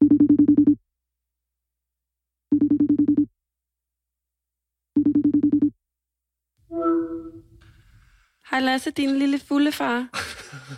Hej 0.00 0.10
Lasse, 8.60 8.90
din 8.90 9.18
lille 9.18 9.38
fulde 9.48 9.72
far. 9.72 10.08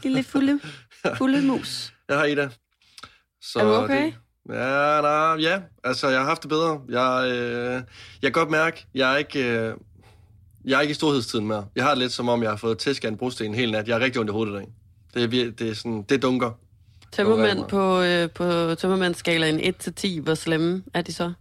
Lille 0.02 0.22
fulde, 0.22 0.60
fulde 1.18 1.46
mus. 1.46 1.94
Jeg 2.08 2.18
har 2.18 2.24
Ida. 2.24 2.48
Så 3.40 3.58
Er 3.58 3.64
du 3.64 3.70
okay? 3.72 4.04
Det, 4.04 4.14
ja, 4.48 5.00
nej, 5.00 5.36
ja, 5.40 5.62
altså 5.84 6.08
jeg 6.08 6.18
har 6.20 6.26
haft 6.26 6.42
det 6.42 6.48
bedre. 6.48 6.80
Jeg, 6.88 7.30
øh, 7.30 7.72
jeg 7.72 7.82
kan 8.22 8.32
godt 8.32 8.50
mærke, 8.50 8.86
jeg 8.94 9.12
er 9.12 9.16
ikke... 9.16 9.58
Øh, 9.58 9.76
jeg 10.64 10.76
er 10.76 10.80
ikke 10.80 10.90
i 10.92 10.94
storhedstiden 10.94 11.46
mere. 11.46 11.66
Jeg 11.76 11.84
har 11.84 11.90
det 11.90 11.98
lidt 11.98 12.12
som 12.12 12.28
om, 12.28 12.42
jeg 12.42 12.50
har 12.50 12.56
fået 12.56 12.78
tæsk 12.78 13.04
af 13.04 13.08
en 13.08 13.16
brosten 13.16 13.46
en 13.46 13.54
hel 13.54 13.72
nat. 13.72 13.88
Jeg 13.88 13.94
er 13.96 14.00
rigtig 14.00 14.20
ondt 14.20 14.30
i 14.30 14.32
hovedet 14.32 14.52
i 14.52 14.56
dag. 14.56 14.68
Det 15.14 15.46
er, 15.46 15.50
det 15.50 15.68
er 15.70 15.74
sådan, 15.74 16.02
det 16.02 16.22
dunker. 16.22 16.61
Tømmermænd 17.12 17.64
på, 17.68 18.00
øh, 18.02 18.30
på 18.30 18.74
tømmermændsskalaen 18.74 19.60
1-10, 19.60 20.20
hvor 20.20 20.34
slemme 20.34 20.82
er 20.94 21.02
de 21.02 21.12
så? 21.12 21.32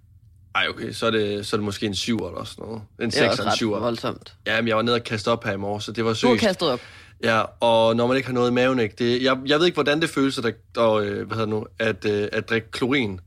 Ej, 0.56 0.66
okay, 0.70 0.92
så 0.92 1.06
er 1.06 1.12
det, 1.12 1.46
så 1.48 1.56
er 1.56 1.58
det 1.58 1.66
måske 1.66 1.86
en 1.86 1.96
7 1.96 2.18
eller 2.18 2.44
sådan 2.44 2.66
noget. 2.66 2.82
En 3.02 3.06
Det 3.06 3.14
6 3.14 3.26
er 3.26 3.30
også 3.30 3.42
eller 3.42 3.52
en 3.52 3.58
7. 3.58 3.74
ret 3.74 3.82
voldsomt. 3.82 4.34
Ja, 4.48 4.62
men 4.62 4.68
jeg 4.68 4.76
var 4.76 4.82
nede 4.82 4.96
og 4.96 5.04
kaste 5.04 5.32
op 5.32 5.44
her 5.44 5.52
i 5.52 5.58
morges, 5.58 5.84
så 5.84 5.92
det 5.92 6.06
var 6.06 6.14
Du 6.22 6.28
har 6.28 6.36
sygt. 6.36 6.40
kastet 6.48 6.70
op. 6.70 6.80
Ja, 7.24 7.42
og 7.60 7.96
når 7.96 8.08
man 8.08 8.18
ikke 8.18 8.28
har 8.28 8.34
noget 8.34 8.52
i 8.52 8.54
maven, 8.54 8.80
ikke? 8.80 8.96
Det, 9.00 9.24
jeg, 9.24 9.38
jeg 9.46 9.60
ved 9.60 9.66
ikke, 9.66 9.76
hvordan 9.76 10.02
det 10.02 10.10
føles 10.10 10.38
at, 10.38 10.46
at, 10.46 10.54
øh, 10.78 11.28
hvad 11.28 11.38
hedder 11.38 11.38
det 11.38 11.50
nu, 11.50 11.66
at, 11.80 12.06
øh, 12.06 12.28
at 12.32 12.50
drikke 12.50 12.72
klorin. 12.72 13.20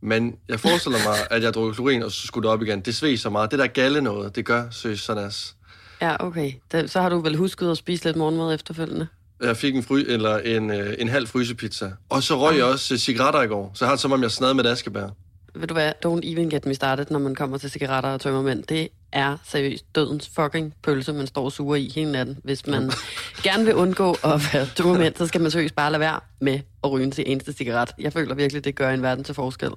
Men 0.00 0.34
jeg 0.48 0.60
forestiller 0.60 0.98
mig, 1.06 1.16
at 1.30 1.42
jeg 1.42 1.54
drukker 1.54 1.74
klorin, 1.74 2.02
og 2.02 2.12
så 2.12 2.26
skulle 2.26 2.46
det 2.48 2.52
op 2.52 2.62
igen. 2.62 2.80
Det 2.80 2.94
sved 2.94 3.16
så 3.16 3.30
meget. 3.30 3.50
Det 3.50 3.58
der 3.58 3.66
galle 3.66 4.00
noget, 4.00 4.36
det 4.36 4.44
gør 4.44 4.64
søs 4.70 5.00
sådan 5.00 5.24
as. 5.24 5.54
Ja, 6.00 6.16
okay. 6.20 6.52
Så 6.86 7.00
har 7.00 7.08
du 7.08 7.20
vel 7.20 7.36
husket 7.36 7.70
at 7.70 7.76
spise 7.76 8.04
lidt 8.04 8.16
morgenmad 8.16 8.54
efterfølgende? 8.54 9.06
Jeg 9.42 9.56
fik 9.56 9.76
en, 9.76 9.82
fry, 9.82 10.04
eller 10.06 10.38
en, 10.38 10.70
øh, 10.70 10.94
en 10.98 11.08
halv 11.08 11.26
frysepizza. 11.26 11.90
Og 12.08 12.22
så 12.22 12.38
røg 12.38 12.56
jeg 12.56 12.64
også 12.64 12.94
øh, 12.94 12.98
cigaretter 12.98 13.42
i 13.42 13.46
går. 13.46 13.70
Så 13.74 13.84
jeg 13.84 13.88
har 13.88 13.94
det 13.94 14.00
som 14.00 14.12
om, 14.12 14.22
jeg 14.22 14.30
snad 14.30 14.54
med 14.54 14.64
et 14.64 14.70
askebær. 14.70 15.08
Ved 15.54 15.66
du 15.66 15.74
hvad, 15.74 15.92
don't 16.06 16.20
even 16.32 16.50
get 16.50 16.66
me 16.66 16.74
started, 16.74 17.06
når 17.10 17.18
man 17.18 17.34
kommer 17.34 17.58
til 17.58 17.70
cigaretter 17.70 18.10
og 18.10 18.20
tømmermænd. 18.20 18.62
Det 18.62 18.88
er 19.12 19.36
seriøst 19.44 19.94
dødens 19.94 20.30
fucking 20.34 20.74
pølse, 20.82 21.12
man 21.12 21.26
står 21.26 21.48
suger 21.48 21.76
i 21.76 21.92
hele 21.94 22.12
natten. 22.12 22.38
Hvis 22.44 22.66
man 22.66 22.90
gerne 23.46 23.64
vil 23.64 23.74
undgå 23.74 24.10
at 24.10 24.40
være 24.52 24.66
tømmermænd, 24.76 25.14
så 25.16 25.26
skal 25.26 25.40
man 25.40 25.50
seriøst 25.50 25.74
bare 25.76 25.92
lade 25.92 26.00
være 26.00 26.20
med 26.40 26.60
at 26.84 26.90
ryge 26.90 27.10
til 27.10 27.24
eneste 27.26 27.52
cigaret. 27.52 27.90
Jeg 27.98 28.12
føler 28.12 28.34
virkelig, 28.34 28.64
det 28.64 28.74
gør 28.74 28.90
en 28.90 29.02
verden 29.02 29.24
til 29.24 29.34
forskel. 29.34 29.70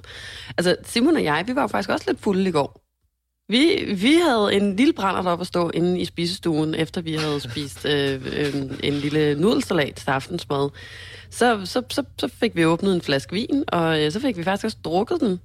Altså, 0.58 0.76
Simon 0.86 1.16
og 1.16 1.24
jeg, 1.24 1.44
vi 1.48 1.56
var 1.56 1.62
jo 1.62 1.68
faktisk 1.68 1.90
også 1.90 2.06
lidt 2.08 2.22
fulde 2.22 2.50
i 2.50 2.52
går. 2.52 2.81
Vi, 3.52 3.94
vi 3.98 4.14
havde 4.14 4.54
en 4.54 4.76
lille 4.76 4.94
brænder 4.94 5.32
op 5.32 5.42
at 5.42 5.48
stå 5.48 5.70
inde 5.70 6.00
i 6.00 6.06
spisestuen, 6.06 6.76
efter 6.76 7.02
vi 7.02 7.16
havde 7.16 7.40
spist 7.40 7.86
øh, 7.86 8.22
øh, 8.38 8.56
en 8.84 8.94
lille 8.94 9.36
nudelsalat 9.36 9.96
til 9.96 10.10
aftensmad. 10.10 10.70
Så, 11.30 11.66
så, 11.66 11.84
så, 11.90 12.04
så 12.18 12.28
fik 12.28 12.56
vi 12.56 12.66
åbnet 12.66 12.94
en 12.94 13.02
flaske 13.02 13.34
vin, 13.34 13.64
og 13.68 14.02
øh, 14.02 14.12
så 14.12 14.20
fik 14.20 14.38
vi 14.38 14.44
faktisk 14.44 14.66
også 14.66 14.78
drukket 14.86 15.22
den. 15.22 15.40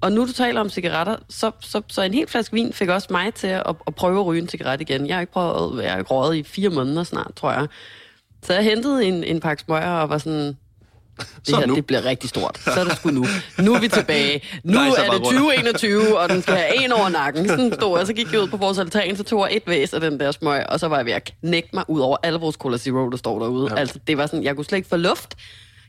Og 0.00 0.12
nu 0.12 0.26
du 0.26 0.32
taler 0.32 0.60
om 0.60 0.68
cigaretter, 0.68 1.16
så, 1.28 1.50
så, 1.60 1.82
så 1.88 2.02
en 2.02 2.14
hel 2.14 2.26
flaske 2.26 2.54
vin 2.54 2.72
fik 2.72 2.88
også 2.88 3.08
mig 3.10 3.34
til 3.34 3.46
at, 3.46 3.76
at 3.86 3.94
prøve 3.94 4.20
at 4.20 4.26
ryge 4.26 4.42
en 4.42 4.48
cigaret 4.48 4.80
igen. 4.80 5.06
Jeg 5.06 5.16
har 5.16 5.20
ikke 5.20 5.32
prøvet, 5.32 5.82
jeg 5.82 5.92
har 5.92 5.98
ikke 5.98 6.10
røget 6.10 6.36
i 6.36 6.42
fire 6.42 6.70
måneder 6.70 7.02
snart, 7.02 7.32
tror 7.36 7.52
jeg. 7.52 7.66
Så 8.42 8.54
jeg 8.54 8.64
hentede 8.64 9.04
en, 9.04 9.24
en 9.24 9.40
pakke 9.40 9.62
smøger 9.62 9.90
og 9.90 10.08
var 10.08 10.18
sådan, 10.18 10.56
det 11.46 11.56
her, 11.56 11.66
nu. 11.66 11.74
det 11.74 11.86
bliver 11.86 12.04
rigtig 12.04 12.30
stort. 12.30 12.60
Så 12.74 12.80
er 12.80 12.84
det 12.84 12.96
sgu 12.96 13.10
nu. 13.10 13.26
Nu 13.58 13.74
er 13.74 13.80
vi 13.80 13.88
tilbage. 13.88 14.42
Nu 14.64 14.78
er 14.78 14.84
bare 14.96 15.04
det 15.04 15.12
rundt. 15.12 15.24
2021, 15.24 16.18
og 16.18 16.28
den 16.28 16.42
skal 16.42 16.54
have 16.54 16.84
en 16.84 16.92
over 16.92 17.08
nakken. 17.08 17.48
Sådan 17.48 17.72
stod 17.74 17.98
jeg. 17.98 18.06
Så 18.06 18.12
gik 18.12 18.32
jeg 18.32 18.40
ud 18.40 18.48
på 18.48 18.56
vores 18.56 18.78
altan, 18.78 19.16
så 19.16 19.22
tog 19.22 19.48
jeg 19.48 19.56
et 19.56 19.62
væs 19.66 19.92
af 19.94 20.00
den 20.00 20.20
der 20.20 20.32
smøg, 20.32 20.66
og 20.68 20.80
så 20.80 20.88
var 20.88 20.96
jeg 20.96 21.06
ved 21.06 21.12
at 21.12 21.32
knække 21.40 21.68
mig 21.72 21.84
ud 21.88 22.00
over 22.00 22.16
alle 22.22 22.38
vores 22.38 22.56
Cola 22.56 22.76
Zero, 22.78 23.10
der 23.10 23.16
står 23.16 23.38
derude. 23.38 23.68
Ja. 23.72 23.80
Altså, 23.80 23.98
det 24.06 24.18
var 24.18 24.26
sådan, 24.26 24.44
jeg 24.44 24.56
kunne 24.56 24.64
slet 24.64 24.78
ikke 24.78 24.88
få 24.88 24.96
luft. 24.96 25.34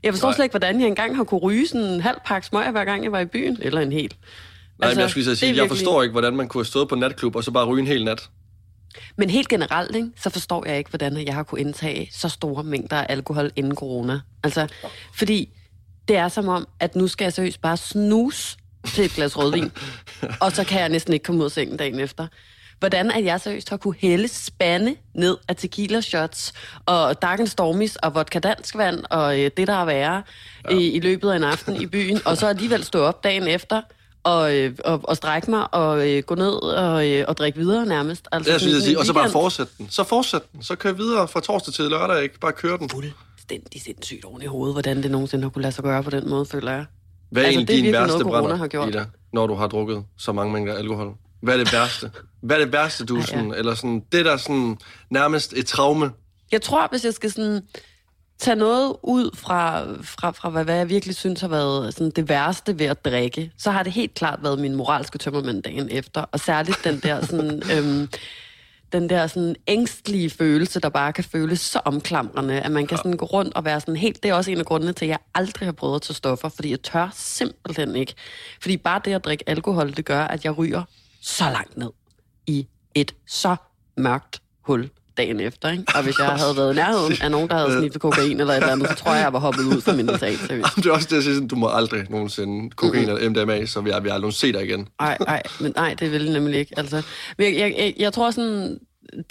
Jeg 0.03 0.13
forstår 0.13 0.27
Nej. 0.27 0.35
slet 0.35 0.45
ikke, 0.45 0.53
hvordan 0.53 0.79
jeg 0.79 0.87
engang 0.87 1.15
har 1.15 1.23
kunne 1.23 1.39
ryge 1.39 1.67
sådan 1.67 1.81
en 1.81 2.01
halv 2.01 2.17
pakke 2.25 2.47
smøg, 2.47 2.71
hver 2.71 2.85
gang 2.85 3.03
jeg 3.03 3.11
var 3.11 3.19
i 3.19 3.25
byen. 3.25 3.57
Eller 3.61 3.81
en 3.81 3.91
hel. 3.91 4.01
Nej, 4.03 4.87
altså, 4.87 4.97
men 4.97 5.01
jeg 5.01 5.09
skulle 5.09 5.25
lige 5.25 5.35
så 5.35 5.39
sige, 5.39 5.51
er 5.51 5.55
jeg 5.55 5.67
forstår 5.67 6.03
ikke, 6.03 6.11
hvordan 6.11 6.35
man 6.35 6.47
kunne 6.47 6.59
have 6.59 6.65
stået 6.65 6.87
på 6.89 6.95
natklub, 6.95 7.35
og 7.35 7.43
så 7.43 7.51
bare 7.51 7.65
ryge 7.65 7.81
en 7.81 7.87
hel 7.87 8.05
nat. 8.05 8.29
Men 9.17 9.29
helt 9.29 9.47
generelt, 9.47 9.95
ikke, 9.95 10.09
så 10.15 10.29
forstår 10.29 10.65
jeg 10.65 10.77
ikke, 10.77 10.89
hvordan 10.89 11.27
jeg 11.27 11.33
har 11.33 11.43
kunne 11.43 11.61
indtage 11.61 12.09
så 12.11 12.29
store 12.29 12.63
mængder 12.63 12.97
af 12.97 13.05
alkohol 13.09 13.51
inden 13.55 13.75
corona. 13.75 14.19
Altså, 14.43 14.67
fordi 15.15 15.49
det 16.07 16.15
er 16.15 16.27
som 16.27 16.47
om, 16.47 16.67
at 16.79 16.95
nu 16.95 17.07
skal 17.07 17.25
jeg 17.25 17.33
seriøst 17.33 17.61
bare 17.61 17.77
snus 17.77 18.57
til 18.85 19.05
et 19.05 19.11
glas 19.11 19.37
rødvin, 19.37 19.71
og 20.41 20.51
så 20.51 20.63
kan 20.63 20.79
jeg 20.79 20.89
næsten 20.89 21.13
ikke 21.13 21.23
komme 21.23 21.41
ud 21.41 21.45
af 21.45 21.51
sengen 21.51 21.77
dagen 21.77 21.99
efter. 21.99 22.27
Hvordan 22.79 23.11
at 23.11 23.25
jeg 23.25 23.41
seriøst 23.41 23.69
har 23.69 23.77
kunne 23.77 23.95
hælde 23.99 24.27
spande 24.27 24.95
ned 25.13 25.37
af 25.47 25.55
tequila 25.55 26.01
shots 26.01 26.53
og 26.85 27.21
Dark 27.21 27.39
and 27.39 27.47
Stormies 27.47 27.95
og 27.95 28.15
vodka 28.15 28.39
dansk 28.39 28.77
vand 28.77 29.03
og 29.09 29.39
øh, 29.39 29.51
det, 29.57 29.67
der 29.67 29.73
er 29.73 29.85
værre 29.85 30.23
ja. 30.69 30.77
i, 30.77 30.89
i 30.89 30.99
løbet 30.99 31.31
af 31.31 31.35
en 31.35 31.43
aften 31.43 31.81
i 31.81 31.85
byen, 31.85 32.19
og 32.25 32.37
så 32.37 32.47
alligevel 32.47 32.83
stå 32.83 32.99
op 32.99 33.23
dagen 33.23 33.47
efter 33.47 33.81
og, 34.29 34.55
øh, 34.55 34.75
og, 34.85 34.99
og 35.03 35.15
strække 35.15 35.51
mig 35.51 35.73
og 35.73 36.09
øh, 36.09 36.23
gå 36.23 36.35
ned 36.35 36.51
og, 36.51 37.09
øh, 37.09 37.25
og 37.27 37.37
drikke 37.37 37.59
videre 37.59 37.85
nærmest. 37.85 38.27
Altså, 38.31 38.53
Det 38.53 38.63
er 38.63 38.73
jeg 38.73 38.81
sige, 38.81 38.99
og 38.99 39.05
så 39.05 39.13
bare 39.13 39.29
fortsætte 39.29 39.71
den. 39.77 39.89
Så 39.89 40.03
fortsæt 40.03 40.41
den. 40.53 40.63
Så 40.63 40.75
kør 40.75 40.91
videre 40.91 41.27
fra 41.27 41.39
torsdag 41.39 41.73
til 41.73 41.85
lørdag, 41.85 42.23
ikke? 42.23 42.39
Bare 42.39 42.51
kør 42.51 42.77
den. 42.77 42.89
fuldstændig 42.89 43.81
sindssygt 43.81 44.25
oven 44.25 44.41
i 44.41 44.45
hovedet, 44.45 44.73
hvordan 44.75 45.03
det 45.03 45.11
nogensinde 45.11 45.43
har 45.43 45.49
kunne 45.49 45.61
lade 45.61 45.71
sig 45.71 45.83
gøre 45.83 46.03
på 46.03 46.09
den 46.09 46.29
måde, 46.29 46.45
føler 46.45 46.71
jeg. 46.71 46.85
Hvad 47.31 47.43
er 47.43 47.47
Altså, 47.47 47.61
det 47.61 47.69
er 47.69 47.83
din 47.83 47.93
værste 47.93 48.17
noget, 48.17 48.27
brænder, 48.27 48.55
har 48.55 48.67
gjort. 48.67 48.89
Ida, 48.89 49.05
når 49.33 49.47
du 49.47 49.53
har 49.53 49.67
drukket 49.67 50.03
så 50.17 50.31
mange 50.31 50.53
mængder 50.53 50.73
alkohol? 50.73 51.13
Hvad 51.41 51.53
er 51.53 51.57
det 51.63 51.73
værste? 51.73 52.11
Hvad 52.41 52.55
er 52.57 52.63
det 52.63 52.73
værste, 52.73 53.05
du 53.05 53.15
Ej, 53.15 53.19
ja. 53.19 53.25
sådan, 53.25 53.53
eller 53.53 53.75
sådan, 53.75 54.03
det 54.11 54.25
der 54.25 54.37
sådan 54.37 54.77
nærmest 55.09 55.53
et 55.53 55.65
traume? 55.65 56.11
Jeg 56.51 56.61
tror, 56.61 56.87
hvis 56.91 57.05
jeg 57.05 57.13
skal 57.13 57.31
sådan 57.31 57.61
tage 58.39 58.55
noget 58.55 58.95
ud 59.03 59.35
fra, 59.35 59.83
fra, 60.01 60.31
fra 60.31 60.49
hvad, 60.49 60.63
hvad 60.63 60.75
jeg 60.75 60.89
virkelig 60.89 61.15
synes 61.15 61.41
har 61.41 61.47
været 61.47 61.93
sådan 61.93 62.11
det 62.11 62.29
værste 62.29 62.79
ved 62.79 62.85
at 62.85 63.05
drikke, 63.05 63.51
så 63.57 63.71
har 63.71 63.83
det 63.83 63.91
helt 63.91 64.13
klart 64.13 64.39
været 64.43 64.59
min 64.59 64.75
moralske 64.75 65.17
tømmermænd 65.17 65.63
dagen 65.63 65.89
efter. 65.91 66.21
Og 66.21 66.39
særligt 66.39 66.83
den 66.83 66.99
der 66.99 67.25
sådan... 67.25 67.61
øhm, 67.73 68.09
den 68.91 69.09
der 69.09 69.27
sådan 69.27 69.55
ængstlige 69.67 70.29
følelse, 70.29 70.79
der 70.79 70.89
bare 70.89 71.13
kan 71.13 71.23
føles 71.23 71.59
så 71.59 71.79
omklamrende, 71.85 72.61
at 72.61 72.71
man 72.71 72.87
kan 72.87 72.97
sådan 72.97 73.17
gå 73.17 73.25
rundt 73.25 73.53
og 73.53 73.65
være 73.65 73.79
sådan 73.79 73.95
helt... 73.95 74.23
Det 74.23 74.29
er 74.29 74.33
også 74.33 74.51
en 74.51 74.57
af 74.57 74.65
grundene 74.65 74.93
til, 74.93 75.05
at 75.05 75.09
jeg 75.09 75.19
aldrig 75.35 75.67
har 75.67 75.71
prøvet 75.71 75.95
at 75.95 76.01
tage 76.01 76.15
stoffer, 76.15 76.49
fordi 76.49 76.69
jeg 76.69 76.81
tør 76.81 77.09
simpelthen 77.13 77.95
ikke. 77.95 78.13
Fordi 78.61 78.77
bare 78.77 79.01
det 79.05 79.13
at 79.13 79.25
drikke 79.25 79.49
alkohol, 79.49 79.95
det 79.95 80.05
gør, 80.05 80.21
at 80.21 80.45
jeg 80.45 80.57
ryger 80.57 80.83
så 81.21 81.43
langt 81.43 81.77
ned 81.77 81.89
i 82.47 82.67
et 82.95 83.15
så 83.27 83.55
mørkt 83.97 84.41
hul 84.61 84.89
dagen 85.19 85.39
efter. 85.39 85.71
Ikke? 85.71 85.83
Og 85.95 86.03
hvis 86.03 86.19
jeg 86.19 86.27
havde 86.27 86.57
været 86.57 86.73
i 86.73 86.75
nærheden 86.75 87.15
af 87.21 87.31
nogen, 87.31 87.49
der 87.49 87.55
havde 87.55 87.79
sniffet 87.79 88.01
kokain 88.01 88.39
eller 88.39 88.53
et 88.53 88.57
eller 88.57 88.71
andet, 88.71 88.89
så 88.89 88.95
tror 88.95 89.13
jeg, 89.13 89.23
jeg 89.23 89.33
var 89.33 89.39
hoppet 89.39 89.63
ud 89.63 89.81
fra 89.81 89.93
min 89.93 90.09
seriøst. 90.19 90.75
Det 90.75 90.85
er 90.85 90.91
også 90.91 91.07
det, 91.09 91.15
jeg 91.15 91.23
siger, 91.23 91.33
sådan, 91.33 91.47
du 91.47 91.55
må 91.55 91.69
aldrig 91.73 92.05
nogensinde 92.09 92.69
kokain 92.69 93.09
eller 93.09 93.29
MDMA, 93.29 93.65
så 93.65 93.81
vi 93.81 93.89
har 93.89 94.13
aldrig 94.13 94.33
se 94.33 94.53
dig 94.53 94.63
igen. 94.63 94.87
Nej, 95.01 95.17
nej, 95.27 95.41
men 95.59 95.73
nej, 95.75 95.95
det 95.99 96.11
vil 96.11 96.23
jeg 96.23 96.33
nemlig 96.33 96.59
ikke. 96.59 96.73
Altså, 96.77 97.01
men 97.37 97.47
jeg, 97.47 97.59
jeg, 97.59 97.75
jeg, 97.77 97.93
jeg 97.97 98.13
tror 98.13 98.31
sådan, 98.31 98.77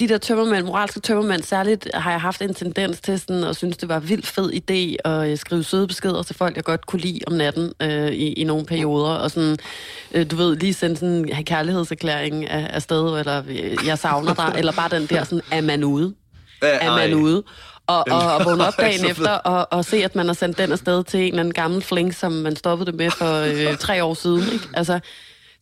de 0.00 0.08
der 0.08 0.18
tømmermænd, 0.18 0.66
moralske 0.66 1.00
tømmermænd, 1.00 1.42
særligt 1.42 1.88
har 1.94 2.10
jeg 2.10 2.20
haft 2.20 2.42
en 2.42 2.54
tendens 2.54 3.00
til 3.00 3.20
sådan, 3.20 3.44
at 3.44 3.56
synes, 3.56 3.76
det 3.76 3.88
var 3.88 3.98
vildt 3.98 4.26
fed 4.26 4.52
idé 4.52 5.10
at 5.10 5.30
øh, 5.30 5.38
skrive 5.38 5.64
søde 5.64 5.86
beskeder 5.86 6.22
til 6.22 6.36
folk, 6.36 6.56
jeg 6.56 6.64
godt 6.64 6.86
kunne 6.86 7.00
lide 7.00 7.20
om 7.26 7.32
natten 7.32 7.72
øh, 7.82 8.12
i, 8.12 8.32
i 8.32 8.44
nogle 8.44 8.66
perioder, 8.66 9.14
og 9.14 9.30
sådan, 9.30 9.56
øh, 10.12 10.30
du 10.30 10.36
ved, 10.36 10.56
lige 10.56 10.74
sende 10.74 10.96
sådan 10.96 11.14
en 11.14 11.44
kærlighedserklæring 11.44 12.50
af, 12.50 12.70
afsted, 12.74 13.18
eller 13.18 13.42
øh, 13.48 13.86
jeg 13.86 13.98
savner 13.98 14.34
dig, 14.34 14.54
eller 14.58 14.72
bare 14.72 14.88
den 14.88 15.06
der 15.06 15.24
sådan, 15.24 15.42
er 15.50 15.60
man 15.60 15.84
ude? 15.84 16.14
er 16.62 16.96
man 16.96 17.14
ude. 17.14 17.42
Og, 17.86 18.04
og, 18.10 18.34
og 18.34 18.44
vågne 18.44 18.66
op 18.66 18.74
dagen 18.80 19.10
efter 19.10 19.30
og, 19.30 19.68
og 19.70 19.84
se, 19.84 20.04
at 20.04 20.16
man 20.16 20.26
har 20.26 20.34
sendt 20.34 20.58
den 20.58 20.72
afsted 20.72 21.04
til 21.04 21.20
en 21.20 21.26
eller 21.26 21.40
anden 21.40 21.54
gammel 21.54 21.82
fling, 21.82 22.14
som 22.14 22.32
man 22.32 22.56
stoppede 22.56 22.90
det 22.90 22.98
med 22.98 23.10
for 23.10 23.34
øh, 23.70 23.76
tre 23.76 24.04
år 24.04 24.14
siden. 24.14 24.52
Ikke? 24.52 24.68
Altså, 24.74 25.00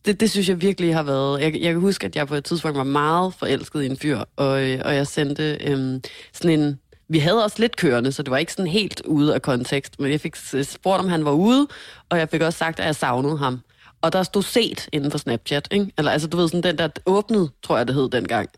det, 0.06 0.20
det 0.20 0.30
synes 0.30 0.48
jeg 0.48 0.62
virkelig 0.62 0.94
har 0.94 1.02
været... 1.02 1.40
Jeg, 1.40 1.54
jeg 1.54 1.72
kan 1.72 1.80
huske, 1.80 2.06
at 2.06 2.16
jeg 2.16 2.26
på 2.26 2.34
et 2.34 2.44
tidspunkt 2.44 2.78
var 2.78 2.84
meget 2.84 3.34
forelsket 3.34 3.82
i 3.82 3.86
en 3.86 3.96
fyr, 3.96 4.20
og, 4.36 4.62
øh, 4.62 4.80
og 4.84 4.94
jeg 4.94 5.06
sendte 5.06 5.58
øhm, 5.60 6.02
sådan 6.32 6.60
en... 6.60 6.80
Vi 7.08 7.18
havde 7.18 7.44
også 7.44 7.56
lidt 7.58 7.76
kørende, 7.76 8.12
så 8.12 8.22
det 8.22 8.30
var 8.30 8.36
ikke 8.36 8.52
sådan 8.52 8.70
helt 8.70 9.02
ude 9.04 9.34
af 9.34 9.42
kontekst, 9.42 10.00
men 10.00 10.10
jeg 10.10 10.20
fik 10.20 10.36
spurgt, 10.62 11.00
om 11.00 11.08
han 11.08 11.24
var 11.24 11.30
ude, 11.30 11.66
og 12.08 12.18
jeg 12.18 12.28
fik 12.28 12.40
også 12.40 12.58
sagt, 12.58 12.80
at 12.80 12.86
jeg 12.86 12.94
savnede 12.96 13.38
ham. 13.38 13.60
Og 14.02 14.12
der 14.12 14.22
stod 14.22 14.42
set 14.42 14.88
inden 14.92 15.10
for 15.10 15.18
Snapchat, 15.18 15.68
ikke? 15.70 15.92
Eller 15.98 16.10
altså, 16.10 16.28
du 16.28 16.36
ved, 16.36 16.48
sådan 16.48 16.62
den 16.62 16.78
der 16.78 16.88
åbnede, 17.06 17.50
tror 17.62 17.76
jeg, 17.76 17.86
det 17.86 17.94
hed 17.94 18.08
dengang. 18.10 18.48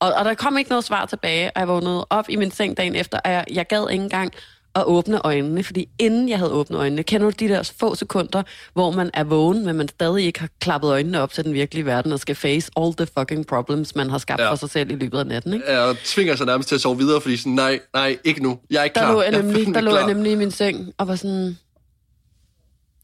Og, 0.00 0.12
og 0.12 0.24
der 0.24 0.34
kom 0.34 0.58
ikke 0.58 0.70
noget 0.70 0.84
svar 0.84 1.06
tilbage, 1.06 1.50
og 1.50 1.60
jeg 1.60 1.68
vågnede 1.68 2.06
op 2.10 2.24
i 2.28 2.36
min 2.36 2.50
seng 2.50 2.76
dagen 2.76 2.94
efter, 2.94 3.18
og 3.24 3.30
jeg, 3.30 3.44
jeg 3.52 3.66
gad 3.66 3.90
ikke 3.90 4.04
engang 4.04 4.32
at 4.78 4.84
åbne 4.86 5.20
øjnene, 5.24 5.64
fordi 5.64 5.88
inden 5.98 6.28
jeg 6.28 6.38
havde 6.38 6.52
åbnet 6.52 6.78
øjnene, 6.78 7.02
kender 7.02 7.30
du 7.30 7.34
de 7.40 7.48
der 7.48 7.72
få 7.78 7.94
sekunder, 7.94 8.42
hvor 8.72 8.90
man 8.90 9.10
er 9.14 9.24
vågen, 9.24 9.64
men 9.66 9.76
man 9.76 9.88
stadig 9.88 10.24
ikke 10.24 10.40
har 10.40 10.48
klappet 10.60 10.88
øjnene 10.90 11.20
op 11.20 11.32
til 11.32 11.44
den 11.44 11.52
virkelige 11.54 11.86
verden, 11.86 12.12
og 12.12 12.20
skal 12.20 12.34
face 12.34 12.70
all 12.76 12.94
the 12.94 13.06
fucking 13.18 13.46
problems, 13.46 13.94
man 13.94 14.10
har 14.10 14.18
skabt 14.18 14.40
ja. 14.40 14.50
For 14.50 14.56
sig 14.56 14.70
selv 14.70 14.90
i 14.90 14.94
løbet 14.94 15.18
af 15.18 15.26
natten, 15.26 15.52
ikke? 15.54 15.72
Ja, 15.72 15.78
og 15.80 15.96
tvinger 16.04 16.36
sig 16.36 16.46
nærmest 16.46 16.68
til 16.68 16.74
at 16.74 16.80
sove 16.80 16.98
videre, 16.98 17.20
fordi 17.20 17.36
sådan, 17.36 17.52
nej, 17.52 17.80
nej, 17.94 18.18
ikke 18.24 18.42
nu. 18.42 18.58
Jeg 18.70 18.80
er 18.80 18.84
ikke 18.84 18.94
Der 18.94 19.00
klar. 19.00 19.12
lå 19.12 19.22
jeg 19.22 19.30
nemlig, 19.32 19.54
fandme 19.54 19.74
der 19.74 19.80
lå 19.80 19.90
jeg 19.90 19.98
klar. 20.04 20.14
nemlig 20.14 20.32
i 20.32 20.34
min 20.34 20.50
seng, 20.50 20.92
og 20.98 21.08
var 21.08 21.16
sådan... 21.16 21.58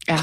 Ja, 0.07 0.19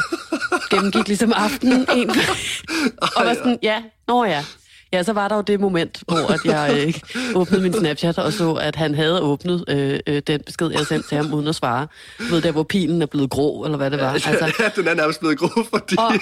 gennemgik 0.70 1.08
ligesom 1.08 1.32
aftenen 1.36 1.86
en. 1.96 2.10
og 3.16 3.24
var 3.26 3.34
sådan, 3.34 3.58
ja, 3.62 3.82
nå 4.08 4.24
ja. 4.24 4.44
Ja, 4.92 5.02
så 5.02 5.12
var 5.12 5.28
der 5.28 5.36
jo 5.36 5.42
det 5.42 5.60
moment, 5.60 6.02
hvor 6.06 6.32
at 6.32 6.44
jeg 6.44 6.84
øh, 6.86 6.94
åbnede 7.40 7.62
min 7.62 7.72
Snapchat 7.72 8.18
og 8.18 8.32
så, 8.32 8.52
at 8.52 8.76
han 8.76 8.94
havde 8.94 9.22
åbnet 9.22 9.64
øh, 9.68 10.00
øh, 10.06 10.22
den 10.26 10.40
besked, 10.46 10.70
jeg 10.70 10.86
sendte 10.86 11.08
til 11.08 11.16
ham 11.16 11.34
uden 11.34 11.48
at 11.48 11.54
svare. 11.54 11.86
Du 12.18 12.24
ved, 12.24 12.42
der 12.42 12.52
hvor 12.52 12.62
pilen 12.62 13.02
er 13.02 13.06
blevet 13.06 13.30
grå, 13.30 13.64
eller 13.64 13.76
hvad 13.76 13.90
det 13.90 14.00
var. 14.00 14.12
Altså... 14.12 14.52
Ja, 14.58 14.68
den 14.76 14.88
er 14.88 14.94
nærmest 14.94 15.20
blevet 15.20 15.38
grå, 15.38 15.48
fordi... 15.70 15.96
Og, 15.98 16.06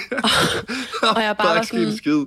og, 1.03 1.09
og 1.15 1.21
jeg 1.21 1.35
bare 1.37 1.55
var 1.55 1.61
sådan... 1.63 1.97
Skid. 1.97 2.25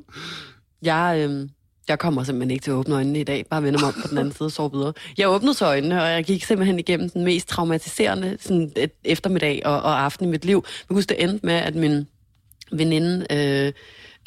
Jeg, 0.82 1.28
øh, 1.30 1.48
jeg 1.88 1.98
kommer 1.98 2.24
simpelthen 2.24 2.50
ikke 2.50 2.62
til 2.62 2.70
at 2.70 2.74
åbne 2.74 2.94
øjnene 2.94 3.20
i 3.20 3.24
dag. 3.24 3.46
Bare 3.50 3.62
vende 3.62 3.78
mig 3.78 3.88
om 3.88 3.94
på 4.02 4.08
den 4.08 4.18
anden 4.18 4.34
side 4.34 4.46
og 4.46 4.52
sove 4.52 4.70
videre. 4.72 4.92
Jeg 5.18 5.28
åbnede 5.28 5.54
så 5.54 5.66
øjnene, 5.66 6.02
og 6.02 6.10
jeg 6.10 6.24
gik 6.24 6.44
simpelthen 6.44 6.78
igennem 6.78 7.10
den 7.10 7.24
mest 7.24 7.48
traumatiserende 7.48 8.36
sådan 8.40 8.72
et 8.76 8.92
eftermiddag 9.04 9.62
og, 9.64 9.82
og 9.82 10.04
aften 10.04 10.28
i 10.28 10.30
mit 10.30 10.44
liv. 10.44 10.64
Jeg 10.88 10.94
husker, 10.94 11.14
det 11.14 11.24
endte 11.24 11.46
med, 11.46 11.54
at 11.54 11.74
min 11.74 12.06
veninde... 12.72 13.26
Øh, 13.30 13.72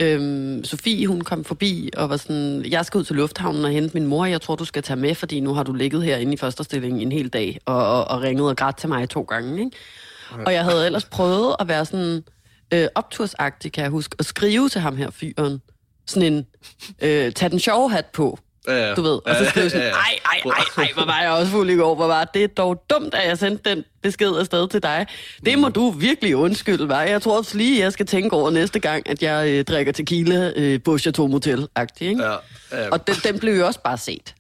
Øhm, 0.01 0.63
Sofie, 0.63 1.07
hun 1.07 1.21
kom 1.21 1.44
forbi 1.44 1.89
og 1.97 2.09
var 2.09 2.17
sådan, 2.17 2.65
jeg 2.69 2.85
skal 2.85 2.97
ud 2.97 3.03
til 3.03 3.15
lufthavnen 3.15 3.65
og 3.65 3.71
hente 3.71 3.94
min 3.94 4.07
mor, 4.07 4.25
jeg 4.25 4.41
tror, 4.41 4.55
du 4.55 4.65
skal 4.65 4.83
tage 4.83 4.97
med, 4.97 5.15
fordi 5.15 5.39
nu 5.39 5.53
har 5.53 5.63
du 5.63 5.73
ligget 5.73 6.03
herinde 6.03 6.33
i 6.33 6.38
første 6.38 6.63
stilling 6.63 7.01
en 7.01 7.11
hel 7.11 7.29
dag 7.29 7.59
og, 7.65 7.88
og, 7.88 8.07
og 8.07 8.21
ringet 8.21 8.49
og 8.49 8.57
grædt 8.57 8.77
til 8.77 8.89
mig 8.89 9.09
to 9.09 9.21
gange. 9.21 9.65
Ikke? 9.65 9.77
Og 10.45 10.53
jeg 10.53 10.63
havde 10.63 10.85
ellers 10.85 11.05
prøvet 11.05 11.55
at 11.59 11.67
være 11.67 11.85
sådan 11.85 12.23
øh, 12.73 12.88
optursagtig, 12.95 13.71
kan 13.71 13.83
jeg 13.83 13.91
huske, 13.91 14.15
og 14.19 14.25
skrive 14.25 14.69
til 14.69 14.81
ham 14.81 14.97
her 14.97 15.09
fyren. 15.11 15.61
Sådan 16.07 16.33
en, 16.33 16.45
øh, 17.01 17.31
tag 17.31 17.51
den 17.51 17.59
sjove 17.59 17.91
hat 17.91 18.05
på. 18.05 18.39
Ja, 18.68 18.88
ja. 18.88 18.94
Du 18.96 19.02
ved, 19.02 19.19
og 19.25 19.36
så 19.36 19.46
skrev 19.50 19.64
jeg 19.64 19.72
sådan, 19.72 19.88
ej, 19.88 19.94
ej, 20.25 20.42
ej, 20.46 20.64
ej, 20.78 20.92
hvor 20.94 21.06
var 21.06 21.22
jeg 21.22 21.31
også 21.31 21.52
fuld 21.52 21.69
i 21.69 21.75
går, 21.75 21.96
hvor 21.96 22.08
var 22.08 22.24
det 22.24 22.58
dog 22.58 22.84
dumt, 22.90 23.14
at 23.14 23.28
jeg 23.28 23.38
sendte 23.38 23.69
den 23.69 23.84
besked 24.04 24.38
afsted 24.40 24.68
til 24.68 24.84
dig. 24.84 25.08
Det 25.46 25.60
må 25.60 25.69
du 25.69 25.90
virkelig 25.90 26.36
undskylde, 26.36 26.90
var. 26.90 27.02
Jeg 27.02 27.22
tror 27.22 27.38
også 27.38 27.58
lige, 27.58 27.80
jeg 27.84 27.94
skal 27.94 28.06
tænke 28.06 28.36
over 28.36 28.50
næste 28.50 28.80
gang, 28.80 29.10
at 29.10 29.24
jeg 29.24 29.50
øh, 29.50 29.66
drikker 29.66 29.92
tequila 29.92 30.52
øh, 30.56 30.80
på 30.86 30.98
Chateau 30.98 31.28
Motel-agtig, 31.28 32.02
ikke? 32.08 32.24
Ja, 32.24 32.31
ja. 32.72 32.90
Og 32.90 33.08
den, 33.08 33.16
den 33.24 33.40
blev 33.40 33.54
jo 33.54 33.66
også 33.66 33.80
bare 33.84 33.98
set. 33.98 34.34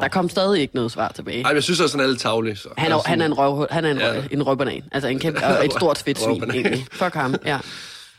Der 0.00 0.08
kom 0.08 0.28
stadig 0.28 0.60
ikke 0.60 0.74
noget 0.74 0.92
svar 0.92 1.12
tilbage. 1.14 1.42
Ej, 1.42 1.50
jeg 1.54 1.62
synes 1.62 1.80
også, 1.80 1.96
han 1.98 2.04
er 2.06 2.10
lidt 2.10 2.20
tavlig. 2.20 2.58
Så. 2.58 2.68
Han 2.78 2.92
er, 2.92 3.08
han 3.08 3.20
er 3.20 3.26
en, 3.26 3.38
røv, 3.38 3.66
han 3.70 3.84
er 3.84 3.90
en, 3.90 3.98
røv, 4.02 4.22
en 4.30 4.42
røvbanan. 4.42 4.82
Altså 4.92 5.08
en 5.08 5.18
kæmpe, 5.18 5.44
og 5.46 5.64
et 5.64 5.72
stort 5.78 5.98
fedt 5.98 6.18
svin, 6.20 6.50
egentlig. 6.50 6.86
Fuck 6.92 7.14
ham, 7.14 7.34
ja. 7.44 7.58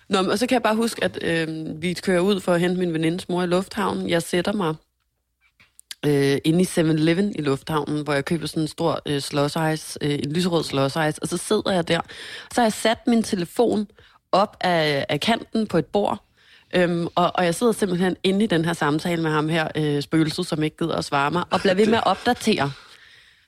Nå, 0.09 0.19
og 0.31 0.39
så 0.39 0.47
kan 0.47 0.53
jeg 0.53 0.63
bare 0.63 0.75
huske, 0.75 1.03
at 1.03 1.19
øh, 1.21 1.47
vi 1.81 1.93
kører 1.93 2.19
ud 2.19 2.39
for 2.39 2.53
at 2.53 2.59
hente 2.59 2.79
min 2.79 2.93
venindes 2.93 3.29
mor 3.29 3.43
i 3.43 3.45
lufthavnen. 3.45 4.09
Jeg 4.09 4.21
sætter 4.21 4.53
mig 4.53 4.75
øh, 6.05 6.37
inde 6.43 6.61
i 6.61 6.65
7-Eleven 6.65 7.33
i 7.35 7.41
lufthavnen, 7.41 8.03
hvor 8.03 8.13
jeg 8.13 8.25
køber 8.25 8.47
sådan 8.47 8.63
en 8.63 8.67
stor 8.67 9.01
øh, 9.05 9.21
slush 9.21 9.57
ice, 9.73 9.99
øh, 10.01 10.13
en 10.13 10.31
lyserød 10.31 10.63
slush 10.63 10.97
ice, 11.07 11.19
og 11.21 11.27
så 11.27 11.37
sidder 11.37 11.71
jeg 11.71 11.87
der. 11.87 12.01
Så 12.53 12.61
har 12.61 12.65
jeg 12.65 12.73
sat 12.73 12.97
min 13.07 13.23
telefon 13.23 13.87
op 14.31 14.57
af, 14.61 15.05
af 15.09 15.19
kanten 15.19 15.67
på 15.67 15.77
et 15.77 15.85
bord, 15.85 16.23
øhm, 16.75 17.07
og, 17.15 17.31
og 17.35 17.45
jeg 17.45 17.55
sidder 17.55 17.73
simpelthen 17.73 18.15
inde 18.23 18.43
i 18.43 18.47
den 18.47 18.65
her 18.65 18.73
samtale 18.73 19.21
med 19.21 19.31
ham 19.31 19.49
her, 19.49 19.67
øh, 19.75 20.01
spøgelset, 20.01 20.47
som 20.47 20.63
ikke 20.63 20.77
gider 20.77 20.95
at 20.95 21.05
svare 21.05 21.31
mig, 21.31 21.43
og 21.49 21.59
bliver 21.59 21.73
ved 21.73 21.85
med 21.87 21.97
at 21.97 22.05
opdatere. 22.05 22.71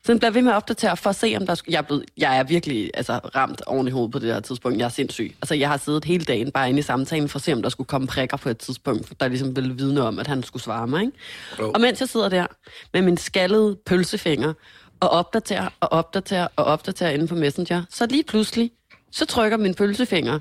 Så 0.05 0.11
den 0.11 0.19
bliver 0.19 0.31
ved 0.31 0.41
med 0.41 0.51
at 0.51 0.55
opdatere 0.55 0.97
for 0.97 1.09
at 1.09 1.15
se, 1.15 1.33
om 1.39 1.45
der 1.47 1.55
sk- 1.55 1.63
jeg 1.69 1.77
er, 1.77 1.81
blevet, 1.81 2.05
jeg 2.17 2.37
er 2.37 2.43
virkelig 2.43 2.91
altså, 2.93 3.13
ramt 3.17 3.61
oven 3.67 3.87
i 3.87 3.91
hovedet 3.91 4.11
på 4.11 4.19
det 4.19 4.33
her 4.33 4.39
tidspunkt. 4.39 4.77
Jeg 4.79 4.85
er 4.85 4.89
sindssyg. 4.89 5.35
Altså, 5.41 5.55
jeg 5.55 5.69
har 5.69 5.77
siddet 5.77 6.05
hele 6.05 6.25
dagen 6.25 6.51
bare 6.51 6.69
inde 6.69 6.79
i 6.79 6.81
samtalen 6.81 7.29
for 7.29 7.39
at 7.39 7.43
se, 7.43 7.53
om 7.53 7.61
der 7.61 7.69
skulle 7.69 7.87
komme 7.87 8.07
prikker 8.07 8.37
på 8.37 8.49
et 8.49 8.57
tidspunkt, 8.57 9.19
der 9.19 9.27
ligesom 9.27 9.55
ville 9.55 9.75
vidne 9.75 10.01
om, 10.03 10.19
at 10.19 10.27
han 10.27 10.43
skulle 10.43 10.63
svare 10.63 10.87
mig. 10.87 11.01
Ikke? 11.01 11.13
Jo. 11.59 11.71
Og 11.71 11.81
mens 11.81 11.99
jeg 11.99 12.09
sidder 12.09 12.29
der 12.29 12.45
med 12.93 13.01
min 13.01 13.17
skaldede 13.17 13.77
pølsefinger 13.85 14.53
og 14.99 15.09
opdaterer 15.09 15.69
og 15.79 15.91
opdaterer 15.91 16.47
og 16.55 16.65
opdaterer 16.65 17.09
inde 17.09 17.27
på 17.27 17.35
Messenger, 17.35 17.83
så 17.89 18.05
lige 18.05 18.23
pludselig, 18.23 18.71
så 19.11 19.25
trykker 19.25 19.57
min 19.57 19.73
pølsefinger 19.75 20.39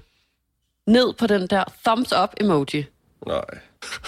ned 0.86 1.12
på 1.12 1.26
den 1.26 1.46
der 1.46 1.64
thumbs 1.84 2.12
up 2.22 2.30
emoji. 2.40 2.84
Nej. 3.26 3.44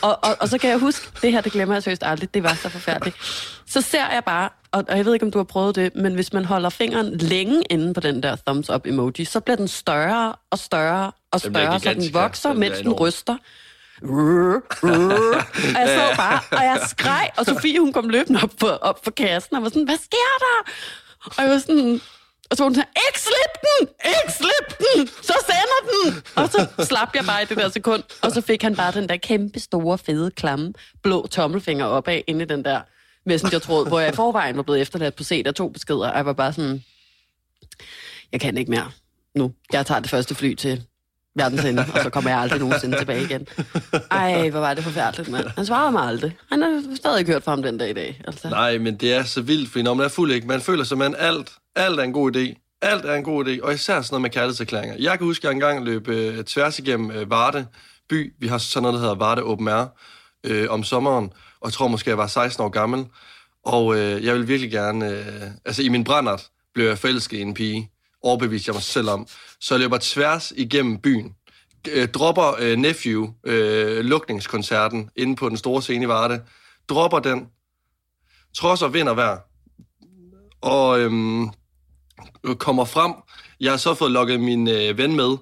Og, 0.03 0.19
og, 0.25 0.37
og 0.41 0.49
så 0.49 0.59
kan 0.59 0.71
jeg 0.71 0.79
huske, 0.79 1.09
det 1.23 1.33
her, 1.33 1.41
det 1.41 1.53
glemmer 1.53 1.75
jeg 1.75 1.83
seriøst 1.83 2.03
aldrig, 2.05 2.35
det 2.35 2.43
var 2.43 2.55
så 2.55 2.69
forfærdeligt. 2.69 3.17
Så 3.67 3.81
ser 3.81 4.09
jeg 4.13 4.23
bare, 4.27 4.49
og, 4.73 4.85
og 4.89 4.97
jeg 4.97 5.05
ved 5.05 5.15
ikke, 5.15 5.27
om 5.27 5.33
du 5.33 5.39
har 5.39 5.45
prøvet 5.45 5.77
det, 5.77 5.95
men 5.95 6.15
hvis 6.15 6.33
man 6.33 6.45
holder 6.45 6.69
fingeren 6.69 7.17
længe 7.17 7.63
inde 7.71 7.95
på 7.95 8.01
den 8.01 8.23
der 8.23 8.37
thumbs 8.47 8.71
up 8.71 8.87
emoji, 8.87 9.25
så 9.25 9.41
bliver 9.41 9.57
den 9.57 9.69
større 9.69 10.35
og 10.51 10.59
større 10.59 11.13
og 11.33 11.43
Den 11.43 11.55
større, 11.55 11.67
så 11.67 11.71
den 11.71 11.81
gigantisk, 11.81 12.15
ja. 12.15 12.21
vokser, 12.21 12.51
Den 12.51 12.61
mens 12.61 12.79
den 12.79 12.93
ryster. 12.93 13.37
Og 15.75 15.81
jeg 15.81 15.89
så 15.89 16.17
bare, 16.17 16.41
og 16.59 16.65
jeg 16.65 16.81
skreg, 16.89 17.31
og 17.37 17.47
Sofie, 17.47 17.81
hun 17.81 17.93
kom 17.93 18.09
løbende 18.09 18.41
op 18.43 18.51
på, 18.61 18.67
op 18.67 19.03
på 19.03 19.11
kassen, 19.11 19.57
og 19.57 19.63
var 19.63 19.69
sådan, 19.69 19.85
hvad 19.85 19.97
sker 19.97 20.33
der? 20.39 20.71
Og 21.25 21.43
jeg 21.45 21.51
var 21.51 21.59
sådan, 21.59 22.01
og 22.51 22.57
så 22.57 22.63
var 22.63 22.69
hun 22.69 22.75
sådan, 22.75 22.91
ikke 23.09 23.21
slip 23.21 23.55
den! 23.67 23.89
Ikke 24.05 24.33
slip 24.33 24.79
den! 24.79 25.07
Så 25.07 25.35
sender 25.47 25.81
den! 25.91 26.23
Og 26.37 26.49
så 26.49 26.85
slap 26.85 27.11
jeg 27.15 27.25
bare 27.25 27.43
i 27.43 27.45
det 27.45 27.57
der 27.57 27.69
sekund, 27.69 28.03
og 28.23 28.33
så 28.33 28.41
fik 28.41 28.63
han 28.63 28.77
bare 28.77 28.93
den 28.93 29.09
der 29.09 29.17
kæmpe 29.17 29.61
store, 29.61 29.99
fede, 29.99 30.31
klamme, 30.31 30.73
blå 31.03 31.27
tommelfinger 31.27 31.85
opad 31.85 32.21
inde 32.27 32.43
i 32.43 32.49
den 32.49 32.65
der 32.65 32.81
messenger-tråd, 33.27 33.89
hvor 33.89 34.01
jeg 34.01 34.13
i 34.13 34.17
forvejen 34.17 34.57
var 34.57 34.63
blevet 34.63 34.81
efterladt 34.81 35.17
på 35.17 35.25
set 35.25 35.47
af 35.47 35.55
to 35.55 35.69
beskeder, 35.69 36.11
og 36.11 36.17
jeg 36.17 36.27
var 36.27 36.33
bare 36.33 36.53
sådan, 36.53 36.85
jeg 38.33 38.41
kan 38.41 38.57
ikke 38.57 38.71
mere 38.71 38.91
nu. 39.35 39.53
Jeg 39.73 39.87
tager 39.87 40.01
det 40.01 40.11
første 40.11 40.35
fly 40.35 40.55
til 40.55 40.83
verdens 41.35 41.65
ende, 41.65 41.85
og 41.95 42.03
så 42.03 42.11
kommer 42.11 42.31
jeg 42.31 42.39
aldrig 42.39 42.61
nogensinde 42.61 42.99
tilbage 42.99 43.23
igen. 43.23 43.47
Ej, 44.11 44.49
hvor 44.49 44.61
var 44.61 44.75
det 44.75 44.85
forfærdeligt, 44.85 45.29
mand. 45.29 45.47
Han 45.57 45.67
svarede 45.67 45.93
mig 45.93 46.03
aldrig. 46.03 46.37
Han 46.51 46.63
har 46.63 46.83
stadig 46.97 47.19
ikke 47.19 47.33
hørt 47.33 47.43
fra 47.43 47.53
ham 47.53 47.63
den 47.63 47.79
dag 47.79 47.91
i 47.91 47.93
dag. 47.93 48.21
Altså. 48.27 48.49
Nej, 48.49 48.79
men 48.79 48.97
det 48.97 49.13
er 49.15 49.23
så 49.23 49.43
vildt, 49.43 49.71
fordi 49.71 49.83
når 49.83 49.95
man 49.95 50.05
er 50.05 50.11
fuld, 50.11 50.33
ikke? 50.33 50.47
man 50.47 50.61
føler 50.61 50.85
sig, 50.85 50.99
man 50.99 51.15
alt, 51.19 51.53
alt 51.77 52.01
er 52.01 52.05
en 52.05 52.13
god 52.13 52.37
idé. 52.37 52.67
Alt 52.83 53.05
er 53.05 53.15
en 53.15 53.25
god 53.25 53.47
idé, 53.47 53.63
og 53.63 53.75
især 53.75 54.03
sådan 54.03 54.15
noget 54.15 54.23
med 54.23 54.31
kærlighedserklæringer. 54.31 54.97
Jeg 54.99 55.19
kan 55.19 55.27
huske, 55.27 55.43
at 55.43 55.45
jeg 55.45 55.53
engang 55.53 55.85
løb 55.85 56.09
øh, 56.09 56.45
tværs 56.45 56.79
igennem 56.79 57.11
øh, 57.11 57.31
Varde 57.31 57.67
by. 58.09 58.35
Vi 58.39 58.47
har 58.47 58.59
sådan 58.59 58.83
noget, 58.83 58.95
der 58.95 59.01
hedder 59.01 59.15
Varde 59.15 59.43
Open 59.43 59.69
Air 59.69 59.87
øh, 60.45 60.67
om 60.71 60.85
sommeren, 60.85 61.33
og 61.61 61.69
jeg 61.69 61.73
tror 61.73 61.89
måske, 61.89 62.11
jeg 62.11 62.19
var 62.19 62.27
16 62.27 62.65
år 62.65 62.69
gammel. 62.69 63.07
Og 63.65 63.97
øh, 63.97 64.25
jeg 64.25 64.35
vil 64.35 64.49
virkelig 64.49 64.71
gerne... 64.71 65.09
Øh, 65.09 65.51
altså, 65.65 65.83
i 65.83 65.89
min 65.89 66.05
brændert 66.05 66.49
blev 66.75 66.87
jeg 66.87 66.99
forelsket 66.99 67.39
i 67.39 67.41
en 67.41 67.55
pige. 67.55 67.91
Overbeviste 68.23 68.69
jeg 68.69 68.75
mig 68.75 68.83
selv 68.83 69.11
om. 69.11 69.27
Så 69.61 69.75
jeg 69.75 69.81
løber 69.81 69.99
tværs 70.01 70.53
igennem 70.57 70.99
byen. 70.99 71.35
Øh, 71.89 72.09
dropper 72.09 72.57
øh, 72.59 72.77
Nephew 72.77 73.29
øh, 73.47 74.05
lukningskoncerten 74.05 75.11
inde 75.17 75.37
på 75.37 75.49
den 75.49 75.57
store 75.57 75.83
scene 75.83 76.05
i 76.05 76.09
Varde. 76.09 76.43
Dropper 76.89 77.19
den. 77.19 77.49
Trods 78.57 78.83
og 78.83 78.95
vinder 78.95 79.15
hver. 79.15 79.37
Og 80.61 81.01
øhm, 81.01 81.51
kommer 82.59 82.85
frem. 82.85 83.13
Jeg 83.61 83.73
har 83.73 83.77
så 83.77 83.95
fået 83.95 84.11
lukket 84.11 84.41
min 84.41 84.69
øh, 84.69 84.99
ven 84.99 85.17
med. 85.17 85.37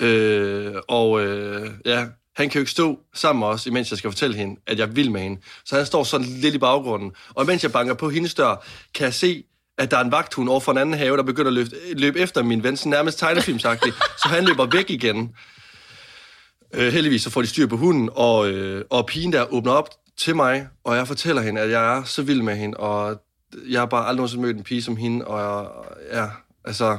Øh, 0.00 0.74
og 0.88 1.20
øh, 1.20 1.70
ja, 1.84 2.06
han 2.38 2.48
kan 2.48 2.58
jo 2.58 2.60
ikke 2.60 2.70
stå 2.70 2.98
sammen 3.14 3.40
med 3.40 3.48
os, 3.48 3.66
imens 3.66 3.90
jeg 3.90 3.98
skal 3.98 4.10
fortælle 4.10 4.36
hende, 4.36 4.60
at 4.66 4.78
jeg 4.78 4.96
vil 4.96 5.10
med 5.10 5.20
hende. 5.20 5.40
Så 5.64 5.76
han 5.76 5.86
står 5.86 6.04
sådan 6.04 6.26
lidt 6.26 6.54
i 6.54 6.58
baggrunden. 6.58 7.12
Og 7.34 7.46
mens 7.46 7.62
jeg 7.62 7.72
banker 7.72 7.94
på 7.94 8.10
hendes 8.10 8.34
dør, 8.34 8.64
kan 8.94 9.04
jeg 9.04 9.14
se, 9.14 9.44
at 9.78 9.90
der 9.90 9.96
er 9.96 10.04
en 10.04 10.12
vagthund 10.12 10.48
over 10.48 10.60
for 10.60 10.72
en 10.72 10.78
anden 10.78 10.94
have, 10.94 11.16
der 11.16 11.22
begynder 11.22 11.48
at 11.48 11.54
løbe, 11.54 11.70
løbe 11.92 12.18
efter 12.18 12.42
min 12.42 12.62
ven, 12.62 12.76
sådan 12.76 12.90
nærmest 12.90 13.18
tegnefilmsagtigt. 13.18 13.94
så 14.22 14.28
han 14.28 14.44
løber 14.44 14.66
væk 14.66 14.90
igen. 14.90 15.34
Øh, 16.74 16.92
heldigvis 16.92 17.22
så 17.22 17.30
får 17.30 17.42
de 17.42 17.46
styr 17.46 17.66
på 17.66 17.76
hunden, 17.76 18.10
og, 18.12 18.50
øh, 18.50 18.84
og 18.90 19.06
pigen 19.06 19.32
der 19.32 19.52
åbner 19.52 19.72
op 19.72 19.88
til 20.16 20.36
mig, 20.36 20.68
og 20.84 20.96
jeg 20.96 21.06
fortæller 21.06 21.42
hende, 21.42 21.60
at 21.60 21.70
jeg 21.70 21.96
er 21.96 22.04
så 22.04 22.22
vild 22.22 22.42
med 22.42 22.56
hende, 22.56 22.76
og 22.76 23.22
jeg 23.68 23.80
har 23.80 23.86
bare 23.86 24.06
aldrig 24.06 24.16
nogensinde 24.16 24.42
mødt 24.42 24.56
en 24.56 24.64
pige 24.64 24.82
som 24.82 24.96
hende, 24.96 25.26
og 25.26 25.40
jeg, 25.40 25.70
ja, 26.20 26.28
altså, 26.64 26.98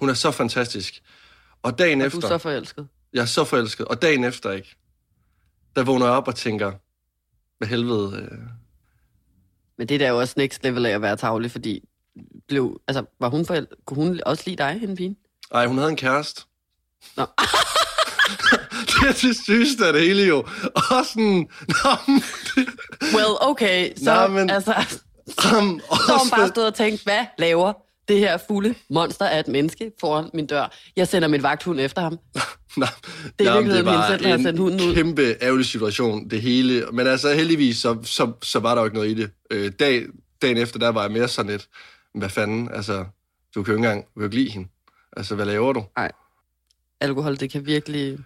hun 0.00 0.08
er 0.08 0.14
så 0.14 0.30
fantastisk. 0.30 1.02
Og 1.62 1.78
dagen 1.78 2.00
Du 2.00 2.06
efter, 2.06 2.18
er 2.18 2.28
så 2.28 2.38
forelsket. 2.38 2.88
Jeg 3.14 3.20
er 3.22 3.26
så 3.26 3.44
forelsket, 3.44 3.86
og 3.88 4.02
dagen 4.02 4.24
efter 4.24 4.50
ikke, 4.50 4.76
der 5.76 5.82
vågner 5.84 6.06
jeg 6.06 6.14
op 6.14 6.28
og 6.28 6.34
tænker, 6.34 6.72
hvad 7.58 7.68
helvede, 7.68 8.28
øh, 8.32 8.38
Men 9.78 9.88
det 9.88 10.00
der 10.00 10.06
er 10.06 10.10
jo 10.10 10.18
også 10.20 10.34
next 10.36 10.64
level 10.64 10.86
af 10.86 10.90
at 10.90 11.02
være 11.02 11.16
tavlig, 11.16 11.50
fordi 11.50 11.88
blev, 12.48 12.80
altså, 12.88 13.04
var 13.20 13.28
hun 13.28 13.46
forel... 13.46 13.66
kunne 13.86 14.04
hun 14.04 14.20
også 14.26 14.42
lide 14.46 14.56
dig, 14.56 14.80
hende 14.80 14.96
pigen? 14.96 15.16
ej, 15.54 15.66
hun 15.66 15.78
havde 15.78 15.90
en 15.90 15.96
kæreste. 15.96 16.42
Nå. 17.16 17.22
det 18.88 19.08
er 19.08 19.12
det 19.22 19.36
sygeste 19.44 19.86
af 19.86 19.92
det 19.92 20.02
hele 20.02 20.22
jo. 20.24 20.38
Og 20.74 21.04
sådan, 21.06 21.48
nå, 21.68 21.90
Well, 23.14 23.34
okay, 23.40 23.92
så, 23.96 24.14
Nå, 24.14 24.28
men- 24.34 24.50
altså, 24.50 24.74
um, 25.58 25.80
og 25.88 25.96
så 25.96 26.12
har 26.12 26.18
hun 26.18 26.30
bare 26.30 26.48
stået 26.48 26.66
og 26.66 26.74
tænkt, 26.74 27.02
hvad 27.02 27.26
laver 27.38 27.72
det 28.08 28.18
her 28.18 28.38
fulde 28.48 28.74
monster 28.90 29.26
af 29.26 29.40
et 29.40 29.48
menneske 29.48 29.90
foran 30.00 30.30
min 30.34 30.46
dør? 30.46 30.72
Jeg 30.96 31.08
sender 31.08 31.28
min 31.28 31.42
vagthund 31.42 31.80
efter 31.80 32.02
ham. 32.02 32.18
Nej, 32.76 32.88
Det 33.38 33.46
er 33.46 33.54
jamen, 33.54 33.84
var 33.84 33.92
hende 33.92 34.06
selv, 34.18 34.26
har 34.26 34.38
sendt 34.38 34.58
hunden 34.60 34.80
ud. 34.88 34.94
kæmpe 34.94 35.36
ærgerlig 35.42 35.66
situation, 35.66 36.28
det 36.28 36.42
hele. 36.42 36.86
Men 36.92 37.06
altså 37.06 37.34
heldigvis, 37.34 37.76
så, 37.76 37.98
så, 38.02 38.32
så 38.42 38.58
var 38.58 38.74
der 38.74 38.82
jo 38.82 38.84
ikke 38.84 38.96
noget 38.96 39.10
i 39.10 39.14
det. 39.14 39.30
Øh, 39.50 39.72
dag, 39.80 40.06
dagen 40.42 40.56
efter, 40.56 40.78
der 40.78 40.88
var 40.88 41.02
jeg 41.02 41.10
mere 41.10 41.28
sådan 41.28 41.50
lidt, 41.52 41.68
hvad 42.14 42.28
fanden, 42.28 42.68
altså, 42.74 43.04
du 43.54 43.62
kan 43.62 43.72
jo 43.72 43.78
ikke 43.78 43.86
engang 43.88 44.04
du 44.04 44.10
kan 44.14 44.20
jo 44.20 44.24
ikke 44.24 44.36
lide 44.36 44.50
hende. 44.50 44.68
Altså, 45.16 45.34
hvad 45.34 45.46
laver 45.46 45.72
du? 45.72 45.84
Alkohol, 47.00 47.36
det 47.40 47.50
kan 47.50 47.66
virkelig... 47.66 48.18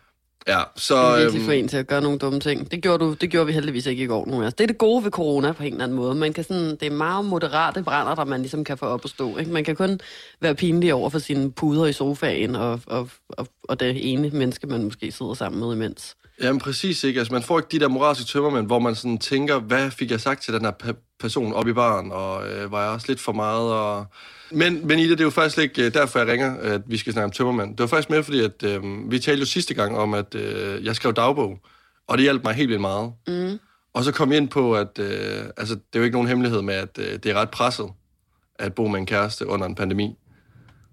Ja, 0.47 0.63
så... 0.77 0.95
Det 0.95 1.03
er 1.03 1.19
virkelig 1.19 1.41
øhm, 1.41 1.45
for 1.47 1.53
en 1.53 1.69
til 1.69 1.77
at 1.77 1.87
gøre 1.87 2.01
nogle 2.01 2.19
dumme 2.19 2.41
ting. 2.41 2.71
Det 2.71 2.83
gjorde, 2.83 3.05
du, 3.05 3.15
det 3.15 3.31
gjorde 3.31 3.47
vi 3.47 3.53
heldigvis 3.53 3.87
ikke 3.87 4.05
i 4.05 4.07
går. 4.07 4.27
Nogen 4.27 4.45
af. 4.45 4.53
Det 4.53 4.65
er 4.65 4.67
det 4.67 4.79
gode 4.79 5.05
ved 5.05 5.11
corona 5.11 5.53
på 5.53 5.63
en 5.63 5.73
eller 5.73 5.85
anden 5.85 5.97
måde. 5.97 6.15
Man 6.15 6.33
kan 6.33 6.45
sådan, 6.45 6.71
det 6.71 6.83
er 6.83 6.91
meget 6.91 7.25
moderate 7.25 7.83
brænder, 7.83 8.15
der 8.15 8.25
man 8.25 8.41
ligesom 8.41 8.65
kan 8.65 8.79
få 8.79 8.87
op 8.87 9.01
at 9.05 9.11
stå. 9.11 9.37
Ikke? 9.37 9.51
Man 9.51 9.65
kan 9.65 9.77
kun 9.77 10.01
være 10.41 10.55
pinlig 10.55 10.95
over 10.95 11.11
for 11.11 11.19
sine 11.19 11.53
puder 11.53 11.87
i 11.87 11.93
sofaen, 11.93 12.57
og, 12.57 12.81
og, 12.87 13.09
og, 13.29 13.47
og 13.63 13.81
det 13.81 14.13
ene 14.13 14.31
menneske, 14.31 14.67
man 14.67 14.85
måske 14.85 15.13
sidder 15.13 15.35
sammen 15.35 15.61
med 15.61 15.73
imens. 15.73 16.17
Jamen 16.43 16.61
præcis 16.61 17.05
ikke. 17.05 17.19
Altså, 17.19 17.33
man 17.33 17.43
får 17.43 17.59
ikke 17.59 17.69
de 17.73 17.81
der 17.81 17.89
moralske 17.89 18.25
tømmermænd, 18.25 18.67
hvor 18.67 18.79
man 18.79 18.95
sådan 18.95 19.19
tænker, 19.19 19.59
hvad 19.59 19.91
fik 19.91 20.11
jeg 20.11 20.21
sagt 20.21 20.43
til 20.43 20.55
den 20.55 20.65
her 20.65 20.73
pe- 20.83 21.17
person 21.21 21.53
op 21.53 21.69
i 21.69 21.73
baren, 21.73 22.13
og 22.13 22.49
øh, 22.51 22.73
var 22.73 22.83
jeg 22.83 22.91
også 22.91 23.07
lidt 23.09 23.21
for 23.21 23.33
meget, 23.33 23.73
og... 23.73 24.07
Men, 24.51 24.87
men 24.87 24.99
Ida, 24.99 25.11
det 25.11 25.21
er 25.21 25.25
jo 25.25 25.31
faktisk 25.31 25.59
ikke 25.59 25.87
øh, 25.87 25.95
derfor, 25.95 26.19
jeg 26.19 26.29
ringer, 26.29 26.57
at 26.57 26.83
vi 26.87 26.97
skal 26.97 27.13
snakke 27.13 27.25
om 27.25 27.31
tømmermænd. 27.31 27.71
Det 27.71 27.81
var 27.81 27.87
faktisk 27.87 28.11
mere 28.11 28.25
fordi, 28.25 28.41
at 28.41 28.63
øh, 28.63 29.11
vi 29.11 29.19
talte 29.19 29.41
jo 29.41 29.47
sidste 29.47 29.75
gang 29.75 29.99
om, 29.99 30.15
at 30.15 30.35
øh, 30.35 30.85
jeg 30.85 30.97
skrev 30.97 31.13
dagbog, 31.13 31.59
og 32.07 32.19
det 32.19 32.23
hjalp 32.23 32.45
mig 32.45 32.55
helt 32.55 32.69
vildt 32.69 32.81
meget. 32.81 33.13
Mm. 33.27 33.59
Og 33.95 34.05
så 34.05 34.13
kom 34.13 34.33
jeg 34.33 34.37
ind 34.37 34.49
på, 34.49 34.75
at 34.75 34.99
øh, 34.99 35.45
altså, 35.57 35.75
det 35.75 35.95
er 35.95 35.99
jo 35.99 36.05
ikke 36.05 36.15
nogen 36.15 36.29
hemmelighed 36.29 36.63
med, 36.63 36.75
at 36.75 36.99
øh, 36.99 37.19
det 37.23 37.27
er 37.27 37.35
ret 37.35 37.51
presset 37.51 37.87
at 38.59 38.75
bo 38.75 38.87
med 38.87 39.01
en 39.01 39.07
kæreste 39.07 39.47
under 39.47 39.67
en 39.67 39.75
pandemi. 39.75 40.17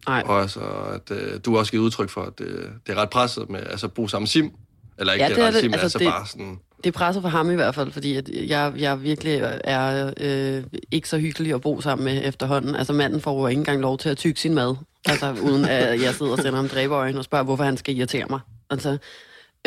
Nej. 0.08 0.24
Og 0.26 0.42
altså, 0.42 0.60
at 0.94 1.12
øh, 1.12 1.40
du 1.46 1.52
har 1.52 1.60
også 1.60 1.72
givet 1.72 1.84
udtryk 1.84 2.10
for, 2.10 2.22
at 2.22 2.42
øh, 2.42 2.70
det 2.88 2.98
er 2.98 3.02
ret 3.02 3.10
presset 3.10 3.50
med 3.50 3.60
altså, 3.60 3.88
at 3.88 3.94
bo 3.94 4.08
sammen 4.08 4.28
sim. 4.28 4.52
Eller 5.00 5.14
ikke 5.14 5.24
Ja, 5.26 5.30
ja, 5.30 5.36
det 5.36 5.44
er 5.44 5.52
det. 5.52 5.64
altså, 5.64 5.80
Altså, 5.82 6.00
det- 6.00 6.08
bare 6.08 6.28
sådan... 6.28 6.60
Det 6.84 6.88
er 6.96 6.98
presset 6.98 7.22
for 7.22 7.30
ham 7.30 7.52
i 7.52 7.56
hvert 7.56 7.76
fald, 7.76 7.92
fordi 7.92 8.16
at 8.16 8.30
jeg, 8.30 8.74
jeg 8.78 9.04
virkelig 9.04 9.60
er 9.64 10.14
øh, 10.20 10.64
ikke 10.92 11.10
så 11.10 11.18
hyggelig 11.18 11.54
at 11.54 11.62
bo 11.62 11.82
sammen 11.82 12.06
med 12.06 12.22
efterhånden. 12.26 12.76
Altså 12.76 12.94
manden 12.94 13.22
får 13.22 13.40
jo 13.42 13.48
ikke 13.48 13.60
engang 13.60 13.82
lov 13.82 13.98
til 13.98 14.10
at 14.10 14.18
tygge 14.18 14.40
sin 14.40 14.54
mad, 14.54 14.76
altså 15.06 15.36
uden 15.44 15.66
at 15.66 16.02
jeg 16.02 16.14
sidder 16.14 16.32
og 16.32 16.38
sender 16.38 16.56
ham 16.56 16.70
dræberøjne 16.70 17.18
og 17.18 17.24
spørger, 17.24 17.44
hvorfor 17.46 17.64
han 17.64 17.78
skal 17.78 17.98
irritere 17.98 18.26
mig. 18.30 18.40
Altså, 18.70 18.98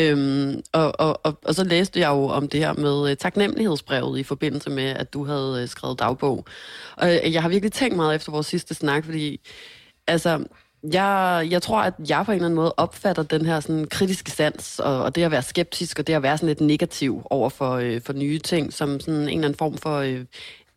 øhm, 0.01 0.61
og, 0.73 1.01
og, 1.01 1.21
og, 1.27 1.39
og 1.45 1.55
så 1.55 1.65
læste 1.65 2.01
jeg 2.01 2.09
jo 2.09 2.25
om 2.29 2.49
det 2.49 2.61
her 2.61 2.73
med 2.73 3.11
øh, 3.11 3.17
taknemmelighedsbrevet 3.17 4.19
i 4.19 4.23
forbindelse 4.23 4.71
med, 4.71 4.85
at 4.85 5.13
du 5.13 5.25
havde 5.25 5.59
øh, 5.63 5.69
skrevet 5.69 5.99
dagbog. 5.99 6.45
Og 6.97 7.15
øh, 7.25 7.33
jeg 7.33 7.43
har 7.43 7.49
virkelig 7.49 7.73
tænkt 7.73 7.97
meget 7.97 8.15
efter 8.15 8.33
vores 8.33 8.47
sidste 8.47 8.75
snak, 8.75 9.05
fordi 9.05 9.41
altså, 10.07 10.45
jeg, 10.83 11.49
jeg 11.51 11.63
tror, 11.63 11.81
at 11.81 11.95
jeg 12.09 12.23
på 12.25 12.33
en 12.33 12.37
eller 12.37 12.47
anden 12.47 12.57
måde 12.57 12.75
opfatter 12.77 13.23
den 13.23 13.47
her 13.47 13.61
sådan, 13.61 13.87
kritiske 13.91 14.31
sans, 14.31 14.79
og, 14.79 15.03
og 15.03 15.15
det 15.15 15.23
at 15.23 15.31
være 15.31 15.43
skeptisk, 15.43 15.99
og 15.99 16.07
det 16.07 16.13
at 16.13 16.23
være 16.23 16.39
sådan 16.39 16.49
lidt 16.49 16.61
negativ 16.61 17.23
over 17.31 17.49
for, 17.49 17.73
øh, 17.73 18.01
for 18.01 18.13
nye 18.13 18.39
ting, 18.39 18.73
som 18.73 19.01
sådan 19.01 19.15
en 19.15 19.29
eller 19.29 19.35
anden 19.35 19.55
form 19.55 19.77
for 19.77 19.97
øh, 19.97 20.25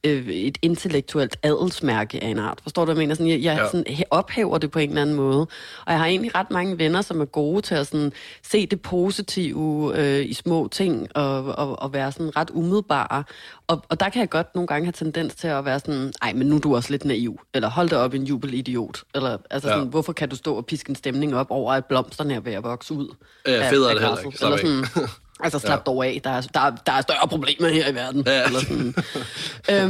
øh, 0.03 0.27
et 0.27 0.57
intellektuelt 0.61 1.37
adelsmærke 1.43 2.23
af 2.23 2.27
en 2.27 2.39
art. 2.39 2.59
Forstår 2.63 2.81
du, 2.81 2.85
hvad 2.85 2.95
jeg 2.95 2.99
mener? 3.07 3.15
Sådan, 3.15 3.29
jeg 3.29 3.41
jeg 3.43 3.57
Ja. 3.57 3.65
sådan, 3.65 3.85
hæ- 3.93 4.01
ophæver 4.11 4.57
det 4.57 4.71
på 4.71 4.79
en 4.79 4.89
eller 4.89 5.01
anden 5.01 5.15
måde. 5.15 5.39
Og 5.85 5.91
jeg 5.91 5.99
har 5.99 6.05
egentlig 6.05 6.35
ret 6.35 6.51
mange 6.51 6.77
venner, 6.77 7.01
som 7.01 7.21
er 7.21 7.25
gode 7.25 7.61
til 7.61 7.75
at 7.75 7.87
sådan, 7.87 8.13
se 8.51 8.65
det 8.65 8.81
positive 8.81 9.93
øh, 9.97 10.25
i 10.25 10.33
små 10.33 10.67
ting, 10.71 11.07
og, 11.15 11.43
og, 11.45 11.79
og 11.81 11.93
være 11.93 12.11
sådan 12.11 12.37
ret 12.37 12.49
umiddelbare. 12.53 13.23
Og, 13.67 13.81
og 13.89 13.99
der 13.99 14.09
kan 14.09 14.19
jeg 14.19 14.29
godt 14.29 14.55
nogle 14.55 14.67
gange 14.67 14.85
have 14.85 14.91
tendens 14.93 15.35
til 15.35 15.47
at 15.47 15.65
være 15.65 15.79
sådan, 15.79 16.13
ej, 16.21 16.33
men 16.33 16.47
nu 16.47 16.55
er 16.55 16.59
du 16.59 16.75
også 16.75 16.91
lidt 16.91 17.05
naiv. 17.05 17.39
Eller 17.53 17.69
hold 17.69 17.89
da 17.89 17.97
op, 17.97 18.13
en 18.13 18.23
jubelidiot. 18.23 19.03
Eller 19.15 19.37
altså 19.49 19.69
Ja. 19.69 19.75
sådan, 19.75 19.87
hvorfor 19.87 20.13
kan 20.13 20.29
du 20.29 20.35
stå 20.35 20.55
og 20.55 20.65
piske 20.65 20.89
en 20.89 20.95
stemning 20.95 21.35
op 21.35 21.47
over, 21.49 21.73
at 21.73 21.85
blomsterne 21.85 22.33
er 22.33 22.39
ved 22.39 22.53
at 22.53 22.63
vokse 22.63 22.93
ud? 22.93 23.15
Ja, 23.47 23.69
federe 23.71 23.89
er 23.89 23.93
det 23.93 24.03
heller 24.03 24.17
ikke. 24.25 24.37
Eller 24.45 24.57
sådan, 24.57 25.07
altså 25.43 25.59
slap 25.59 25.79
ja. 25.79 25.83
dog 25.83 26.05
af, 26.05 26.21
der 26.23 26.29
er, 26.29 26.41
der, 26.41 26.59
er, 26.59 26.71
der 26.85 26.91
er 26.91 27.01
større 27.01 27.27
problemer 27.27 27.67
her 27.67 27.89
i 27.89 27.95
verden. 27.95 28.23
Ja. 28.25 28.45
Eller 28.45 28.59
sådan. 28.59 28.95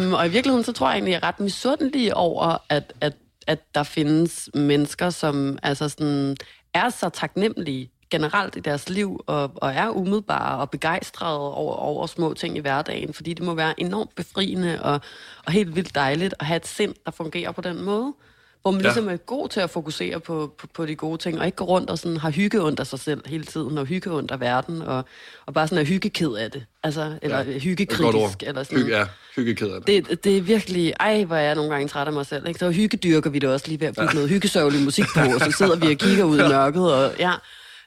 øhm, 0.02 0.14
og 0.14 0.28
i 0.28 0.30
virkeligheden, 0.30 0.64
så 0.64 0.72
tror 0.72 0.88
jeg 0.88 0.96
egentlig, 0.96 1.12
jeg 1.12 1.20
er 1.24 1.28
ret 1.28 1.40
misundelig 1.40 2.16
over, 2.16 2.58
at, 2.70 2.94
at, 3.02 3.14
at 3.48 3.60
der 3.76 3.84
findes 3.84 4.50
mennesker, 4.54 5.10
som 5.10 5.58
altså 5.64 5.90
sådan, 5.90 6.38
er 6.74 6.90
så 6.90 7.10
taknemmelige 7.10 7.92
generelt 8.12 8.56
i 8.56 8.60
deres 8.60 8.90
liv, 8.90 9.20
og, 9.28 9.52
og 9.56 9.72
er 9.72 9.90
umiddelbare 9.90 10.60
og 10.60 10.70
begejstrede 10.70 11.54
over, 11.56 11.74
over 11.74 12.08
små 12.08 12.34
ting 12.34 12.58
i 12.58 12.60
hverdagen, 12.60 13.14
fordi 13.14 13.34
det 13.34 13.46
må 13.46 13.54
være 13.54 13.80
enormt 13.80 14.16
befriende 14.16 14.84
og, 14.84 15.02
og 15.46 15.52
helt 15.52 15.76
vildt 15.76 15.96
dejligt 15.96 16.34
at 16.40 16.46
have 16.46 16.58
et 16.58 16.68
sind, 16.68 16.96
der 17.06 17.12
fungerer 17.12 17.52
på 17.52 17.62
den 17.62 17.82
måde. 17.82 18.14
Hvor 18.62 18.72
man 18.72 18.82
Ja. 18.82 18.88
ligesom 18.88 19.10
er 19.10 19.18
god 19.18 19.50
til 19.50 19.60
at 19.60 19.70
fokusere 19.70 20.20
på, 20.20 20.54
på, 20.58 20.68
på 20.74 20.86
de 20.86 20.96
gode 20.96 21.18
ting, 21.18 21.40
og 21.40 21.46
ikke 21.46 21.56
gå 21.56 21.64
rundt 21.66 21.90
og 21.90 21.98
sådan 22.00 22.18
har 22.18 22.30
hygge 22.32 22.62
under 22.62 22.84
sig 22.84 23.00
selv 23.00 23.22
hele 23.28 23.44
tiden, 23.44 23.78
og 23.78 23.86
hygge 23.86 24.12
under 24.12 24.38
verden, 24.38 24.82
og, 24.82 25.06
og 25.46 25.54
bare 25.54 25.68
sådan 25.68 25.78
er 25.78 25.88
hyggeked 25.90 26.32
af 26.34 26.52
det. 26.52 26.66
Altså, 26.84 27.18
eller 27.22 27.38
Ja, 27.38 27.44
ja, 27.50 27.56
er 27.56 27.60
hyggekritisk, 27.60 28.44
eller 28.44 28.64
sådan. 28.64 28.78
Hygge, 28.80 28.98
ja, 28.98 29.06
hyggeked 29.36 29.68
af 29.72 29.82
det. 29.82 30.10
Det, 30.10 30.24
det 30.24 30.38
er 30.38 30.42
virkelig, 30.42 30.94
ej, 31.00 31.24
hvor 31.24 31.36
er 31.36 31.42
jeg 31.42 31.56
nogle 31.56 31.72
gange 31.72 31.88
træt 31.88 32.08
af 32.08 32.14
mig 32.14 32.26
selv. 32.26 32.48
Ikke? 32.48 32.60
Så 32.60 32.72
hyggedyrker 32.72 33.30
vi 33.30 33.40
det 33.40 33.50
også 33.50 33.68
lige 33.68 33.80
ved 33.80 33.88
at 33.88 33.96
putte 33.96 34.16
noget 34.16 34.30
hyggesørgelig 34.30 34.82
musik 34.84 35.06
på, 35.16 35.20
og 35.20 35.40
så 35.42 35.52
sidder 35.58 35.76
vi 35.76 35.92
og 35.92 35.98
kigger 35.98 36.24
ud 36.24 36.40
i 36.40 36.48
mørket. 36.56 36.94
Og, 36.94 37.12
ja, 37.20 37.32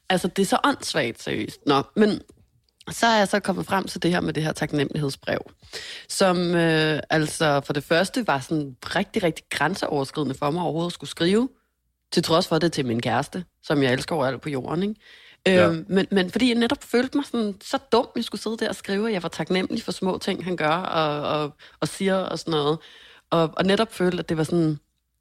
altså, 0.09 0.29
det 0.29 0.43
er 0.43 0.47
så 0.47 0.59
åndssvagt, 0.65 1.23
seriøst. 1.23 1.61
Nå, 1.67 1.83
men 1.97 2.21
så 2.91 3.07
er 3.07 3.19
jeg 3.19 3.29
så 3.29 3.41
kommet 3.41 3.67
frem 3.67 3.85
til 3.85 4.03
det 4.03 4.11
her 4.11 4.21
med 4.21 4.33
det 4.33 4.43
her 4.43 4.53
taknemmelighedsbrev, 4.53 5.39
som 6.09 6.55
øh, 6.55 7.01
altså 7.11 7.61
for 7.67 7.73
det 7.73 7.85
første 7.85 8.27
var 8.27 8.39
sådan 8.41 8.77
rigtig, 8.83 9.23
rigtig 9.23 9.45
grænseoverskridende 9.51 10.35
for 10.35 10.51
mig 10.51 10.63
overhovedet 10.63 10.91
at 10.91 10.95
skulle 10.95 11.11
skrive, 11.11 11.49
til 12.13 12.23
trods 12.23 12.49
for 12.49 12.59
det 12.59 12.73
til 12.73 12.87
min 12.87 13.01
kæreste, 13.01 13.45
som 13.63 13.83
jeg 13.83 13.93
elsker 13.93 14.17
overalt 14.17 14.41
på 14.41 14.49
jorden, 14.49 14.83
ikke? 14.83 14.95
Ja. 15.47 15.69
Øhm, 15.69 15.87
men, 15.89 16.07
men 16.11 16.31
fordi 16.31 16.49
jeg 16.49 16.59
netop 16.59 16.83
følte 16.83 17.19
mig 17.19 17.27
sådan, 17.27 17.55
så 17.63 17.79
dum, 17.93 18.07
jeg 18.17 18.25
skulle 18.25 18.41
sidde 18.41 18.57
der 18.57 18.69
og 18.69 18.75
skrive, 18.75 19.07
at 19.09 19.13
jeg 19.13 19.23
var 19.23 19.29
taknemmelig 19.29 19.83
for 19.83 19.93
små 19.93 20.19
ting, 20.19 20.45
han 20.45 20.57
gør 20.57 20.69
og, 20.69 21.41
og, 21.41 21.57
og 21.81 21.89
siger 21.89 22.17
og 22.17 22.39
sådan 22.39 22.51
noget. 22.51 22.79
Og, 23.31 23.51
og 23.57 23.65
netop 23.65 23.93
følte, 23.93 24.19
at 24.19 24.29
det 24.29 24.37
var 24.37 24.45
sådan 24.45 24.79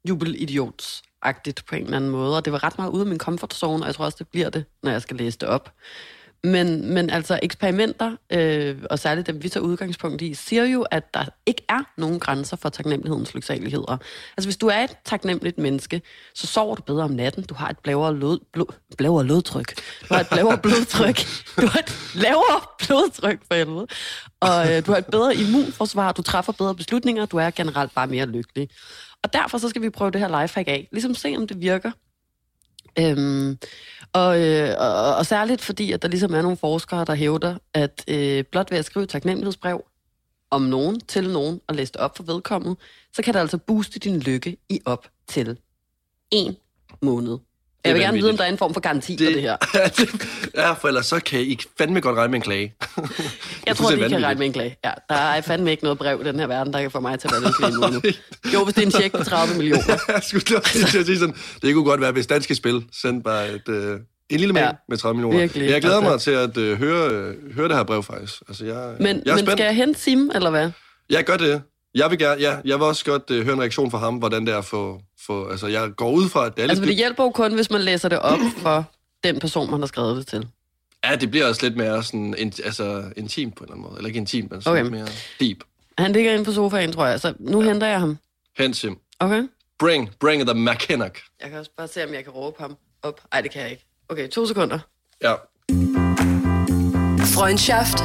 jubelidiots-agtigt 0.08 1.64
på 1.68 1.74
en 1.74 1.84
eller 1.84 1.96
anden 1.96 2.10
måde. 2.10 2.36
Og 2.36 2.44
det 2.44 2.52
var 2.52 2.64
ret 2.64 2.78
meget 2.78 2.90
ude 2.90 3.00
af 3.00 3.06
min 3.06 3.18
comfort 3.18 3.54
zone, 3.54 3.82
og 3.82 3.86
jeg 3.86 3.94
tror 3.94 4.04
også, 4.04 4.16
det 4.18 4.28
bliver 4.28 4.50
det, 4.50 4.64
når 4.82 4.90
jeg 4.90 5.02
skal 5.02 5.16
læse 5.16 5.38
det 5.38 5.48
op. 5.48 5.72
Men, 6.44 6.94
men 6.94 7.10
altså 7.10 7.38
eksperimenter, 7.42 8.16
øh, 8.32 8.76
og 8.90 8.98
særligt 8.98 9.26
dem, 9.26 9.42
vi 9.42 9.48
tager 9.48 9.64
udgangspunkt 9.64 10.22
i, 10.22 10.34
siger 10.34 10.64
jo, 10.64 10.82
at 10.82 11.14
der 11.14 11.24
ikke 11.46 11.62
er 11.68 11.92
nogen 11.96 12.20
grænser 12.20 12.56
for 12.56 12.68
taknemmelighedens 12.68 13.34
lyksaligheder. 13.34 13.96
Altså 14.36 14.46
hvis 14.46 14.56
du 14.56 14.66
er 14.66 14.78
et 14.78 14.96
taknemmeligt 15.04 15.58
menneske, 15.58 16.02
så 16.34 16.46
sover 16.46 16.74
du 16.74 16.82
bedre 16.82 17.04
om 17.04 17.10
natten, 17.10 17.44
du 17.44 17.54
har 17.54 17.68
et 17.68 17.76
lavere, 17.84 18.16
lod, 18.16 18.38
blod, 18.52 18.74
lavere 18.98 19.24
lodtryk, 19.24 19.74
du 20.08 20.14
har 20.14 20.20
et 20.20 20.32
lavere 20.32 20.58
blodtryk, 20.58 21.18
du 21.60 21.66
har 21.66 21.78
et 21.78 22.14
lavere 22.14 22.60
blodtryk 22.78 23.40
for 23.48 23.54
helvede, 23.54 23.86
og 24.40 24.72
øh, 24.72 24.86
du 24.86 24.92
har 24.92 24.98
et 24.98 25.06
bedre 25.06 25.36
immunforsvar, 25.36 26.12
du 26.12 26.22
træffer 26.22 26.52
bedre 26.52 26.74
beslutninger, 26.74 27.26
du 27.26 27.36
er 27.36 27.50
generelt 27.50 27.94
bare 27.94 28.06
mere 28.06 28.26
lykkelig. 28.26 28.68
Og 29.22 29.32
derfor 29.32 29.58
så 29.58 29.68
skal 29.68 29.82
vi 29.82 29.90
prøve 29.90 30.10
det 30.10 30.20
her 30.20 30.42
lifehack 30.42 30.68
af, 30.68 30.88
ligesom 30.92 31.14
se 31.14 31.34
om 31.36 31.46
det 31.46 31.60
virker. 31.60 31.90
Øhm, 32.98 33.58
og, 34.12 34.40
øh, 34.40 34.74
og, 34.78 35.16
og 35.16 35.26
særligt 35.26 35.60
fordi, 35.60 35.92
at 35.92 36.02
der 36.02 36.08
ligesom 36.08 36.34
er 36.34 36.42
nogle 36.42 36.56
forskere, 36.56 37.04
der 37.04 37.14
hævder, 37.14 37.58
at 37.74 38.04
øh, 38.08 38.44
blot 38.44 38.70
ved 38.70 38.78
at 38.78 38.84
skrive 38.84 39.06
taknemmelighedsbrev 39.06 39.84
om 40.50 40.62
nogen 40.62 41.00
til 41.00 41.30
nogen 41.30 41.60
og 41.66 41.74
læse 41.74 41.92
det 41.92 42.00
op 42.00 42.16
for 42.16 42.22
vedkommende, 42.22 42.76
så 43.12 43.22
kan 43.22 43.34
det 43.34 43.40
altså 43.40 43.58
booste 43.58 43.98
din 43.98 44.20
lykke 44.20 44.56
i 44.68 44.80
op 44.84 45.08
til 45.28 45.58
en 46.30 46.56
måned. 47.02 47.38
Jeg 47.84 47.94
vil 47.94 48.02
gerne 48.02 48.18
vide, 48.18 48.30
om 48.30 48.36
der 48.36 48.44
er 48.44 48.48
en 48.48 48.58
form 48.58 48.74
for 48.74 48.80
garanti 48.80 49.16
det... 49.16 49.26
for 49.26 49.32
det 49.32 49.42
her. 49.42 49.56
ja, 50.62 50.72
for 50.72 50.88
ellers 50.88 51.06
så 51.06 51.20
kan 51.20 51.40
I 51.40 51.58
fandme 51.78 52.00
godt 52.00 52.16
regne 52.16 52.30
med 52.30 52.38
en 52.38 52.42
klage. 52.42 52.74
Jeg 53.66 53.76
tror, 53.76 53.90
de 53.90 54.08
kan 54.08 54.24
regne 54.24 54.38
med 54.38 54.46
en 54.46 54.52
klage. 54.52 54.76
Ja, 54.84 54.90
der 55.08 55.14
er 55.14 55.40
fandme 55.40 55.70
ikke 55.70 55.82
noget 55.84 55.98
brev 55.98 56.20
i 56.20 56.24
den 56.24 56.38
her 56.40 56.46
verden, 56.46 56.72
der 56.72 56.80
kan 56.80 56.90
få 56.90 57.00
mig 57.00 57.18
til 57.20 57.28
at 57.28 57.32
være 57.32 57.42
lykkelig 57.50 57.68
en 57.68 57.80
måned. 57.80 58.00
Jo, 58.54 58.64
hvis 58.64 58.74
det 58.74 58.82
er 58.82 58.86
en 58.86 58.92
check 58.92 59.16
på 59.16 59.24
30 59.24 59.54
millioner. 59.58 59.98
jeg 60.08 60.22
skulle 60.22 60.44
lige 60.74 60.86
til 60.86 60.98
at 60.98 61.06
sige 61.06 61.18
sådan, 61.18 61.34
det 61.62 61.74
kunne 61.74 61.84
godt 61.84 62.00
være, 62.00 62.12
hvis 62.12 62.26
danske 62.26 62.54
spil 62.54 62.84
sendte 63.02 63.22
bare 63.24 63.52
et, 63.52 63.68
øh, 63.68 64.00
en 64.30 64.40
lille 64.40 64.52
mail 64.52 64.64
ja, 64.64 64.70
med 64.88 64.96
30 64.98 65.14
millioner. 65.14 65.38
virkelig, 65.38 65.70
jeg 65.70 65.80
glæder 65.80 65.96
altså. 65.96 66.10
mig 66.10 66.20
til 66.20 66.30
at 66.30 66.56
øh, 66.56 66.78
høre, 66.78 67.10
øh, 67.10 67.54
høre 67.54 67.68
det 67.68 67.76
her 67.76 67.84
brev 67.84 68.02
faktisk. 68.02 68.34
Altså, 68.48 68.64
jeg, 68.64 68.94
Men, 68.98 69.06
jeg 69.06 69.30
er 69.30 69.34
men 69.34 69.38
spændt. 69.38 69.50
skal 69.50 69.64
jeg 69.64 69.74
hente 69.76 70.00
Sim, 70.00 70.30
eller 70.34 70.50
hvad? 70.50 70.70
Jeg 71.10 71.24
gør 71.24 71.36
det. 71.36 71.62
Jeg 71.94 72.10
vil 72.10 72.18
gerne, 72.18 72.40
ja, 72.40 72.56
jeg 72.64 72.78
vil 72.78 72.82
også 72.86 73.04
godt 73.04 73.30
øh, 73.30 73.44
høre 73.44 73.54
en 73.54 73.60
reaktion 73.60 73.90
fra 73.90 73.98
ham, 73.98 74.14
hvordan 74.14 74.46
det 74.46 74.54
er 74.54 74.60
for, 74.60 75.00
for 75.26 75.50
altså 75.50 75.66
jeg 75.66 75.90
går 75.96 76.10
ud 76.10 76.28
fra, 76.28 76.46
at 76.46 76.56
det 76.56 76.64
er 76.64 76.68
Altså, 76.68 76.82
for 76.82 76.86
lidt, 76.86 76.88
det 76.88 76.96
hjælper 76.96 77.24
jo 77.24 77.30
kun, 77.30 77.54
hvis 77.54 77.70
man 77.70 77.80
læser 77.80 78.08
det 78.08 78.18
op 78.18 78.38
for 78.58 78.84
den 79.24 79.40
person, 79.40 79.70
man 79.70 79.80
har 79.80 79.86
skrevet 79.86 80.16
det 80.16 80.26
til. 80.26 80.48
ja, 81.04 81.16
det 81.16 81.30
bliver 81.30 81.46
også 81.46 81.62
lidt 81.66 81.76
mere 81.76 82.02
sådan, 82.02 82.34
in, 82.38 82.52
altså 82.64 83.04
intim 83.16 83.50
på 83.50 83.64
en 83.64 83.64
eller 83.64 83.74
anden 83.74 83.82
måde. 83.88 83.96
Eller 83.96 84.08
ikke 84.08 84.18
intim, 84.18 84.48
men 84.50 84.62
sådan 84.62 84.72
Okay. 84.72 84.82
lidt 84.82 84.92
mere 84.92 85.08
deep. 85.40 85.58
Han 85.98 86.12
ligger 86.12 86.32
inde 86.32 86.44
på 86.44 86.52
sofaen, 86.52 86.92
tror 86.92 87.06
jeg, 87.06 87.20
så 87.20 87.34
nu 87.38 87.62
ja. 87.62 87.68
henter 87.68 87.86
jeg 87.86 88.00
ham. 88.00 88.18
Hent 88.58 88.76
Sim. 88.76 88.98
Okay? 89.20 89.42
Bring, 89.78 90.10
bring 90.20 90.46
the 90.46 90.54
McKinnock. 90.72 91.18
Jeg 91.42 91.50
kan 91.50 91.58
også 91.58 91.70
bare 91.76 91.88
se, 91.88 92.04
om 92.04 92.14
jeg 92.14 92.24
kan 92.24 92.32
råbe 92.32 92.56
ham 92.62 92.76
op. 93.02 93.20
Nej, 93.32 93.40
det 93.40 93.50
kan 93.50 93.62
jeg 93.62 93.70
ikke. 93.70 93.86
Okay, 94.08 94.28
to 94.28 94.46
sekunder. 94.46 94.78
Ja. 95.22 95.32
Freundschaft. 97.36 97.98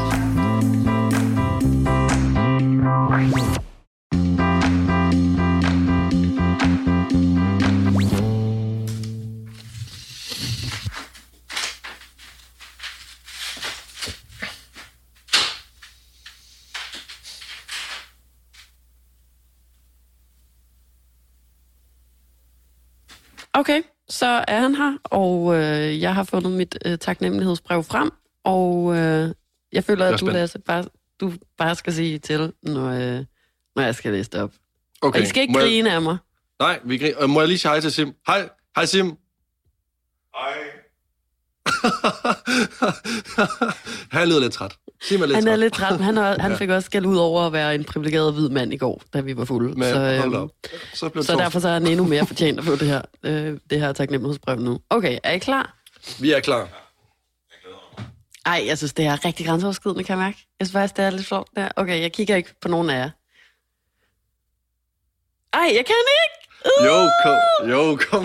Okay, 23.59 23.81
så 24.09 24.43
er 24.47 24.59
han 24.59 24.75
her, 24.75 24.97
og 25.03 25.55
øh, 25.55 26.01
jeg 26.01 26.15
har 26.15 26.23
fundet 26.23 26.51
mit 26.51 26.77
øh, 26.85 26.97
taknemmelighedsbrev 26.97 27.83
frem, 27.83 28.11
og 28.43 28.95
øh, 28.95 29.29
jeg 29.71 29.83
føler, 29.83 30.05
Jeg 30.05 30.09
er 30.09 30.13
at 30.13 30.19
du, 30.19 30.25
spændt. 30.25 30.33
Lasse, 30.33 30.59
bare, 30.59 30.85
du 31.19 31.33
bare 31.57 31.75
skal 31.75 31.93
sige 31.93 32.19
til, 32.19 32.53
når, 32.63 32.89
øh, 32.89 33.25
når 33.75 33.83
jeg 33.83 33.95
skal 33.95 34.11
læse 34.11 34.29
det 34.29 34.41
op. 34.41 34.51
Okay. 35.01 35.19
Og 35.19 35.23
I 35.23 35.27
skal 35.27 35.41
ikke 35.41 35.51
må 35.51 35.59
jeg, 35.59 35.67
grine 35.67 35.91
af 35.91 36.01
mig. 36.01 36.17
Nej, 36.59 36.79
vi 36.83 36.97
griner. 36.97 37.23
Øh, 37.23 37.29
Må 37.29 37.39
jeg 37.39 37.47
lige 37.47 37.57
sige 37.57 37.71
hej 37.71 37.79
til 37.79 37.91
Sim? 37.91 38.13
Hej, 38.27 38.49
hej 38.75 38.85
Sim. 38.85 39.05
Hej. 40.35 40.53
han 44.17 44.27
lyder 44.27 44.39
lidt 44.39 44.53
træt. 44.53 44.75
Sim 45.01 45.21
er 45.21 45.25
lidt 45.25 45.35
Han 45.35 45.43
træt. 45.43 45.53
er 45.53 45.57
lidt 45.57 45.73
træt, 45.73 45.99
han, 45.99 46.17
han 46.17 46.57
fik 46.57 46.69
også 46.69 46.85
skæld 46.85 47.05
ud 47.05 47.17
over 47.17 47.45
at 47.47 47.53
være 47.53 47.75
en 47.75 47.83
privilegeret 47.83 48.33
hvid 48.33 48.49
mand 48.49 48.73
i 48.73 48.77
går, 48.77 49.01
da 49.13 49.21
vi 49.21 49.37
var 49.37 49.45
fulde. 49.45 49.73
Men 49.73 49.93
så, 49.93 49.99
øhm, 49.99 50.33
op. 50.33 50.49
Så 50.93 51.09
blev 51.09 51.23
så 51.23 51.35
derfor 51.35 51.59
så 51.59 51.67
er 51.69 51.73
han 51.73 51.87
endnu 51.87 52.07
mere 52.07 52.25
fortjent 52.25 52.59
at 52.59 52.65
få 52.65 52.75
det 52.75 52.87
her, 52.87 53.01
øh, 53.23 53.57
det 53.69 53.79
her 53.79 53.93
taknemmelighedsbrev 53.93 54.59
nu. 54.59 54.79
Okay, 54.89 55.17
er 55.23 55.31
I 55.31 55.37
klar? 55.37 55.75
Vi 56.19 56.31
er 56.31 56.39
klar. 56.39 56.57
Mig. 56.59 56.69
Ej, 58.45 58.63
jeg 58.67 58.77
synes, 58.77 58.93
det 58.93 59.05
er 59.05 59.25
rigtig 59.25 59.45
grænseoverskridende, 59.45 60.03
kan 60.03 60.17
jeg 60.17 60.25
mærke. 60.25 60.37
Jeg 60.59 60.67
synes 60.67 60.73
faktisk, 60.73 60.97
det 60.97 61.05
er 61.05 61.09
lidt 61.09 61.27
sjovt 61.27 61.47
der. 61.55 61.69
Okay, 61.75 62.01
jeg 62.01 62.11
kigger 62.11 62.35
ikke 62.35 62.55
på 62.61 62.67
nogen 62.67 62.89
af 62.89 62.97
jer. 62.99 63.09
Ej, 65.53 65.67
jeg 65.75 65.85
kan 65.85 65.95
ikke! 66.25 66.49
Uh! 66.65 66.85
Jo, 66.85 67.09
kom. 67.23 67.35
Jo, 67.69 67.97
kom. 68.11 68.21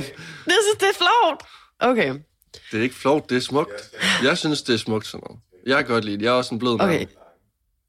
Jeg 0.46 0.56
synes, 0.66 0.78
det 0.80 0.88
er 0.88 0.94
flot. 0.99 1.42
Okay, 1.80 2.14
Det 2.70 2.78
er 2.78 2.82
ikke 2.82 2.94
flot, 2.94 3.30
det 3.30 3.37
er 3.37 3.40
smukt. 3.40 3.94
Jeg 4.23 4.38
synes, 4.38 4.62
det 4.62 4.75
er 4.75 4.78
smukt 4.78 5.06
sådan 5.06 5.25
noget. 5.28 5.40
Jeg 5.66 5.76
kan 5.84 5.94
godt 5.94 6.04
lide 6.04 6.16
det. 6.18 6.25
Jeg 6.25 6.30
er 6.30 6.34
også 6.34 6.54
en 6.54 6.58
blød 6.58 6.76
mand. 6.78 6.90
okay. 6.90 7.06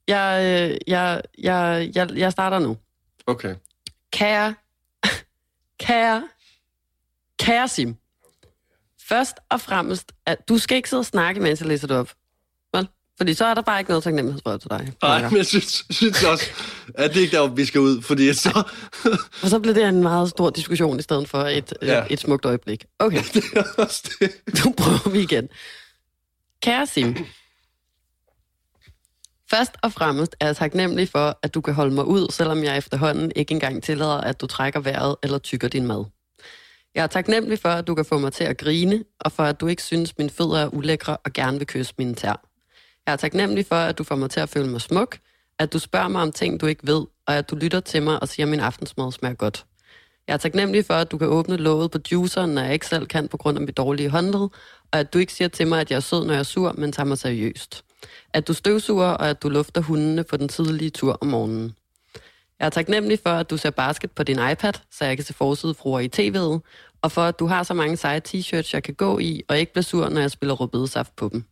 Jeg, 0.07 0.41
øh, 0.71 0.77
jeg, 0.87 1.21
jeg, 1.37 1.91
jeg, 1.95 2.09
jeg 2.15 2.31
starter 2.31 2.59
nu. 2.59 2.77
Okay. 3.27 3.55
Kære, 4.11 4.55
kære, 5.85 6.27
kære 7.39 7.67
Sim. 7.67 7.95
Først 9.07 9.35
og 9.49 9.61
fremmest, 9.61 10.11
at 10.25 10.49
du 10.49 10.57
skal 10.57 10.75
ikke 10.77 10.89
sidde 10.89 11.01
og 11.01 11.05
snakke, 11.05 11.41
mens 11.41 11.59
jeg 11.59 11.67
læser 11.67 11.87
det 11.87 11.97
op. 11.97 12.11
Fordi 13.17 13.33
så 13.33 13.45
er 13.45 13.53
der 13.53 13.61
bare 13.61 13.79
ikke 13.79 13.91
noget 13.91 14.03
taknemmelighedsbrev 14.03 14.59
til 14.59 14.69
dig. 14.69 14.93
Nej, 15.01 15.21
men 15.29 15.37
jeg 15.37 15.45
synes, 15.45 15.85
synes 15.89 16.23
også, 16.23 16.45
at 16.95 17.09
det 17.09 17.17
er 17.17 17.21
ikke 17.21 17.37
der, 17.37 17.47
vi 17.47 17.65
skal 17.65 17.81
ud, 17.81 18.01
fordi 18.01 18.33
så... 18.33 18.63
Og 19.43 19.49
så 19.49 19.59
bliver 19.59 19.73
det 19.73 19.83
en 19.83 20.03
meget 20.03 20.29
stor 20.29 20.49
diskussion 20.49 20.99
i 20.99 21.01
stedet 21.01 21.29
for 21.29 21.41
et, 21.43 21.73
Ja. 21.81 21.93
ja. 21.93 22.03
et 22.09 22.19
smukt 22.19 22.45
øjeblik. 22.45 22.85
Okay. 22.99 23.23
det 23.33 23.43
er 23.55 23.63
også 23.77 24.11
det. 24.19 24.31
Nu 24.65 24.73
prøver 24.77 25.09
vi 25.09 25.19
igen. 25.19 25.49
Kære 26.61 26.87
Sim, 26.87 27.15
først 29.51 29.71
og 29.83 29.91
fremmest 29.93 30.35
er 30.39 30.45
jeg 30.45 30.55
taknemmelig 30.55 31.09
for, 31.09 31.39
at 31.43 31.53
du 31.53 31.61
kan 31.61 31.73
holde 31.73 31.93
mig 31.95 32.05
ud, 32.05 32.31
selvom 32.31 32.63
jeg 32.63 32.77
efterhånden 32.77 33.31
ikke 33.35 33.51
engang 33.53 33.83
tillader, 33.83 34.17
at 34.21 34.41
du 34.41 34.47
trækker 34.47 34.79
vejret 34.79 35.15
eller 35.23 35.37
tykker 35.37 35.67
din 35.67 35.87
mad. 35.87 36.05
Jeg 36.95 37.03
er 37.03 37.07
taknemmelig 37.07 37.59
for, 37.59 37.69
at 37.69 37.87
du 37.87 37.95
kan 37.95 38.05
få 38.05 38.17
mig 38.19 38.33
til 38.33 38.43
at 38.43 38.57
grine, 38.57 39.03
og 39.19 39.31
for 39.31 39.43
at 39.43 39.59
du 39.61 39.67
ikke 39.67 39.83
synes, 39.83 40.17
mine 40.17 40.29
fødder 40.29 40.59
er 40.59 40.67
ulækre 40.67 41.17
og 41.17 41.33
gerne 41.33 41.57
vil 41.57 41.67
kysse 41.67 41.93
mine 41.97 42.15
tær. 42.15 42.45
Jeg 43.07 43.13
er 43.13 43.17
taknemmelig 43.17 43.65
for, 43.65 43.75
at 43.75 43.97
du 43.97 44.03
får 44.03 44.15
mig 44.15 44.29
til 44.29 44.39
at 44.39 44.49
føle 44.49 44.69
mig 44.69 44.81
smuk, 44.81 45.17
at 45.59 45.73
du 45.73 45.79
spørger 45.79 46.07
mig 46.07 46.21
om 46.21 46.31
ting, 46.31 46.61
du 46.61 46.65
ikke 46.65 46.87
ved, 46.87 47.05
og 47.27 47.35
at 47.37 47.49
du 47.49 47.55
lytter 47.55 47.79
til 47.79 48.03
mig 48.03 48.21
og 48.21 48.27
siger, 48.27 48.45
at 48.45 48.49
min 48.49 48.59
aftensmad 48.59 49.11
smager 49.11 49.35
godt. 49.35 49.65
Jeg 50.27 50.33
er 50.33 50.37
taknemmelig 50.37 50.85
for, 50.85 50.93
at 50.93 51.11
du 51.11 51.17
kan 51.17 51.27
åbne 51.27 51.57
låget 51.57 51.91
på 51.91 51.97
juiceren, 52.11 52.51
når 52.51 52.61
jeg 52.61 52.73
ikke 52.73 52.87
selv 52.87 53.07
kan 53.07 53.27
på 53.27 53.37
grund 53.37 53.57
af 53.57 53.65
mit 53.65 53.77
dårlige 53.77 54.09
håndled, 54.09 54.49
og 54.91 54.99
at 54.99 55.13
du 55.13 55.19
ikke 55.19 55.33
siger 55.33 55.47
til 55.47 55.67
mig, 55.67 55.81
at 55.81 55.91
jeg 55.91 55.95
er 55.95 56.01
sød, 56.01 56.25
når 56.25 56.33
jeg 56.33 56.39
er 56.39 56.43
sur, 56.43 56.71
men 56.77 56.91
tager 56.91 57.07
mig 57.07 57.17
seriøst. 57.17 57.83
At 58.33 58.47
du 58.47 58.53
støvsuger, 58.53 59.07
og 59.07 59.29
at 59.29 59.43
du 59.43 59.49
lufter 59.49 59.81
hundene 59.81 60.23
på 60.23 60.37
den 60.37 60.47
tidlige 60.47 60.89
tur 60.89 61.17
om 61.21 61.27
morgenen. 61.27 61.75
Jeg 62.59 62.65
er 62.65 62.69
taknemmelig 62.69 63.19
for, 63.23 63.29
at 63.29 63.49
du 63.49 63.57
ser 63.57 63.69
basket 63.69 64.11
på 64.11 64.23
din 64.23 64.39
iPad, 64.51 64.73
så 64.91 65.05
jeg 65.05 65.17
kan 65.17 65.25
se 65.25 65.33
forsidefruer 65.33 65.99
i 65.99 66.09
tv'et, 66.17 66.59
og 67.01 67.11
for, 67.11 67.21
at 67.21 67.39
du 67.39 67.45
har 67.45 67.63
så 67.63 67.73
mange 67.73 67.97
seje 67.97 68.21
t-shirts, 68.27 68.69
jeg 68.73 68.83
kan 68.83 68.93
gå 68.93 69.19
i, 69.19 69.41
og 69.47 69.59
ikke 69.59 69.73
bliver 69.73 69.83
sur, 69.83 70.09
når 70.09 70.21
jeg 70.21 70.31
spiller 70.31 70.55
rødbedesaft 70.55 71.15
på 71.15 71.29
dem. 71.33 71.43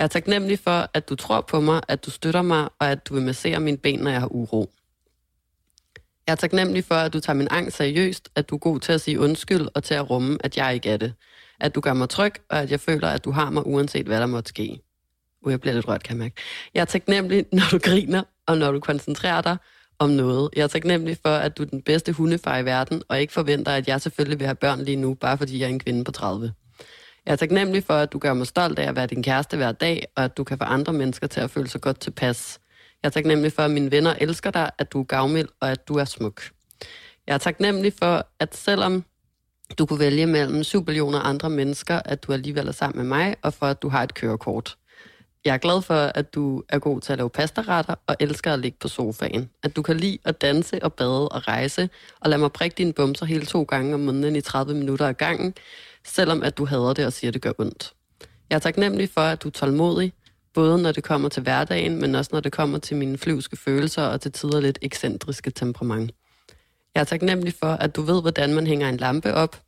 Jeg 0.00 0.04
er 0.04 0.08
taknemmelig 0.08 0.58
for, 0.58 0.90
at 0.94 1.08
du 1.08 1.14
tror 1.14 1.40
på 1.40 1.60
mig, 1.60 1.80
at 1.88 2.06
du 2.06 2.10
støtter 2.10 2.42
mig, 2.42 2.68
og 2.78 2.90
at 2.90 3.06
du 3.08 3.14
vil 3.14 3.22
massere 3.22 3.60
mine 3.60 3.76
ben, 3.76 3.98
når 3.98 4.10
jeg 4.10 4.20
har 4.20 4.34
uro. 4.34 4.70
Jeg 6.26 6.32
er 6.32 6.36
taknemmelig 6.36 6.84
for, 6.84 6.94
at 6.94 7.12
du 7.12 7.20
tager 7.20 7.36
min 7.36 7.48
angst 7.50 7.76
seriøst, 7.76 8.28
at 8.34 8.50
du 8.50 8.54
er 8.54 8.58
god 8.58 8.80
til 8.80 8.92
at 8.92 9.00
sige 9.00 9.20
undskyld 9.20 9.68
og 9.74 9.84
til 9.84 9.94
at 9.94 10.10
rumme, 10.10 10.38
at 10.44 10.56
jeg 10.56 10.74
ikke 10.74 10.90
er 10.90 10.96
det. 10.96 11.14
At 11.60 11.74
du 11.74 11.80
gør 11.80 11.92
mig 11.92 12.08
tryg, 12.08 12.32
og 12.48 12.58
at 12.58 12.70
jeg 12.70 12.80
føler, 12.80 13.08
at 13.08 13.24
du 13.24 13.30
har 13.30 13.50
mig, 13.50 13.66
uanset 13.66 14.06
hvad 14.06 14.20
der 14.20 14.26
måtte 14.26 14.48
ske. 14.48 14.80
Uh, 15.42 15.50
jeg 15.50 15.60
bliver 15.60 15.74
lidt 15.74 15.88
rørt, 15.88 16.02
kan 16.02 16.16
jeg 16.16 16.18
mærke. 16.18 16.34
Jeg 16.74 16.80
er 16.80 16.84
taknemmelig, 16.84 17.46
når 17.52 17.64
du 17.70 17.78
griner, 17.78 18.22
og 18.46 18.58
når 18.58 18.72
du 18.72 18.80
koncentrerer 18.80 19.42
dig 19.42 19.56
om 19.98 20.10
noget. 20.10 20.50
Jeg 20.56 20.62
er 20.62 20.68
taknemmelig 20.68 21.18
for, 21.22 21.34
at 21.34 21.58
du 21.58 21.62
er 21.62 21.66
den 21.66 21.82
bedste 21.82 22.12
hundefar 22.12 22.58
i 22.58 22.64
verden, 22.64 23.02
og 23.08 23.20
ikke 23.20 23.32
forventer, 23.32 23.72
at 23.72 23.88
jeg 23.88 24.00
selvfølgelig 24.00 24.38
vil 24.38 24.46
have 24.46 24.54
børn 24.54 24.80
lige 24.80 24.96
nu, 24.96 25.14
bare 25.14 25.38
fordi 25.38 25.58
jeg 25.58 25.64
er 25.64 25.70
en 25.70 25.78
kvinde 25.78 26.04
på 26.04 26.12
30. 26.12 26.52
Jeg 27.26 27.32
er 27.32 27.36
taknemmelig 27.36 27.84
for, 27.84 27.94
at 27.94 28.12
du 28.12 28.18
gør 28.18 28.34
mig 28.34 28.46
stolt 28.46 28.78
af 28.78 28.88
at 28.88 28.96
være 28.96 29.06
din 29.06 29.22
kæreste 29.22 29.56
hver 29.56 29.72
dag, 29.72 30.06
og 30.16 30.24
at 30.24 30.36
du 30.36 30.44
kan 30.44 30.58
få 30.58 30.64
andre 30.64 30.92
mennesker 30.92 31.26
til 31.26 31.40
at 31.40 31.50
føle 31.50 31.68
sig 31.68 31.80
godt 31.80 32.00
tilpas. 32.00 32.60
Jeg 33.02 33.08
er 33.08 33.10
taknemmelig 33.10 33.52
for, 33.52 33.62
at 33.62 33.70
mine 33.70 33.90
venner 33.90 34.14
elsker 34.20 34.50
dig, 34.50 34.70
at 34.78 34.92
du 34.92 35.00
er 35.00 35.04
gavmild, 35.04 35.48
og 35.60 35.70
at 35.70 35.88
du 35.88 35.94
er 35.94 36.04
smuk. 36.04 36.42
Jeg 37.26 37.34
er 37.34 37.38
taknemmelig 37.38 37.92
for, 37.98 38.26
at 38.40 38.56
selvom 38.56 39.04
du 39.78 39.86
kunne 39.86 39.98
vælge 39.98 40.26
mellem 40.26 40.64
7 40.64 40.84
millioner 40.86 41.20
andre 41.20 41.50
mennesker, 41.50 42.00
at 42.04 42.22
du 42.22 42.32
alligevel 42.32 42.68
er 42.68 42.72
sammen 42.72 42.96
med 42.98 43.08
mig, 43.08 43.36
og 43.42 43.54
for 43.54 43.66
at 43.66 43.82
du 43.82 43.88
har 43.88 44.02
et 44.02 44.14
kørekort. 44.14 44.76
Jeg 45.44 45.54
er 45.54 45.58
glad 45.58 45.82
for, 45.82 45.94
at 45.94 46.34
du 46.34 46.62
er 46.68 46.78
god 46.78 47.00
til 47.00 47.12
at 47.12 47.18
lave 47.18 47.30
pastaretter 47.30 47.94
og 48.06 48.16
elsker 48.20 48.52
at 48.52 48.58
ligge 48.58 48.78
på 48.80 48.88
sofaen. 48.88 49.50
At 49.62 49.76
du 49.76 49.82
kan 49.82 49.96
lide 49.96 50.18
at 50.24 50.40
danse 50.40 50.82
og 50.82 50.92
bade 50.94 51.28
og 51.28 51.48
rejse, 51.48 51.90
og 52.20 52.30
lad 52.30 52.38
mig 52.38 52.52
prikke 52.52 52.74
dine 52.74 52.92
bumser 52.92 53.26
hele 53.26 53.46
to 53.46 53.62
gange 53.62 53.94
om 53.94 54.00
måneden 54.00 54.36
i 54.36 54.40
30 54.40 54.74
minutter 54.74 55.06
ad 55.06 55.14
gangen, 55.14 55.54
selvom 56.04 56.42
at 56.42 56.58
du 56.58 56.64
hader 56.64 56.92
det 56.92 57.06
og 57.06 57.12
siger, 57.12 57.30
at 57.30 57.34
det 57.34 57.42
gør 57.42 57.52
ondt. 57.58 57.94
Jeg 58.50 58.56
er 58.56 58.60
taknemmelig 58.60 59.10
for, 59.14 59.20
at 59.20 59.42
du 59.42 59.48
er 59.48 59.52
tålmodig, 59.52 60.12
både 60.54 60.82
når 60.82 60.92
det 60.92 61.04
kommer 61.04 61.28
til 61.28 61.42
hverdagen, 61.42 62.00
men 62.00 62.14
også 62.14 62.30
når 62.32 62.40
det 62.40 62.52
kommer 62.52 62.78
til 62.78 62.96
mine 62.96 63.18
flyvske 63.18 63.56
følelser 63.56 64.02
og 64.02 64.20
til 64.20 64.32
tider 64.32 64.60
lidt 64.60 64.78
ekscentriske 64.82 65.50
temperament. 65.50 66.12
Jeg 66.94 67.00
er 67.00 67.04
taknemmelig 67.04 67.54
for, 67.54 67.66
at 67.66 67.96
du 67.96 68.02
ved, 68.02 68.20
hvordan 68.20 68.54
man 68.54 68.66
hænger 68.66 68.88
en 68.88 68.96
lampe 68.96 69.34
op, 69.34 69.62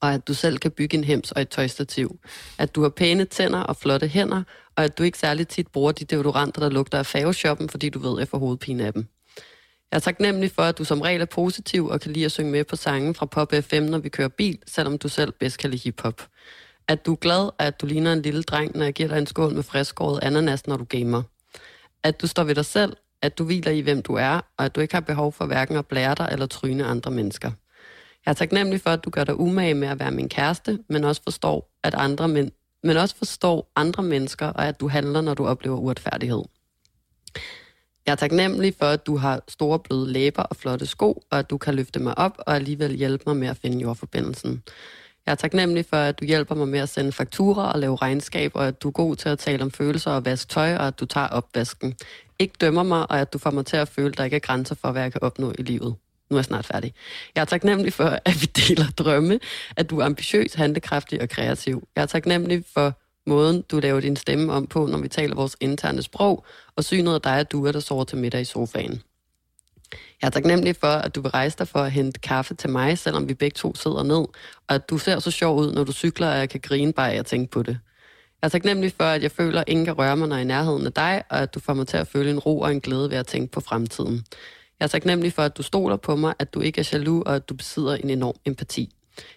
og 0.00 0.14
at 0.14 0.28
du 0.28 0.34
selv 0.34 0.58
kan 0.58 0.70
bygge 0.70 0.98
en 0.98 1.04
hems 1.04 1.32
og 1.32 1.42
et 1.42 1.48
tøjstativ. 1.48 2.18
At 2.58 2.74
du 2.74 2.82
har 2.82 2.88
pæne 2.88 3.24
tænder 3.24 3.60
og 3.60 3.76
flotte 3.76 4.08
hænder, 4.08 4.42
og 4.76 4.84
at 4.84 4.98
du 4.98 5.02
ikke 5.02 5.18
særlig 5.18 5.48
tit 5.48 5.68
bruger 5.68 5.92
de 5.92 6.04
deodoranter, 6.04 6.60
der 6.60 6.68
lugter 6.68 6.98
af 6.98 7.06
faveshoppen, 7.06 7.68
fordi 7.68 7.88
du 7.88 7.98
ved, 7.98 8.12
at 8.12 8.18
jeg 8.18 8.28
får 8.28 8.38
hovedpine 8.38 8.86
af 8.86 8.92
dem. 8.92 9.06
Jeg 9.94 9.98
er 9.98 10.02
taknemmelig 10.02 10.50
for, 10.50 10.62
at 10.62 10.78
du 10.78 10.84
som 10.84 11.00
regel 11.00 11.20
er 11.20 11.24
positiv 11.24 11.86
og 11.86 12.00
kan 12.00 12.12
lide 12.12 12.24
at 12.24 12.32
synge 12.32 12.52
med 12.52 12.64
på 12.64 12.76
sangen 12.76 13.14
fra 13.14 13.26
Pop 13.26 13.52
FM, 13.60 13.82
når 13.82 13.98
vi 13.98 14.08
kører 14.08 14.28
bil, 14.28 14.58
selvom 14.66 14.98
du 14.98 15.08
selv 15.08 15.32
bedst 15.32 15.58
kan 15.58 15.70
lide 15.70 15.82
hiphop. 15.82 16.22
At 16.88 17.06
du 17.06 17.12
er 17.12 17.16
glad, 17.16 17.50
at 17.58 17.80
du 17.80 17.86
ligner 17.86 18.12
en 18.12 18.22
lille 18.22 18.42
dreng, 18.42 18.76
når 18.76 18.84
jeg 18.84 18.94
giver 18.94 19.08
dig 19.08 19.18
en 19.18 19.26
skål 19.26 19.54
med 19.54 19.62
friskåret 19.62 20.24
ananas, 20.24 20.66
når 20.66 20.76
du 20.76 20.84
gamer. 20.84 21.22
At 22.02 22.20
du 22.20 22.26
står 22.26 22.44
ved 22.44 22.54
dig 22.54 22.64
selv, 22.64 22.96
at 23.22 23.38
du 23.38 23.44
hviler 23.44 23.70
i, 23.70 23.80
hvem 23.80 24.02
du 24.02 24.14
er, 24.14 24.40
og 24.56 24.64
at 24.64 24.74
du 24.76 24.80
ikke 24.80 24.94
har 24.94 25.00
behov 25.00 25.32
for 25.32 25.46
hverken 25.46 25.76
at 25.76 25.86
blære 25.86 26.14
dig 26.14 26.28
eller 26.32 26.46
tryne 26.46 26.84
andre 26.84 27.10
mennesker. 27.10 27.50
Jeg 28.26 28.30
er 28.30 28.34
taknemmelig 28.34 28.80
for, 28.80 28.90
at 28.90 29.04
du 29.04 29.10
gør 29.10 29.24
dig 29.24 29.40
umage 29.40 29.74
med 29.74 29.88
at 29.88 29.98
være 29.98 30.10
min 30.10 30.28
kæreste, 30.28 30.78
men 30.88 31.04
også 31.04 31.22
forstår, 31.22 31.70
at 31.82 31.94
andre 31.94 32.28
men, 32.28 32.52
men 32.82 32.96
også 32.96 33.16
forstår 33.16 33.72
andre 33.76 34.02
mennesker, 34.02 34.46
og 34.46 34.66
at 34.68 34.80
du 34.80 34.88
handler, 34.88 35.20
når 35.20 35.34
du 35.34 35.46
oplever 35.46 35.76
uretfærdighed. 35.76 36.42
Jeg 38.06 38.12
er 38.12 38.16
taknemmelig 38.16 38.74
for, 38.78 38.86
at 38.86 39.06
du 39.06 39.16
har 39.16 39.42
store 39.48 39.78
bløde 39.78 40.12
læber 40.12 40.42
og 40.42 40.56
flotte 40.56 40.86
sko, 40.86 41.22
og 41.30 41.38
at 41.38 41.50
du 41.50 41.58
kan 41.58 41.74
løfte 41.74 42.00
mig 42.00 42.18
op 42.18 42.34
og 42.38 42.54
alligevel 42.54 42.96
hjælpe 42.96 43.24
mig 43.26 43.36
med 43.36 43.48
at 43.48 43.56
finde 43.56 43.78
jordforbindelsen. 43.78 44.62
Jeg 45.26 45.32
er 45.32 45.36
taknemmelig 45.36 45.86
for, 45.86 45.96
at 45.96 46.20
du 46.20 46.24
hjælper 46.24 46.54
mig 46.54 46.68
med 46.68 46.78
at 46.78 46.88
sende 46.88 47.12
fakturer 47.12 47.66
og 47.66 47.78
lave 47.78 47.96
regnskab, 47.96 48.50
og 48.54 48.68
at 48.68 48.82
du 48.82 48.88
er 48.88 48.92
god 48.92 49.16
til 49.16 49.28
at 49.28 49.38
tale 49.38 49.62
om 49.62 49.70
følelser 49.70 50.10
og 50.10 50.24
vaske 50.24 50.48
tøj, 50.48 50.76
og 50.76 50.86
at 50.86 51.00
du 51.00 51.06
tager 51.06 51.28
opvasken. 51.28 51.94
Ikke 52.38 52.54
dømmer 52.60 52.82
mig, 52.82 53.10
og 53.10 53.20
at 53.20 53.32
du 53.32 53.38
får 53.38 53.50
mig 53.50 53.66
til 53.66 53.76
at 53.76 53.88
føle, 53.88 54.08
at 54.08 54.18
der 54.18 54.24
ikke 54.24 54.36
er 54.36 54.40
grænser 54.40 54.74
for, 54.74 54.92
hvad 54.92 55.02
jeg 55.02 55.12
kan 55.12 55.22
opnå 55.22 55.52
i 55.58 55.62
livet. 55.62 55.94
Nu 56.30 56.36
er 56.36 56.38
jeg 56.38 56.44
snart 56.44 56.66
færdig. 56.66 56.94
Jeg 57.34 57.40
er 57.40 57.44
taknemmelig 57.44 57.92
for, 57.92 58.18
at 58.24 58.40
vi 58.40 58.46
deler 58.46 58.86
drømme, 58.98 59.40
at 59.76 59.90
du 59.90 59.98
er 59.98 60.04
ambitiøs, 60.04 60.54
handlekraftig 60.54 61.22
og 61.22 61.28
kreativ. 61.28 61.88
Jeg 61.96 62.02
er 62.02 62.06
taknemmelig 62.06 62.64
for 62.74 62.98
måden, 63.26 63.62
du 63.62 63.78
laver 63.78 64.00
din 64.00 64.16
stemme 64.16 64.52
om 64.52 64.66
på, 64.66 64.86
når 64.86 64.98
vi 64.98 65.08
taler 65.08 65.34
vores 65.34 65.56
interne 65.60 66.02
sprog, 66.02 66.44
og 66.76 66.84
synet 66.84 67.14
af 67.14 67.20
dig 67.20 67.40
og 67.40 67.52
du 67.52 67.66
er, 67.66 67.72
der 67.72 67.80
sover 67.80 68.04
til 68.04 68.18
middag 68.18 68.40
i 68.40 68.44
sofaen. 68.44 69.02
Jeg 70.22 70.26
er 70.26 70.30
taknemmelig 70.30 70.76
for, 70.76 70.86
at 70.86 71.14
du 71.14 71.20
vil 71.20 71.30
rejse 71.30 71.58
dig 71.58 71.68
for 71.68 71.78
at 71.78 71.92
hente 71.92 72.20
kaffe 72.20 72.54
til 72.54 72.70
mig, 72.70 72.98
selvom 72.98 73.28
vi 73.28 73.34
begge 73.34 73.54
to 73.54 73.74
sidder 73.74 74.02
ned, 74.02 74.24
og 74.68 74.74
at 74.74 74.90
du 74.90 74.98
ser 74.98 75.18
så 75.18 75.30
sjov 75.30 75.58
ud, 75.58 75.72
når 75.72 75.84
du 75.84 75.92
cykler, 75.92 76.30
at 76.30 76.38
jeg 76.38 76.50
kan 76.50 76.60
grine 76.60 76.92
bare 76.92 77.12
af 77.12 77.18
at 77.18 77.26
tænke 77.26 77.50
på 77.50 77.62
det. 77.62 77.78
Jeg 78.42 78.46
er 78.46 78.50
taknemmelig 78.50 78.92
for, 78.92 79.04
at 79.04 79.22
jeg 79.22 79.30
føler, 79.30 79.60
at 79.60 79.68
ingen 79.68 79.86
kan 79.86 79.98
røre 79.98 80.16
mig, 80.16 80.28
når 80.28 80.36
jeg 80.36 80.40
er 80.40 80.44
i 80.44 80.48
nærheden 80.48 80.86
af 80.86 80.92
dig, 80.92 81.22
og 81.30 81.38
at 81.38 81.54
du 81.54 81.60
får 81.60 81.74
mig 81.74 81.86
til 81.86 81.96
at 81.96 82.08
føle 82.08 82.30
en 82.30 82.38
ro 82.38 82.60
og 82.60 82.72
en 82.72 82.80
glæde 82.80 83.10
ved 83.10 83.16
at 83.16 83.26
tænke 83.26 83.52
på 83.52 83.60
fremtiden. 83.60 84.24
Jeg 84.80 84.86
er 84.86 84.88
taknemmelig 84.88 85.32
for, 85.32 85.42
at 85.42 85.56
du 85.56 85.62
stoler 85.62 85.96
på 85.96 86.16
mig, 86.16 86.34
at 86.38 86.54
du 86.54 86.60
ikke 86.60 86.80
er 86.80 86.88
jaloux, 86.92 87.22
og 87.26 87.34
at 87.36 87.48
du 87.48 87.54
besidder 87.54 87.96
en 87.96 88.10
enorm 88.10 88.34
empati. 88.44 88.94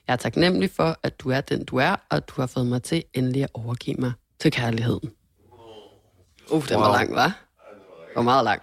Jeg 0.08 0.14
er 0.14 0.18
taknemmelig 0.18 0.72
for, 0.72 1.00
at 1.04 1.20
du 1.20 1.30
er 1.30 1.42
den, 1.42 1.66
du 1.66 1.78
er, 1.78 1.92
og 1.92 2.18
at 2.18 2.30
du 2.30 2.42
har 2.42 2.48
fået 2.48 2.66
mig 2.66 2.84
til 2.84 3.04
endelig 3.14 3.44
at 3.44 3.50
overgive 3.54 3.96
mig 4.00 4.12
til 4.40 4.52
kærligheden. 4.52 5.12
Uh, 6.52 6.68
den 6.68 6.76
wow. 6.76 6.80
Wow. 6.80 6.90
var 6.90 6.98
lang, 6.98 7.16
var? 7.16 7.26
Det 8.08 8.16
var 8.16 8.22
meget 8.22 8.44
lang. 8.44 8.62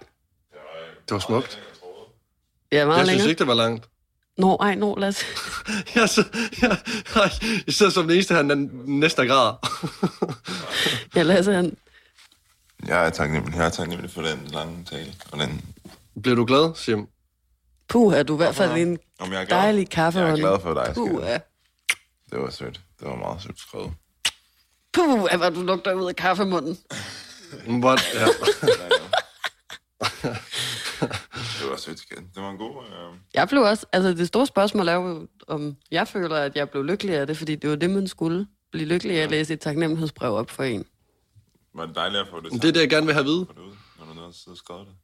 Det 1.09 1.11
var 1.11 1.19
smukt. 1.19 1.59
Ja, 2.71 2.85
meget 2.85 2.97
Jeg 2.97 3.05
synes 3.05 3.17
længere. 3.17 3.29
ikke, 3.29 3.39
det 3.39 3.47
var 3.47 3.53
langt. 3.53 3.89
Nå, 4.37 4.55
ej, 4.55 4.75
nå, 4.75 4.95
lad 4.95 5.07
os... 5.07 5.23
Jeg, 5.95 6.09
så, 6.09 6.23
jeg, 6.61 6.77
jeg, 7.15 7.31
jeg 7.65 7.73
sidder 7.73 7.91
som 7.91 8.03
den 8.03 8.11
eneste, 8.11 8.33
han 8.33 8.51
er 8.51 8.67
næsten 8.85 9.27
græder. 9.27 9.55
Ja, 11.15 11.23
Lasse, 11.23 11.53
han... 11.53 11.77
Jeg 12.87 13.05
er 13.05 13.09
taknemmelig. 13.09 13.57
Jeg 13.57 13.65
er 13.65 13.69
taknemmelig 13.69 14.11
for 14.11 14.21
den 14.21 14.39
lange 14.47 14.85
tale. 14.89 15.13
Og 15.31 15.39
den, 15.39 15.61
Bliver 16.21 16.35
du 16.35 16.45
glad, 16.45 16.75
Sim? 16.75 17.07
Puh, 17.87 18.13
er 18.13 18.23
du 18.23 18.33
i 18.33 18.37
hvert 18.37 18.55
fald 18.55 18.71
en 18.71 18.97
jeg 19.19 19.25
er 19.41 19.45
glad. 19.45 19.47
dejlig 19.47 19.89
kaffe. 19.89 20.19
Jeg 20.19 20.31
er 20.31 20.35
glad 20.35 20.59
for 20.61 20.73
dig, 20.73 20.93
Puh, 20.95 21.23
ja. 21.23 21.39
Det 22.31 22.39
var 22.39 22.49
sødt. 22.49 22.81
Det 22.99 23.07
var 23.07 23.15
meget 23.15 23.41
sødt 23.41 23.59
skrevet. 23.59 23.93
Puh, 24.93 25.19
hvor 25.37 25.49
du 25.49 25.61
lugter 25.61 25.93
ud 25.93 26.07
af 26.07 26.15
kaffemunden. 26.15 26.77
What? 27.67 27.99
Ja. 28.13 28.25
Det 31.59 31.69
var 31.69 31.75
sødt, 31.77 31.99
skat. 31.99 32.17
Det 32.35 32.43
var 32.43 32.49
en 32.49 32.57
god... 32.57 32.83
Øh... 32.85 33.17
Jeg 33.33 33.47
blev 33.47 33.61
også... 33.61 33.85
Altså, 33.91 34.13
det 34.13 34.27
store 34.27 34.47
spørgsmål 34.47 34.87
er 34.87 34.93
jo, 34.93 35.27
om 35.47 35.75
jeg 35.91 36.07
føler, 36.07 36.35
at 36.35 36.55
jeg 36.55 36.69
blev 36.69 36.83
lykkelig 36.83 37.15
af 37.15 37.27
det, 37.27 37.37
fordi 37.37 37.55
det 37.55 37.69
var 37.69 37.75
det, 37.75 37.89
man 37.89 38.07
skulle. 38.07 38.47
Blive 38.71 38.87
lykkelig 38.87 39.19
af 39.19 39.23
at 39.23 39.31
læse 39.31 39.53
et 39.53 39.59
taknemmelighedsbrev 39.59 40.33
op 40.33 40.49
for 40.49 40.63
en. 40.63 40.85
Var 41.75 41.85
det 41.85 41.95
dejligt 41.95 42.21
at 42.21 42.27
få 42.27 42.39
det 42.41 42.51
Det 42.51 42.65
er 42.65 42.71
det, 42.71 42.79
jeg 42.79 42.89
gerne 42.89 43.05
vil 43.05 43.13
have 43.15 43.21
at 43.21 43.25
vide. 43.25 43.47
Når 43.99 44.27
du 44.27 44.33
sidde 44.33 44.53
og 44.53 44.57
skrevet 44.57 44.87
det. 44.87 44.95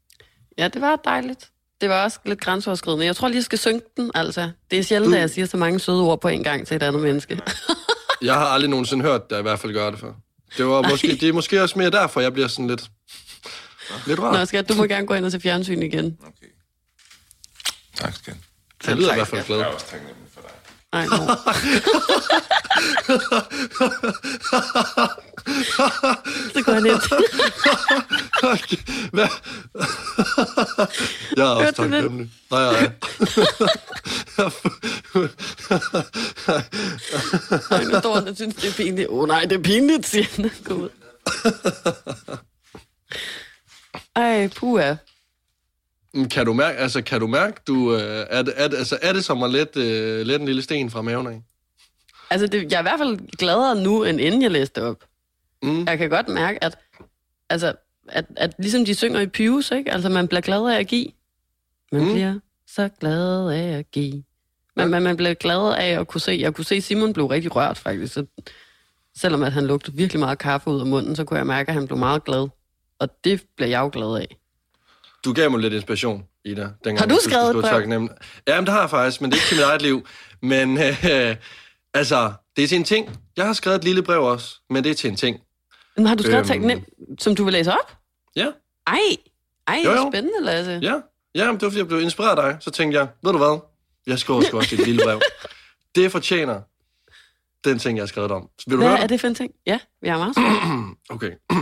Ja, 0.57 0.67
det 0.67 0.81
var 0.81 0.95
dejligt. 0.95 1.50
Det 1.81 1.89
var 1.89 2.03
også 2.03 2.19
lidt 2.25 2.41
grænseoverskridende. 2.41 3.05
Jeg 3.05 3.15
tror 3.15 3.27
lige, 3.27 3.37
jeg 3.37 3.43
skal 3.43 3.59
synge 3.59 3.81
den, 3.97 4.11
altså. 4.15 4.51
Det 4.71 4.79
er 4.79 4.83
sjældent, 4.83 5.15
at 5.15 5.21
jeg 5.21 5.29
siger 5.29 5.45
så 5.45 5.57
mange 5.57 5.79
søde 5.79 6.01
ord 6.01 6.21
på 6.21 6.27
en 6.27 6.43
gang 6.43 6.67
til 6.67 6.75
et 6.75 6.83
andet 6.83 7.01
menneske. 7.01 7.39
Jeg 8.21 8.33
har 8.33 8.45
aldrig 8.45 8.69
nogensinde 8.69 9.03
hørt 9.05 9.29
dig 9.29 9.39
i 9.39 9.41
hvert 9.41 9.59
fald 9.59 9.73
gøre 9.73 9.91
det 9.91 9.99
før. 9.99 10.13
Det, 10.57 10.65
var 10.65 10.81
måske, 10.81 11.07
det 11.07 11.23
er 11.29 11.33
måske 11.33 11.61
også 11.63 11.79
mere 11.79 11.89
derfor, 11.89 12.21
jeg 12.21 12.33
bliver 12.33 12.47
sådan 12.47 12.67
lidt... 12.67 12.83
Lidt 14.07 14.19
Nå, 14.19 14.25
rart. 14.25 14.47
skat, 14.47 14.69
du 14.69 14.73
må 14.73 14.83
gerne 14.83 15.07
gå 15.07 15.13
ind 15.13 15.25
og 15.25 15.31
se 15.31 15.39
fjernsyn 15.39 15.81
igen. 15.83 16.17
Okay. 16.21 16.47
Tak, 17.95 18.15
skat. 18.15 18.35
Jeg 18.87 18.95
lyder 18.95 19.11
i 19.11 19.15
hvert 19.15 19.27
fald 19.27 19.45
glad. 19.45 19.57
Jeg 19.57 19.67
er 19.67 19.73
også 19.73 19.85
taknemmelig 19.85 20.27
for 20.33 20.41
dig. 20.41 20.51
Ej, 20.93 21.05
no. 21.05 21.17
Så 26.53 26.63
går 26.65 26.71
han 26.73 26.85
ind. 26.85 27.01
Hvad? 29.11 29.27
Jeg 31.37 31.45
er 31.45 31.49
også 31.49 31.67
det? 31.67 31.75
taknemmelig. 31.75 32.31
Nej, 32.51 32.63
nej. 32.63 32.91
Ej, 37.71 37.83
nu 37.83 37.99
står 37.99 38.15
han 38.15 38.27
og 38.27 38.35
synes, 38.35 38.55
det 38.55 38.69
er 38.69 38.73
pinligt. 38.73 39.09
Åh 39.09 39.19
oh, 39.19 39.27
nej, 39.27 39.45
det 39.45 39.51
er 39.57 39.63
pinligt, 39.63 40.07
siger 40.07 40.25
han. 40.35 40.51
Gå 40.63 40.73
ud. 40.73 40.89
Ej, 44.15 44.47
puha. 44.47 44.95
Kan 46.31 46.45
du 46.45 46.53
mærke, 46.53 46.77
altså, 46.77 47.01
kan 47.01 47.19
du 47.19 47.27
mærke, 47.27 47.61
du, 47.67 47.93
øh, 47.95 48.25
er, 48.29 48.41
det, 48.41 48.53
er, 48.57 48.67
det, 48.67 48.77
altså, 48.77 48.97
er 49.01 49.13
det 49.13 49.23
som 49.25 49.43
at 49.43 49.49
lette, 49.51 49.79
øh, 49.79 50.25
lette 50.25 50.41
en 50.41 50.45
lille 50.45 50.61
sten 50.61 50.89
fra 50.89 51.01
maven 51.01 51.27
af? 51.27 51.41
Altså, 52.29 52.47
det, 52.47 52.71
jeg 52.71 52.77
er 52.77 52.81
i 52.81 52.83
hvert 52.83 52.99
fald 52.99 53.37
gladere 53.37 53.75
nu, 53.83 54.03
end 54.03 54.21
inden 54.21 54.41
jeg 54.41 54.51
læste 54.51 54.83
op. 54.83 55.03
Mm. 55.63 55.85
Jeg 55.85 55.97
kan 55.97 56.09
godt 56.09 56.27
mærke, 56.27 56.63
at, 56.63 56.77
altså, 57.49 57.73
at, 58.07 58.25
at 58.37 58.53
ligesom 58.59 58.85
de 58.85 58.95
synger 58.95 59.19
i 59.19 59.27
Pius, 59.27 59.71
ikke? 59.71 59.91
Altså, 59.91 60.09
man 60.09 60.27
bliver 60.27 60.41
glad 60.41 60.65
af 60.75 60.79
at 60.79 60.87
give. 60.87 61.07
Man 61.91 62.01
Mm. 62.01 62.11
bliver 62.11 62.39
så 62.67 62.89
glad 62.99 63.49
af 63.49 63.77
at 63.77 63.91
give. 63.91 64.23
Men 64.75 64.89
man, 64.89 65.01
man 65.01 65.17
bliver 65.17 65.33
glad 65.33 65.73
af 65.77 65.99
at 65.99 66.07
kunne 66.07 66.21
se. 66.21 66.37
Jeg 66.41 66.53
kunne 66.53 66.65
se, 66.65 66.81
Simon 66.81 67.13
blev 67.13 67.25
rigtig 67.25 67.55
rørt, 67.55 67.77
faktisk. 67.77 68.13
Så, 68.13 68.25
selvom 69.17 69.43
at 69.43 69.51
han 69.51 69.67
lugtede 69.67 69.97
virkelig 69.97 70.19
meget 70.19 70.39
kaffe 70.39 70.69
ud 70.69 70.79
af 70.79 70.85
munden, 70.87 71.15
så 71.15 71.23
kunne 71.23 71.37
jeg 71.37 71.47
mærke, 71.47 71.69
at 71.69 71.73
han 71.73 71.87
blev 71.87 71.97
meget 71.99 72.23
glad. 72.23 72.47
Og 72.99 73.09
det 73.23 73.43
bliver 73.55 73.69
jeg 73.69 73.79
jo 73.79 73.89
glad 73.93 74.17
af. 74.21 74.37
Du 75.25 75.33
gav 75.33 75.51
mig 75.51 75.59
lidt 75.59 75.73
inspiration, 75.73 76.23
Ida. 76.45 76.61
Dengang 76.61 76.99
Har 76.99 77.05
du 77.05 77.17
skrevet 77.29 77.55
et 77.55 77.61
brev? 77.61 77.81
Jamen, 78.47 78.65
det 78.65 78.69
har 78.73 78.79
jeg 78.79 78.89
faktisk, 78.89 79.21
men 79.21 79.31
det 79.31 79.37
er 79.37 79.41
ikke 79.41 79.47
til 79.47 79.57
mit 79.57 79.65
eget 79.65 79.81
liv. 79.81 80.07
Men 80.41 80.77
øh, 81.11 81.35
altså, 81.93 82.33
det 82.55 82.63
er 82.63 82.67
til 82.67 82.77
en 82.77 82.83
ting. 82.83 83.09
Jeg 83.37 83.45
har 83.45 83.53
skrevet 83.53 83.77
et 83.77 83.83
lille 83.83 84.03
brev 84.03 84.23
også, 84.23 84.55
men 84.69 84.83
det 84.83 84.89
er 84.89 84.93
til 84.95 85.09
en 85.09 85.15
ting. 85.15 85.39
Men 85.97 86.05
har 86.05 86.15
du 86.15 86.23
skrevet 86.23 86.55
Øhm. 86.55 86.69
øhm... 86.69 86.83
som 87.19 87.35
du 87.35 87.43
vil 87.43 87.53
læse 87.53 87.71
op? 87.71 87.97
Ja, 88.35 88.47
Ej, 88.87 88.99
ej, 89.67 89.81
Jo, 89.85 89.91
jo. 89.91 90.09
spændende, 90.11 90.41
Lasse. 90.45 90.79
ja. 90.83 90.93
Ja, 91.35 91.45
men 91.45 91.55
det 91.55 91.61
var 91.61 91.69
fordi, 91.69 91.77
jeg 91.77 91.87
blev 91.87 92.01
inspireret 92.01 92.39
af 92.39 92.51
dig. 92.53 92.57
Så 92.63 92.71
tænkte 92.71 92.99
jeg, 92.99 93.07
ved 93.23 93.31
du 93.31 93.37
hvad? 93.37 93.59
Jeg 94.07 94.19
skriver 94.19 94.41
sgu 94.41 94.57
også 94.57 94.75
et 94.75 94.85
lille 94.87 95.01
brev. 95.03 95.21
Det 95.95 96.11
fortjener 96.11 96.61
den 97.63 97.79
ting, 97.79 97.97
jeg 97.97 98.01
har 98.01 98.07
skrevet 98.07 98.31
om. 98.31 98.49
Vil 98.67 98.77
du 98.77 98.81
Hvad 98.81 98.89
høre 98.89 98.99
er 99.03 99.07
det 99.07 99.21
for 99.21 99.27
en 99.27 99.35
ting? 99.35 99.51
Ja, 99.65 99.79
vi 100.01 100.07
er 100.07 100.17
meget 100.17 100.35
spændende. 100.35 100.95
Okay. 101.15 101.31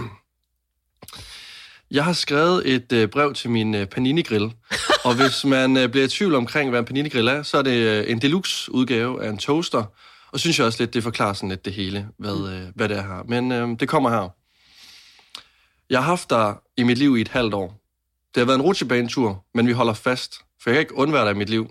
Jeg 1.92 2.06
har 2.06 2.14
skrevet 2.14 2.76
et 2.76 2.92
øh, 2.92 3.08
brev 3.08 3.34
til 3.34 3.50
min 3.50 3.76
øh, 3.76 3.88
Panini-grill, 3.88 4.54
og 5.06 5.16
hvis 5.16 5.46
man 5.46 5.78
øh, 5.78 5.90
bliver 5.90 6.06
i 6.06 6.10
tvivl 6.10 6.36
omkring, 6.36 6.70
hvad 6.70 6.80
en 6.80 6.86
Panini-grill 6.86 7.28
er, 7.28 7.44
så 7.44 7.58
er 7.58 7.62
det 7.62 7.72
øh, 7.72 8.12
en 8.12 8.22
deluxe-udgave 8.22 9.24
af 9.24 9.30
en 9.30 9.38
toaster, 9.38 9.84
og 10.32 10.40
synes 10.40 10.60
jeg 10.60 10.68
også 10.68 10.84
lidt, 10.84 10.94
det 10.94 11.04
forklarer 11.04 11.34
sådan 11.34 11.50
lidt 11.50 11.66
det 11.66 11.74
hele, 11.74 12.08
hvad, 12.18 12.54
øh, 12.54 12.68
hvad 12.76 12.90
det 12.90 12.98
er 12.98 13.02
her. 13.02 13.24
Men 13.28 13.52
øh, 13.52 13.80
det 13.80 13.90
kommer 13.90 14.10
her. 14.10 14.30
Jeg 15.90 16.00
har 16.00 16.06
haft 16.06 16.30
dig 16.30 16.56
i 16.78 16.84
mit 16.84 16.98
liv 16.98 17.18
i 17.18 17.22
et 17.22 17.28
halvt 17.28 17.54
år. 17.54 17.82
Det 18.36 18.42
har 18.42 18.46
været 18.46 18.58
en 18.58 18.62
rutsjebanetur, 18.62 19.46
men 19.54 19.68
vi 19.68 19.72
holder 19.72 19.94
fast, 19.94 20.42
for 20.62 20.70
jeg 20.70 20.76
kan 20.76 20.82
ikke 20.82 20.96
undvære 20.96 21.26
dig 21.26 21.32
i 21.32 21.38
mit 21.38 21.50
liv. 21.50 21.70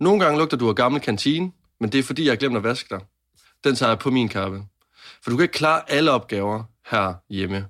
Nogle 0.00 0.24
gange 0.24 0.38
lugter 0.38 0.56
du 0.56 0.68
af 0.68 0.74
gammel 0.74 1.00
kantine, 1.00 1.52
men 1.80 1.92
det 1.92 1.98
er 1.98 2.02
fordi, 2.02 2.24
jeg 2.24 2.30
har 2.30 2.36
glemt 2.36 2.56
at 2.56 2.62
vaske 2.62 2.88
dig. 2.90 3.00
Den 3.64 3.74
tager 3.74 3.90
jeg 3.90 3.98
på 3.98 4.10
min 4.10 4.28
kappe. 4.28 4.62
For 5.22 5.30
du 5.30 5.36
kan 5.36 5.44
ikke 5.44 5.52
klare 5.52 5.90
alle 5.90 6.10
opgaver 6.10 6.64
her 6.90 7.14
hjemme. 7.30 7.66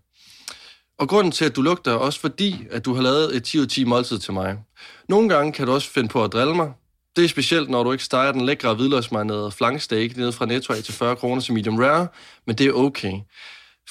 Og 0.98 1.08
grunden 1.08 1.32
til, 1.32 1.44
at 1.44 1.56
du 1.56 1.62
lugter, 1.62 1.92
er 1.92 1.96
også 1.96 2.20
fordi, 2.20 2.66
at 2.70 2.84
du 2.84 2.94
har 2.94 3.02
lavet 3.02 3.36
et 3.36 3.44
10 3.44 3.66
10 3.66 3.84
måltid 3.84 4.18
til 4.18 4.32
mig. 4.32 4.58
Nogle 5.08 5.28
gange 5.28 5.52
kan 5.52 5.66
du 5.66 5.72
også 5.72 5.90
finde 5.90 6.08
på 6.08 6.24
at 6.24 6.32
drille 6.32 6.54
mig. 6.54 6.72
Det 7.16 7.24
er 7.24 7.28
specielt, 7.28 7.70
når 7.70 7.82
du 7.82 7.92
ikke 7.92 8.04
steger 8.04 8.32
den 8.32 8.46
lækre 8.46 8.74
hvidløgsmarinerede 8.74 9.50
flanksteak 9.50 10.16
ned 10.16 10.32
fra 10.32 10.46
Netto 10.46 10.72
af 10.72 10.82
til 10.82 10.94
40 10.94 11.16
kroner 11.16 11.42
til 11.42 11.54
medium 11.54 11.78
rare, 11.78 12.08
men 12.46 12.56
det 12.56 12.66
er 12.66 12.72
okay. 12.72 13.12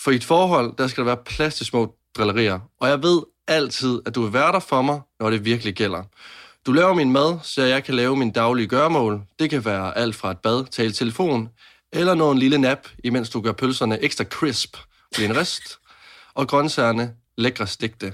For 0.03 0.11
i 0.11 0.15
et 0.15 0.23
forhold, 0.23 0.73
der 0.77 0.87
skal 0.87 1.01
der 1.01 1.05
være 1.05 1.23
plads 1.25 1.55
til 1.55 1.65
små 1.65 1.95
drillerier. 2.17 2.59
Og 2.79 2.89
jeg 2.89 3.03
ved 3.03 3.21
altid, 3.47 4.01
at 4.05 4.15
du 4.15 4.21
vil 4.21 4.33
være 4.33 4.51
der 4.51 4.59
for 4.59 4.81
mig, 4.81 5.01
når 5.19 5.29
det 5.29 5.45
virkelig 5.45 5.73
gælder. 5.73 6.03
Du 6.65 6.71
laver 6.71 6.93
min 6.93 7.11
mad, 7.11 7.39
så 7.43 7.63
jeg 7.63 7.83
kan 7.83 7.93
lave 7.93 8.15
min 8.15 8.31
daglige 8.31 8.67
gørmål. 8.67 9.21
Det 9.39 9.49
kan 9.49 9.65
være 9.65 9.97
alt 9.97 10.15
fra 10.15 10.31
et 10.31 10.39
bad, 10.39 10.65
tale 10.71 10.91
telefon, 10.91 11.49
eller 11.93 12.13
nå 12.13 12.31
en 12.31 12.37
lille 12.37 12.57
nap, 12.57 12.87
imens 13.03 13.29
du 13.29 13.41
gør 13.41 13.51
pølserne 13.51 14.03
ekstra 14.03 14.23
crisp 14.23 14.77
ved 15.17 15.25
en 15.25 15.37
rest, 15.37 15.79
og 16.35 16.47
grøntsagerne 16.47 17.13
lækre 17.37 17.67
stigte. 17.67 18.13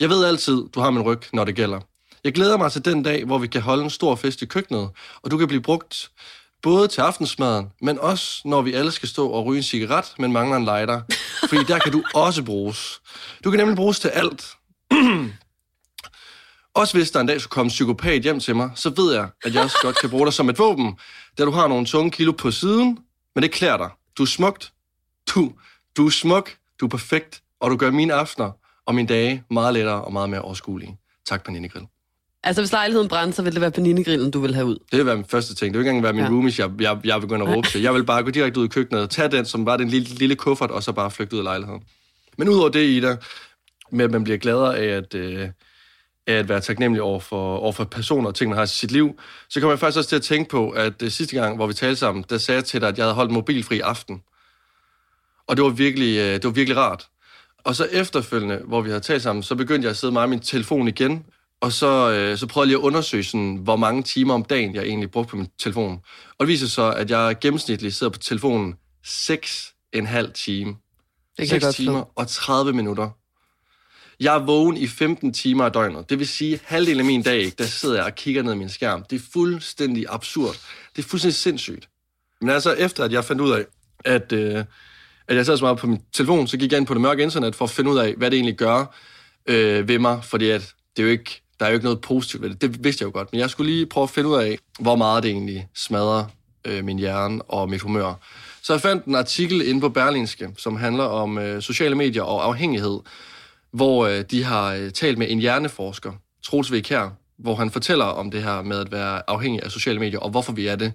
Jeg 0.00 0.08
ved 0.08 0.24
altid, 0.24 0.62
du 0.74 0.80
har 0.80 0.90
min 0.90 1.02
ryg, 1.02 1.22
når 1.32 1.44
det 1.44 1.54
gælder. 1.54 1.80
Jeg 2.24 2.32
glæder 2.34 2.56
mig 2.56 2.72
til 2.72 2.84
den 2.84 3.02
dag, 3.02 3.24
hvor 3.24 3.38
vi 3.38 3.46
kan 3.46 3.62
holde 3.62 3.84
en 3.84 3.90
stor 3.90 4.14
fest 4.14 4.42
i 4.42 4.46
køkkenet, 4.46 4.90
og 5.22 5.30
du 5.30 5.38
kan 5.38 5.48
blive 5.48 5.62
brugt 5.62 6.10
både 6.62 6.88
til 6.88 7.00
aftensmaden, 7.00 7.66
men 7.82 7.98
også 7.98 8.42
når 8.44 8.62
vi 8.62 8.72
alle 8.72 8.90
skal 8.90 9.08
stå 9.08 9.28
og 9.28 9.46
ryge 9.46 9.56
en 9.56 9.62
cigaret, 9.62 10.14
men 10.18 10.32
mangler 10.32 10.56
en 10.56 10.64
lighter. 10.64 11.00
Fordi 11.48 11.64
der 11.64 11.78
kan 11.78 11.92
du 11.92 12.02
også 12.26 12.42
bruges. 12.42 13.00
Du 13.44 13.50
kan 13.50 13.58
nemlig 13.58 13.76
bruges 13.76 14.00
til 14.00 14.08
alt. 14.08 14.46
Også 16.74 16.96
hvis 16.96 17.10
der 17.10 17.20
en 17.20 17.26
dag 17.26 17.40
skulle 17.40 17.50
komme 17.50 17.66
en 17.66 17.70
psykopat 17.70 18.22
hjem 18.22 18.40
til 18.40 18.56
mig, 18.56 18.70
så 18.74 18.90
ved 18.90 19.14
jeg, 19.14 19.28
at 19.44 19.54
jeg 19.54 19.62
også 19.62 19.78
godt 19.82 20.00
kan 20.00 20.10
bruge 20.10 20.26
dig 20.26 20.32
som 20.32 20.48
et 20.48 20.58
våben, 20.58 20.98
da 21.38 21.44
du 21.44 21.50
har 21.50 21.68
nogle 21.68 21.86
tunge 21.86 22.10
kilo 22.10 22.32
på 22.32 22.50
siden, 22.50 22.98
men 23.34 23.42
det 23.42 23.52
klæder 23.52 23.76
dig. 23.76 23.90
Du 24.18 24.22
er 24.22 24.26
smukt. 24.26 24.72
Du, 25.34 25.52
du 25.96 26.06
er 26.06 26.10
smuk. 26.10 26.56
Du 26.80 26.84
er 26.84 26.90
perfekt. 26.90 27.42
Og 27.60 27.70
du 27.70 27.76
gør 27.76 27.90
mine 27.90 28.14
aftener 28.14 28.50
og 28.86 28.94
mine 28.94 29.08
dage 29.08 29.44
meget 29.50 29.74
lettere 29.74 30.04
og 30.04 30.12
meget 30.12 30.30
mere 30.30 30.40
overskuelige. 30.42 30.98
Tak, 31.26 31.44
Panini 31.44 31.68
Grill. 31.68 31.86
Altså, 32.44 32.62
hvis 32.62 32.72
lejligheden 32.72 33.08
brændte, 33.08 33.36
så 33.36 33.42
ville 33.42 33.54
det 33.54 33.60
være 33.60 33.70
paninegrillen, 33.70 34.30
du 34.30 34.40
vil 34.40 34.54
have 34.54 34.66
ud. 34.66 34.78
Det 34.90 34.98
vil 34.98 35.06
være 35.06 35.16
min 35.16 35.24
første 35.24 35.54
ting. 35.54 35.74
Det 35.74 35.78
vil 35.78 35.84
ikke 35.86 35.96
engang 35.96 36.02
være 36.02 36.12
min 36.12 36.22
Ja. 36.24 36.28
roomies, 36.30 36.58
jeg, 36.58 36.70
jeg, 36.80 36.98
jeg 37.04 37.20
vil 37.20 37.28
gå 37.28 37.34
ind 37.34 37.42
og 37.42 37.56
råbe 37.56 37.68
til. 37.68 37.80
Jeg 37.82 37.94
vil 37.94 38.04
bare 38.04 38.22
gå 38.22 38.30
direkte 38.30 38.60
ud 38.60 38.64
i 38.64 38.68
køkkenet, 38.68 39.10
tage 39.10 39.28
den, 39.28 39.44
som 39.44 39.66
var 39.66 39.76
den 39.76 39.88
lille, 39.88 40.08
lille 40.14 40.34
kuffert, 40.36 40.70
og 40.70 40.82
så 40.82 40.92
bare 40.92 41.10
flygte 41.10 41.34
ud 41.36 41.38
af 41.38 41.44
lejligheden. 41.44 41.82
Men 42.38 42.48
udover 42.48 42.68
det, 42.68 42.84
Ida, 42.88 43.16
med 43.92 44.04
at 44.04 44.10
man 44.10 44.24
bliver 44.24 44.38
gladere 44.38 44.78
af 44.78 44.86
at, 44.96 45.14
øh, 45.14 45.48
af 46.26 46.34
at 46.34 46.48
være 46.48 46.60
taknemmelig 46.60 47.02
over 47.02 47.20
for, 47.20 47.56
over 47.56 47.72
for 47.72 47.84
personer 47.84 48.28
og 48.28 48.34
ting, 48.34 48.48
man 48.48 48.56
har 48.56 48.64
i 48.64 48.66
sit 48.68 48.92
liv, 48.92 49.20
så 49.50 49.60
kommer 49.60 49.72
jeg 49.72 49.78
faktisk 49.78 49.98
også 49.98 50.08
til 50.08 50.16
at 50.16 50.22
tænke 50.22 50.50
på, 50.50 50.70
at 50.70 51.02
øh, 51.02 51.10
sidste 51.10 51.36
gang, 51.40 51.56
hvor 51.56 51.66
vi 51.66 51.72
talte 51.74 51.96
sammen, 51.96 52.24
der 52.30 52.38
sagde 52.38 52.56
jeg 52.56 52.64
til 52.64 52.80
dig, 52.80 52.88
at 52.88 52.98
jeg 52.98 53.04
havde 53.04 53.14
holdt 53.14 53.30
mobilfri 53.32 53.80
aften. 53.80 54.22
Og 55.48 55.56
det 55.56 55.64
var 55.64 55.70
virkelig, 55.70 56.18
øh, 56.18 56.32
det 56.34 56.44
var 56.44 56.50
virkelig 56.50 56.76
rart. 56.76 57.08
Og 57.68 57.76
så 57.76 57.84
efterfølgende, 57.84 58.56
hvor 58.64 58.80
vi 58.80 58.88
havde 58.88 59.00
talt 59.00 59.22
sammen, 59.22 59.42
så 59.42 59.54
begyndte 59.54 59.86
jeg 59.86 59.90
at 59.90 59.96
sidde 59.96 60.12
meget 60.12 60.28
med 60.28 60.36
min 60.36 60.42
telefon 60.42 60.88
igen, 60.88 61.26
og 61.60 61.72
så, 61.72 62.10
øh, 62.10 62.38
så 62.38 62.46
prøvede 62.46 62.66
jeg 62.66 62.68
lige 62.68 62.78
at 62.78 62.86
undersøge, 62.86 63.24
sådan, 63.24 63.56
hvor 63.56 63.76
mange 63.76 64.02
timer 64.02 64.34
om 64.34 64.44
dagen, 64.44 64.74
jeg 64.74 64.84
egentlig 64.84 65.10
brugte 65.10 65.30
på 65.30 65.36
min 65.36 65.48
telefon. 65.58 66.00
Og 66.38 66.46
det 66.46 66.48
viser 66.48 66.66
så, 66.66 66.92
at 66.92 67.10
jeg 67.10 67.36
gennemsnitligt 67.40 67.94
sidder 67.94 68.12
på 68.12 68.18
telefonen 68.18 68.76
6,5 69.06 70.32
time. 70.32 70.76
Det 71.38 71.48
kan 71.48 71.54
jeg 71.54 71.62
6 71.62 71.64
godt 71.64 71.74
timer 71.74 71.92
timer. 71.92 72.04
og 72.16 72.28
30 72.28 72.72
minutter. 72.72 73.10
Jeg 74.20 74.34
er 74.34 74.38
vågen 74.38 74.76
i 74.76 74.86
15 74.86 75.32
timer 75.32 75.64
af 75.64 75.72
døgnet. 75.72 76.10
Det 76.10 76.18
vil 76.18 76.28
sige, 76.28 76.60
halvdelen 76.64 77.00
af 77.00 77.06
min 77.06 77.22
dag, 77.22 77.52
der 77.58 77.64
sidder 77.64 77.94
jeg 77.96 78.04
og 78.04 78.14
kigger 78.14 78.42
ned 78.42 78.52
i 78.52 78.56
min 78.56 78.68
skærm. 78.68 79.04
Det 79.10 79.16
er 79.16 79.24
fuldstændig 79.32 80.06
absurd. 80.08 80.56
Det 80.96 81.04
er 81.04 81.08
fuldstændig 81.08 81.36
sindssygt. 81.36 81.88
Men 82.40 82.50
altså, 82.50 82.72
efter 82.72 83.04
at 83.04 83.12
jeg 83.12 83.24
fandt 83.24 83.42
ud 83.42 83.50
af, 83.50 83.64
at, 84.04 84.32
øh, 84.32 84.64
at 85.28 85.36
jeg 85.36 85.46
sad 85.46 85.56
så 85.56 85.64
meget 85.64 85.78
på 85.78 85.86
min 85.86 86.00
telefon, 86.12 86.46
så 86.46 86.56
gik 86.56 86.72
jeg 86.72 86.78
ind 86.78 86.86
på 86.86 86.94
det 86.94 87.00
mørke 87.00 87.22
internet 87.22 87.54
for 87.54 87.64
at 87.64 87.70
finde 87.70 87.90
ud 87.90 87.98
af, 87.98 88.14
hvad 88.16 88.30
det 88.30 88.36
egentlig 88.36 88.56
gør 88.56 88.94
øh, 89.46 89.88
ved 89.88 89.98
mig. 89.98 90.24
Fordi 90.24 90.50
at 90.50 90.74
det 90.96 91.02
er 91.02 91.06
jo 91.06 91.12
ikke 91.12 91.42
Der 91.60 91.66
er 91.66 91.70
jo 91.70 91.74
ikke 91.74 91.84
noget 91.84 92.00
positivt 92.00 92.42
ved 92.42 92.50
det. 92.50 92.60
Det 92.60 92.84
vidste 92.84 93.02
jeg 93.02 93.06
jo 93.06 93.18
godt. 93.18 93.32
Men 93.32 93.40
jeg 93.40 93.50
skulle 93.50 93.72
lige 93.72 93.86
prøve 93.86 94.02
at 94.04 94.10
finde 94.10 94.28
ud 94.28 94.36
af, 94.36 94.58
hvor 94.80 94.96
meget 94.96 95.22
det 95.22 95.30
egentlig 95.30 95.68
smadrer 95.74 96.24
øh, 96.64 96.84
min 96.84 96.98
hjerne 96.98 97.42
og 97.42 97.70
mit 97.70 97.80
humør. 97.80 98.14
Så 98.62 98.72
jeg 98.72 98.80
fandt 98.80 99.04
en 99.04 99.14
artikel 99.14 99.68
inde 99.68 99.80
på 99.80 99.88
Berlinske, 99.88 100.48
som 100.58 100.76
handler 100.76 101.04
om 101.04 101.38
øh, 101.38 101.62
sociale 101.62 101.94
medier 101.94 102.22
og 102.22 102.44
afhængighed, 102.44 103.00
hvor 103.72 104.06
øh, 104.06 104.24
de 104.30 104.44
har 104.44 104.74
øh, 104.74 104.90
talt 104.90 105.18
med 105.18 105.26
en 105.30 105.38
hjerneforsker, 105.38 106.12
Troels 106.42 106.72
V. 106.72 106.82
Kjær, 106.82 107.08
hvor 107.38 107.54
han 107.54 107.70
fortæller 107.70 108.04
om 108.04 108.30
det 108.30 108.42
her 108.42 108.62
med 108.62 108.78
at 108.78 108.92
være 108.92 109.22
afhængig 109.28 109.62
af 109.62 109.70
sociale 109.70 109.98
medier, 109.98 110.18
og 110.18 110.30
hvorfor 110.30 110.52
vi 110.52 110.66
er 110.66 110.76
det. 110.76 110.92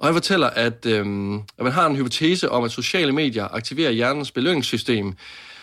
Og 0.00 0.06
han 0.06 0.14
fortæller, 0.14 0.46
at, 0.46 0.86
øhm, 0.86 1.34
at 1.34 1.64
man 1.64 1.72
har 1.72 1.86
en 1.86 1.96
hypotese 1.96 2.50
om, 2.50 2.64
at 2.64 2.70
sociale 2.70 3.12
medier 3.12 3.48
aktiverer 3.54 3.90
hjernens 3.90 4.30
belønningssystem, 4.30 5.14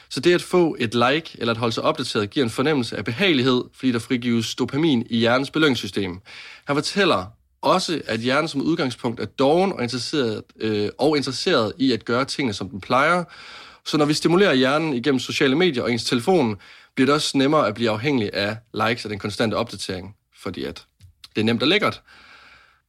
så 0.09 0.19
det 0.19 0.33
at 0.33 0.41
få 0.41 0.75
et 0.79 0.93
like 0.93 1.37
eller 1.39 1.53
at 1.53 1.57
holde 1.57 1.73
sig 1.73 1.83
opdateret 1.83 2.29
giver 2.29 2.43
en 2.43 2.49
fornemmelse 2.49 2.97
af 2.97 3.05
behagelighed, 3.05 3.63
fordi 3.73 3.91
der 3.91 3.99
frigives 3.99 4.55
dopamin 4.55 5.07
i 5.09 5.17
hjernens 5.17 5.51
belønningssystem. 5.51 6.19
Han 6.65 6.75
fortæller 6.75 7.25
også, 7.61 8.01
at 8.05 8.19
hjernen 8.19 8.47
som 8.47 8.61
udgangspunkt 8.61 9.19
er 9.19 9.25
doven 9.25 9.73
og 9.73 9.83
interesseret, 9.83 10.43
øh, 10.59 10.89
og 10.97 11.17
interesseret 11.17 11.73
i 11.77 11.91
at 11.91 12.05
gøre 12.05 12.25
tingene, 12.25 12.53
som 12.53 12.69
den 12.69 12.81
plejer. 12.81 13.23
Så 13.85 13.97
når 13.97 14.05
vi 14.05 14.13
stimulerer 14.13 14.53
hjernen 14.53 14.93
igennem 14.93 15.19
sociale 15.19 15.55
medier 15.55 15.83
og 15.83 15.91
ens 15.91 16.03
telefon, 16.03 16.57
bliver 16.95 17.05
det 17.05 17.15
også 17.15 17.37
nemmere 17.37 17.67
at 17.67 17.73
blive 17.73 17.89
afhængig 17.89 18.33
af 18.33 18.57
likes 18.73 19.05
og 19.05 19.11
den 19.11 19.19
konstante 19.19 19.55
opdatering, 19.55 20.15
fordi 20.39 20.63
at 20.63 20.85
det 21.35 21.41
er 21.41 21.45
nemt 21.45 21.61
og 21.61 21.67
lækkert. 21.67 22.01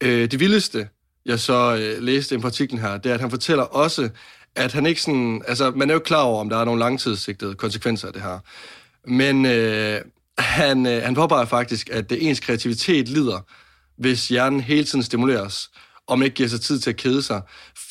Øh, 0.01 0.31
det 0.31 0.39
vildeste, 0.39 0.87
jeg 1.25 1.39
så 1.39 1.75
øh, 1.75 2.03
læste 2.03 2.35
i 2.35 2.39
artiklen 2.43 2.81
her, 2.81 2.97
det 2.97 3.09
er, 3.09 3.13
at 3.13 3.21
han 3.21 3.29
fortæller 3.29 3.63
også, 3.63 4.09
at 4.55 4.73
han 4.73 4.85
ikke 4.85 5.01
sådan... 5.01 5.41
Altså, 5.47 5.71
man 5.71 5.89
er 5.89 5.93
jo 5.93 5.99
klar 5.99 6.21
over, 6.21 6.39
om 6.39 6.49
der 6.49 6.57
er 6.57 6.65
nogle 6.65 6.79
langtidssigtede 6.79 7.55
konsekvenser 7.55 8.07
af 8.07 8.13
det 8.13 8.21
her. 8.21 8.39
Men 9.07 9.45
øh, 9.45 10.01
han, 10.37 10.85
øh, 10.85 11.03
han 11.03 11.15
påpeger 11.15 11.45
faktisk, 11.45 11.89
at 11.89 12.09
det 12.09 12.27
ens 12.27 12.39
kreativitet 12.39 13.09
lider, 13.09 13.39
hvis 13.97 14.27
hjernen 14.27 14.59
hele 14.59 14.83
tiden 14.83 15.03
stimuleres, 15.03 15.69
og 16.07 16.19
man 16.19 16.25
ikke 16.25 16.35
giver 16.35 16.49
sig 16.49 16.61
tid 16.61 16.79
til 16.79 16.89
at 16.89 16.95
kede 16.95 17.21
sig. 17.21 17.41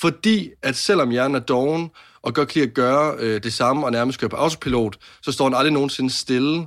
Fordi 0.00 0.50
at 0.62 0.76
selvom 0.76 1.10
hjernen 1.10 1.34
er 1.34 1.40
doven, 1.40 1.90
og 2.22 2.34
godt 2.34 2.48
kan 2.48 2.62
at 2.62 2.74
gøre 2.74 3.16
øh, 3.18 3.42
det 3.42 3.52
samme, 3.52 3.86
og 3.86 3.92
nærmest 3.92 4.20
køre 4.20 4.30
på 4.30 4.36
autopilot, 4.36 4.98
så 5.22 5.32
står 5.32 5.44
den 5.48 5.54
aldrig 5.54 5.72
nogensinde 5.72 6.10
stille. 6.10 6.66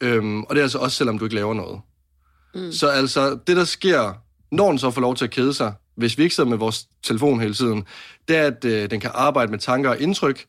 Øhm, 0.00 0.42
og 0.42 0.54
det 0.54 0.60
er 0.60 0.64
altså 0.64 0.78
også, 0.78 0.96
selvom 0.96 1.18
du 1.18 1.24
ikke 1.24 1.34
laver 1.34 1.54
noget. 1.54 1.80
Mm. 2.54 2.72
Så 2.72 2.88
altså, 2.88 3.38
det 3.46 3.56
der 3.56 3.64
sker, 3.64 4.12
når 4.52 4.68
den 4.68 4.78
så 4.78 4.90
får 4.90 5.00
lov 5.00 5.16
til 5.16 5.24
at 5.24 5.30
kede 5.30 5.54
sig, 5.54 5.72
hvis 5.96 6.18
vi 6.18 6.22
ikke 6.22 6.34
sidder 6.34 6.50
med 6.50 6.58
vores 6.58 6.86
telefon 7.02 7.40
hele 7.40 7.54
tiden, 7.54 7.84
det 8.28 8.36
er, 8.36 8.46
at 8.46 8.64
øh, 8.64 8.90
den 8.90 9.00
kan 9.00 9.10
arbejde 9.14 9.50
med 9.50 9.58
tanker 9.58 9.90
og 9.90 10.00
indtryk, 10.00 10.44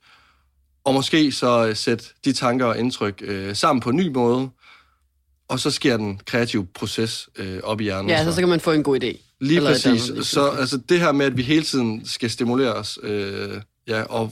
og 0.83 0.93
måske 0.93 1.31
så 1.31 1.67
øh, 1.67 1.75
sætte 1.75 2.05
de 2.25 2.33
tanker 2.33 2.65
og 2.65 2.79
indtryk 2.79 3.21
øh, 3.25 3.55
sammen 3.55 3.81
på 3.81 3.89
en 3.89 3.95
ny 3.95 4.07
måde, 4.07 4.49
og 5.47 5.59
så 5.59 5.71
sker 5.71 5.97
den 5.97 6.19
kreative 6.25 6.67
proces 6.73 7.29
øh, 7.35 7.59
op 7.63 7.81
i 7.81 7.83
hjernen. 7.83 8.09
Ja, 8.09 8.23
så, 8.23 8.31
så 8.31 8.39
kan 8.39 8.49
man 8.49 8.59
få 8.59 8.71
en 8.71 8.83
god 8.83 9.03
idé. 9.03 9.17
Lige 9.39 9.57
Eller 9.57 9.71
præcis. 9.71 10.09
Andet, 10.09 10.25
så 10.25 10.49
altså, 10.49 10.77
det 10.89 10.99
her 10.99 11.11
med, 11.11 11.25
at 11.25 11.37
vi 11.37 11.43
hele 11.43 11.63
tiden 11.63 12.05
skal 12.05 12.29
stimuleres 12.29 12.99
øh, 13.03 13.61
ja, 13.87 14.01
og, 14.01 14.31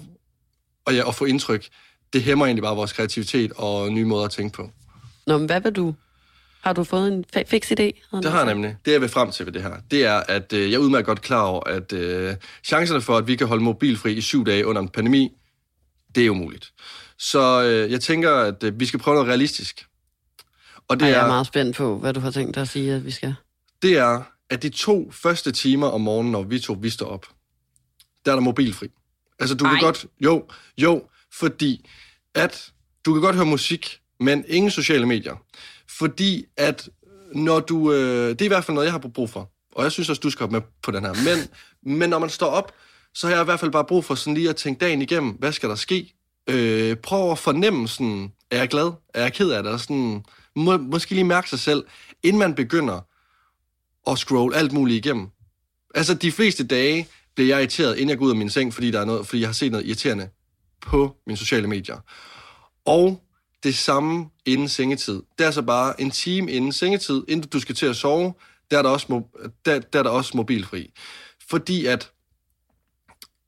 og, 0.85 0.95
ja, 0.95 1.03
og 1.03 1.15
få 1.15 1.25
indtryk, 1.25 1.67
det 2.13 2.23
hæmmer 2.23 2.45
egentlig 2.45 2.63
bare 2.63 2.75
vores 2.75 2.93
kreativitet 2.93 3.51
og 3.55 3.91
nye 3.91 4.05
måder 4.05 4.25
at 4.25 4.31
tænke 4.31 4.55
på. 4.55 4.69
Nå, 5.27 5.37
men 5.37 5.45
hvad 5.45 5.61
vil 5.61 5.71
du 5.71 5.95
har 6.63 6.73
du 6.73 6.83
fået 6.83 7.13
en 7.13 7.25
fix 7.47 7.71
idé? 7.71 8.17
Det 8.17 8.31
har 8.31 8.37
jeg 8.37 8.45
nemlig. 8.45 8.77
Det, 8.85 8.91
jeg 8.91 9.01
vil 9.01 9.09
frem 9.09 9.31
til 9.31 9.45
ved 9.45 9.53
det 9.53 9.61
her, 9.61 9.75
det 9.91 10.05
er, 10.05 10.23
at 10.27 10.53
øh, 10.53 10.71
jeg 10.71 10.77
er 10.77 10.79
udmærket 10.79 11.05
godt 11.05 11.21
klar 11.21 11.41
over, 11.41 11.63
at 11.63 11.93
øh, 11.93 12.35
chancerne 12.63 13.01
for, 13.01 13.17
at 13.17 13.27
vi 13.27 13.35
kan 13.35 13.47
holde 13.47 13.63
mobilfri 13.63 14.13
i 14.13 14.21
syv 14.21 14.45
dage 14.45 14.65
under 14.65 14.81
en 14.81 14.89
pandemi, 14.89 15.31
det 16.15 16.25
er 16.25 16.29
umuligt. 16.29 16.73
Så 17.17 17.63
øh, 17.63 17.91
jeg 17.91 18.01
tænker, 18.01 18.35
at 18.35 18.63
øh, 18.63 18.79
vi 18.79 18.85
skal 18.85 18.99
prøve 18.99 19.15
noget 19.15 19.29
realistisk. 19.29 19.85
Og 20.87 20.99
det 20.99 21.05
Ej, 21.05 21.11
er, 21.11 21.15
jeg 21.15 21.23
er 21.23 21.27
meget 21.27 21.47
spændt 21.47 21.77
på, 21.77 21.97
hvad 21.97 22.13
du 22.13 22.19
har 22.19 22.31
tænkt 22.31 22.55
dig 22.55 22.61
at 22.61 22.69
sige, 22.69 22.93
at 22.93 23.05
vi 23.05 23.11
skal. 23.11 23.35
Det 23.81 23.97
er, 23.97 24.21
at 24.49 24.63
de 24.63 24.69
to 24.69 25.11
første 25.11 25.51
timer 25.51 25.87
om 25.87 26.01
morgenen, 26.01 26.31
når 26.31 26.43
vi 26.43 26.59
to 26.59 26.77
vi 26.81 26.89
står 26.89 27.05
op, 27.05 27.25
der 28.25 28.31
er 28.31 28.35
der 28.35 28.41
mobilfri. 28.41 28.87
Altså, 29.39 29.55
du 29.55 29.65
Ej. 29.65 29.71
kan 29.71 29.81
godt... 29.81 30.05
Jo, 30.19 30.45
jo, 30.77 31.03
fordi 31.33 31.89
at 32.35 32.71
du 33.05 33.13
kan 33.13 33.21
godt 33.21 33.35
høre 33.35 33.45
musik, 33.45 33.99
men 34.19 34.45
ingen 34.47 34.71
sociale 34.71 35.05
medier. 35.05 35.35
Fordi 35.97 36.45
at 36.57 36.89
når 37.33 37.59
du... 37.59 37.93
Øh, 37.93 38.29
det 38.29 38.41
er 38.41 38.45
i 38.45 38.47
hvert 38.47 38.65
fald 38.65 38.75
noget, 38.75 38.85
jeg 38.85 38.93
har 38.93 38.99
brug 38.99 39.29
for. 39.29 39.51
Og 39.71 39.83
jeg 39.83 39.91
synes 39.91 40.09
også, 40.09 40.19
du 40.19 40.29
skal 40.29 40.51
med 40.51 40.61
på 40.83 40.91
den 40.91 41.03
her. 41.03 41.13
Men, 41.13 41.47
men 41.99 42.09
når 42.09 42.19
man 42.19 42.29
står 42.29 42.47
op, 42.47 42.71
så 43.13 43.27
har 43.27 43.33
jeg 43.33 43.41
i 43.41 43.45
hvert 43.45 43.59
fald 43.59 43.71
bare 43.71 43.85
brug 43.85 44.05
for 44.05 44.15
sådan 44.15 44.33
lige 44.33 44.49
at 44.49 44.55
tænke 44.55 44.79
dagen 44.79 45.01
igennem. 45.01 45.31
Hvad 45.31 45.51
skal 45.51 45.69
der 45.69 45.75
ske? 45.75 46.13
Øh, 46.49 46.95
prøv 46.95 47.31
at 47.31 47.39
fornemme 47.39 47.87
sådan, 47.87 48.31
er 48.51 48.57
jeg 48.57 48.67
glad? 48.67 48.91
Er 49.13 49.21
jeg 49.21 49.33
ked 49.33 49.49
af 49.49 49.63
det? 49.63 49.71
Og 49.71 49.79
sådan, 49.79 50.23
må, 50.55 50.77
måske 50.77 51.13
lige 51.13 51.23
mærke 51.23 51.49
sig 51.49 51.59
selv, 51.59 51.83
inden 52.23 52.39
man 52.39 52.55
begynder 52.55 52.99
at 54.07 54.17
scroll 54.17 54.55
alt 54.55 54.71
muligt 54.71 55.05
igennem. 55.05 55.27
Altså, 55.95 56.13
de 56.13 56.31
fleste 56.31 56.67
dage 56.67 57.07
bliver 57.35 57.47
jeg 57.47 57.59
irriteret, 57.59 57.95
inden 57.95 58.09
jeg 58.09 58.17
går 58.17 58.25
ud 58.25 58.29
af 58.29 58.37
min 58.37 58.49
seng, 58.49 58.73
fordi, 58.73 58.91
der 58.91 58.99
er 58.99 59.05
noget, 59.05 59.27
fordi 59.27 59.41
jeg 59.41 59.49
har 59.49 59.53
set 59.53 59.71
noget 59.71 59.85
irriterende 59.85 60.29
på 60.81 61.15
mine 61.27 61.37
sociale 61.37 61.67
medier. 61.67 61.97
Og 62.85 63.22
det 63.63 63.75
samme 63.75 64.29
inden 64.45 64.69
sengetid. 64.69 65.21
Det 65.37 65.45
er 65.45 65.51
så 65.51 65.61
bare 65.61 66.01
en 66.01 66.11
time 66.11 66.51
inden 66.51 66.71
sengetid, 66.71 67.23
inden 67.27 67.49
du 67.49 67.59
skal 67.59 67.75
til 67.75 67.85
at 67.85 67.95
sove, 67.95 68.33
der 68.71 68.77
er 68.77 68.81
der 68.81 68.89
også, 68.89 69.21
der, 69.65 69.79
der 69.79 69.99
er 69.99 70.03
der 70.03 70.09
også 70.09 70.37
mobilfri. 70.37 70.91
Fordi 71.49 71.85
at, 71.85 72.11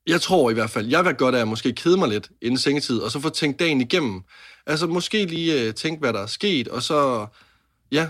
jeg 0.06 0.20
tror 0.20 0.50
i 0.50 0.54
hvert 0.54 0.70
fald, 0.70 0.86
jeg 0.86 1.04
vil 1.04 1.14
godt 1.14 1.34
af 1.34 1.40
at 1.40 1.48
måske 1.48 1.72
kede 1.72 1.96
mig 1.96 2.08
lidt 2.08 2.30
inden 2.42 2.58
sengetid, 2.58 2.98
og 2.98 3.10
så 3.10 3.20
få 3.20 3.28
tænkt 3.28 3.58
dagen 3.58 3.80
igennem. 3.80 4.22
Altså 4.66 4.86
måske 4.86 5.24
lige 5.24 5.62
øh, 5.62 5.74
tænke, 5.74 6.00
hvad 6.00 6.12
der 6.12 6.22
er 6.22 6.26
sket, 6.26 6.68
og 6.68 6.82
så, 6.82 7.26
ja, 7.92 8.08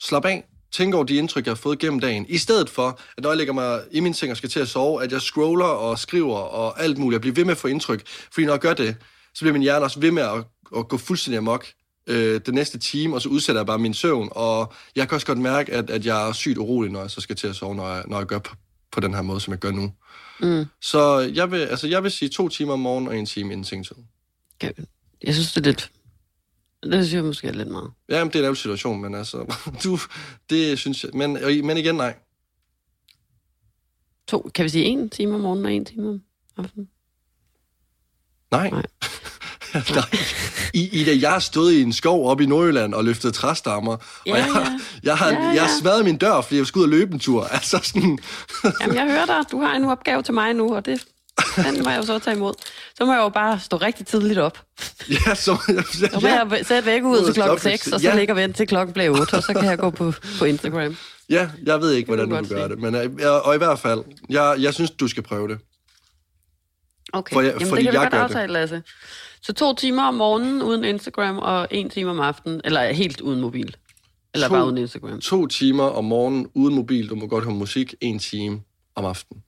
slap 0.00 0.24
af. 0.24 0.44
Tænk 0.72 0.94
over 0.94 1.04
de 1.04 1.16
indtryk, 1.16 1.46
jeg 1.46 1.50
har 1.50 1.56
fået 1.56 1.78
gennem 1.78 2.00
dagen. 2.00 2.26
I 2.28 2.38
stedet 2.38 2.70
for, 2.70 3.00
at 3.16 3.22
når 3.22 3.30
jeg 3.30 3.36
lægger 3.36 3.52
mig 3.52 3.82
i 3.90 4.00
min 4.00 4.14
seng 4.14 4.30
og 4.30 4.36
skal 4.36 4.50
til 4.50 4.60
at 4.60 4.68
sove, 4.68 5.02
at 5.02 5.12
jeg 5.12 5.22
scroller 5.22 5.64
og 5.64 5.98
skriver 5.98 6.36
og 6.36 6.82
alt 6.82 6.98
muligt, 6.98 7.16
og 7.16 7.20
bliver 7.20 7.34
ved 7.34 7.44
med 7.44 7.52
at 7.52 7.58
få 7.58 7.68
indtryk. 7.68 8.02
Fordi 8.06 8.46
når 8.46 8.52
jeg 8.52 8.60
gør 8.60 8.74
det, 8.74 8.96
så 9.36 9.40
bliver 9.40 9.52
min 9.52 9.62
hjerne 9.62 9.84
også 9.84 10.00
ved 10.00 10.10
med 10.10 10.22
at 10.22 10.44
at 10.76 10.88
gå 10.88 10.96
fuldstændig 10.96 11.38
amok 11.38 11.66
øh, 12.06 12.40
den 12.46 12.54
næste 12.54 12.78
time, 12.78 13.14
og 13.14 13.22
så 13.22 13.28
udsætter 13.28 13.60
jeg 13.60 13.66
bare 13.66 13.78
min 13.78 13.94
søvn. 13.94 14.28
Og 14.30 14.72
jeg 14.96 15.08
kan 15.08 15.14
også 15.14 15.26
godt 15.26 15.38
mærke, 15.38 15.72
at, 15.72 15.90
at 15.90 16.06
jeg 16.06 16.28
er 16.28 16.32
sygt 16.32 16.58
urolig, 16.58 16.92
når 16.92 17.00
jeg 17.00 17.10
så 17.10 17.20
skal 17.20 17.36
til 17.36 17.48
at 17.48 17.56
sove, 17.56 17.74
når 17.74 17.88
jeg, 17.88 18.04
når 18.08 18.18
jeg 18.18 18.26
gør 18.26 18.38
på, 18.38 18.56
på 18.92 19.00
den 19.00 19.14
her 19.14 19.22
måde, 19.22 19.40
som 19.40 19.50
jeg 19.50 19.58
gør 19.58 19.70
nu. 19.70 19.92
Mm. 20.40 20.64
Så 20.80 21.18
jeg 21.18 21.50
vil, 21.50 21.58
altså, 21.58 21.86
jeg 21.88 22.02
vil 22.02 22.10
sige 22.10 22.28
to 22.28 22.48
timer 22.48 22.72
om 22.72 22.80
morgenen 22.80 23.08
og 23.08 23.18
en 23.18 23.26
time 23.26 23.52
inden 23.52 23.64
sengetid. 23.64 23.96
Okay. 24.56 24.72
Jeg 25.22 25.34
synes, 25.34 25.52
det 25.52 25.60
er 25.60 25.64
lidt... 25.64 25.90
Det 26.82 26.92
synes 26.92 27.14
jeg 27.14 27.24
måske 27.24 27.48
er 27.48 27.52
lidt 27.52 27.68
meget. 27.68 27.90
Ja, 28.08 28.24
men 28.24 28.32
det 28.32 28.44
er 28.44 28.48
en 28.48 28.56
situation, 28.56 29.00
men 29.00 29.14
altså... 29.14 29.54
Du, 29.84 29.98
det 30.50 30.78
synes 30.78 31.04
jeg... 31.04 31.10
Men, 31.14 31.32
men 31.66 31.76
igen, 31.76 31.94
nej. 31.94 32.14
To, 34.28 34.50
kan 34.54 34.64
vi 34.64 34.68
sige 34.68 34.84
en 34.84 35.10
time 35.10 35.34
om 35.34 35.40
morgenen 35.40 35.66
og 35.66 35.72
en 35.72 35.84
time 35.84 36.08
om 36.08 36.22
aftenen? 36.56 36.88
Nej. 38.50 38.70
nej. 38.70 38.82
Nej. 39.94 40.04
I, 40.74 40.88
Ida, 41.00 41.16
jeg 41.20 41.30
har 41.30 41.38
stået 41.38 41.72
i 41.72 41.82
en 41.82 41.92
skov 41.92 42.30
oppe 42.30 42.44
i 42.44 42.46
Nordjylland 42.46 42.94
og 42.94 43.04
løftet 43.04 43.34
træstammer, 43.34 43.96
ja, 44.26 44.32
og 44.32 44.38
jeg, 44.38 44.46
ja. 44.54 44.78
jeg, 45.02 45.18
har, 45.18 45.30
ja, 45.30 45.42
ja. 45.42 45.48
jeg 45.48 45.62
har 45.62 45.70
smadret 45.80 46.04
min 46.04 46.16
dør, 46.16 46.40
fordi 46.40 46.58
jeg 46.58 46.66
skulle 46.66 46.86
ud 46.86 46.92
og 46.92 46.98
løbe 46.98 47.12
en 47.14 47.18
tur. 47.18 47.44
Altså 47.56 47.80
sådan... 47.82 48.18
Jamen, 48.80 48.96
jeg 48.96 49.04
hører 49.04 49.26
dig. 49.26 49.44
Du 49.50 49.60
har 49.60 49.74
en 49.74 49.84
opgave 49.84 50.22
til 50.22 50.34
mig 50.34 50.54
nu, 50.54 50.74
og 50.74 50.86
det, 50.86 51.04
den 51.56 51.82
må 51.84 51.90
jeg 51.90 51.98
jo 51.98 52.02
så 52.02 52.18
tage 52.18 52.36
imod. 52.36 52.54
Så 52.98 53.04
må 53.04 53.12
jeg 53.12 53.20
jo 53.20 53.28
bare 53.28 53.60
stå 53.60 53.76
rigtig 53.76 54.06
tidligt 54.06 54.38
op. 54.38 54.62
Ja, 55.10 55.34
så... 55.34 55.56
Ja, 55.68 56.08
så 56.08 56.18
må 56.22 56.28
jeg 56.28 56.66
sætte 56.66 56.86
væk 56.86 57.02
ud 57.02 57.24
til 57.24 57.34
klokken 57.34 57.58
6, 57.58 57.86
og 57.86 58.00
så 58.00 58.08
ja. 58.08 58.16
ligger 58.16 58.34
vent 58.34 58.56
til 58.56 58.66
klokken 58.66 58.92
bliver 58.92 59.20
8, 59.20 59.34
og 59.34 59.42
så 59.42 59.52
kan 59.52 59.64
jeg 59.64 59.78
gå 59.78 59.90
på, 59.90 60.12
på 60.38 60.44
Instagram. 60.44 60.96
Ja, 61.30 61.48
jeg 61.64 61.80
ved 61.80 61.92
ikke, 61.92 62.06
hvordan 62.06 62.28
du 62.28 62.36
vil 62.36 62.48
gøre 62.48 62.68
det, 62.68 62.78
men 62.78 62.94
øh, 62.94 63.10
jeg, 63.18 63.30
og 63.30 63.54
i 63.54 63.58
hvert 63.58 63.78
fald, 63.78 64.02
jeg, 64.28 64.56
jeg 64.58 64.74
synes, 64.74 64.90
du 64.90 65.08
skal 65.08 65.22
prøve 65.22 65.48
det. 65.48 65.58
Okay, 67.12 67.34
for 67.34 67.40
jeg, 67.40 67.52
Jamen, 67.52 67.68
fordi 67.68 67.82
det 67.82 67.92
kan 67.92 68.00
jeg 68.00 68.10
vi 68.12 68.16
godt 68.16 68.22
aftale, 68.22 68.52
Lasse. 68.52 68.82
Så 69.46 69.52
to 69.52 69.74
timer 69.74 70.02
om 70.02 70.14
morgenen 70.14 70.62
uden 70.62 70.84
Instagram, 70.84 71.38
og 71.38 71.68
en 71.70 71.90
time 71.90 72.10
om 72.10 72.20
aftenen, 72.20 72.60
eller 72.64 72.92
helt 72.92 73.20
uden 73.20 73.40
mobil. 73.40 73.76
Eller 74.34 74.48
to, 74.48 74.54
bare 74.54 74.64
uden 74.64 74.78
Instagram. 74.78 75.20
To 75.20 75.46
timer 75.46 75.84
om 75.84 76.04
morgenen 76.04 76.50
uden 76.54 76.74
mobil. 76.74 77.08
Du 77.08 77.14
må 77.14 77.26
godt 77.26 77.44
høre 77.44 77.54
musik 77.54 77.94
en 78.00 78.18
time 78.18 78.62
om 78.94 79.04
aftenen. 79.04 79.42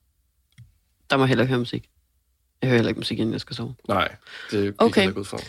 Der 1.09 1.17
må 1.17 1.25
heller 1.25 1.43
ikke 1.43 1.49
høre 1.49 1.59
musik. 1.59 1.89
Jeg 2.61 2.67
hører 2.67 2.77
heller 2.77 2.89
ikke 2.89 2.99
musik, 2.99 3.19
inden 3.19 3.33
jeg 3.33 3.41
skal 3.41 3.55
sove. 3.55 3.75
Nej, 3.87 4.15
det 4.51 4.67
er 4.67 4.71
okay. 4.77 5.07
ikke 5.07 5.19
ud 5.19 5.25
for. 5.25 5.39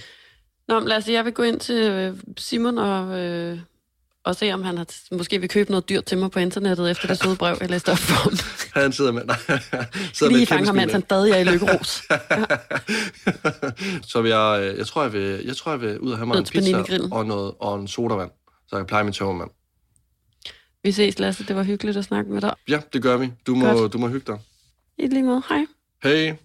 Nå, 0.69 0.81
lad 0.81 0.97
os 0.97 1.05
sige, 1.05 1.17
jeg 1.17 1.25
vil 1.25 1.33
gå 1.33 1.43
ind 1.43 1.61
til 1.61 1.91
øh, 1.91 2.17
Simon 2.39 2.79
og 2.79 3.19
øh, 3.19 3.59
og 4.25 4.37
se, 4.37 4.53
om 4.53 4.63
han 4.63 4.77
har 4.77 4.87
måske 5.17 5.41
vil 5.41 5.49
købe 5.49 5.71
noget 5.71 5.89
dyrt 5.89 6.05
til 6.05 6.19
mig 6.19 6.31
på 6.31 6.39
internettet 6.39 6.91
efter 6.91 7.09
det 7.09 7.23
søde 7.23 7.37
brev, 7.37 7.57
jeg 7.61 7.71
læste 7.71 7.93
op 7.93 7.99
for 7.99 8.15
ham. 8.15 8.33
Han 8.83 8.93
sidder 8.93 9.13
med... 9.13 9.25
Nej, 9.25 9.37
sidder 10.15 10.33
Lige 10.33 10.47
fange 10.47 10.67
ham, 10.67 10.75
mens 10.77 10.93
han 10.93 11.03
stadig 11.03 11.33
er 11.33 11.37
i 11.37 11.45
lykkeros. 11.45 12.03
Ja. 12.11 12.45
så 14.03 14.23
vil 14.23 14.29
jeg, 14.29 14.61
øh, 14.63 14.79
jeg, 14.79 14.87
tror, 14.87 15.03
jeg, 15.03 15.13
vil, 15.13 15.43
jeg 15.45 15.57
tror, 15.57 15.73
jeg 15.73 15.81
vil 15.81 15.99
ud 15.99 16.11
og 16.13 16.19
have 16.19 16.27
mig 16.27 16.39
en 16.39 16.45
pizza 16.45 16.99
og, 17.13 17.27
noget, 17.27 17.55
og 17.61 17.81
en 17.81 17.89
sodavand, 17.89 18.31
så 18.69 18.77
jeg 18.77 18.79
kan 18.81 18.87
pleje 18.87 19.05
min 19.05 19.13
tømmermand. 19.13 19.51
Vi 20.83 20.93
ses, 20.93 21.19
Lasse. 21.19 21.47
Det 21.47 21.57
var 21.57 21.63
hyggeligt 21.63 21.97
at 21.97 22.05
snakke 22.05 22.33
med 22.33 22.41
dig. 22.41 22.55
Ja, 22.69 22.81
det 22.93 23.03
gør 23.03 23.17
vi. 23.17 23.33
Du 23.47 23.55
må, 23.55 23.87
du 23.87 23.99
må 23.99 24.09
hygge 24.09 24.33
dig. 24.33 24.39
I 24.99 25.07
lige 25.07 25.23
måde. 25.23 25.43
Hej. 25.49 25.67
Hej. 26.03 26.37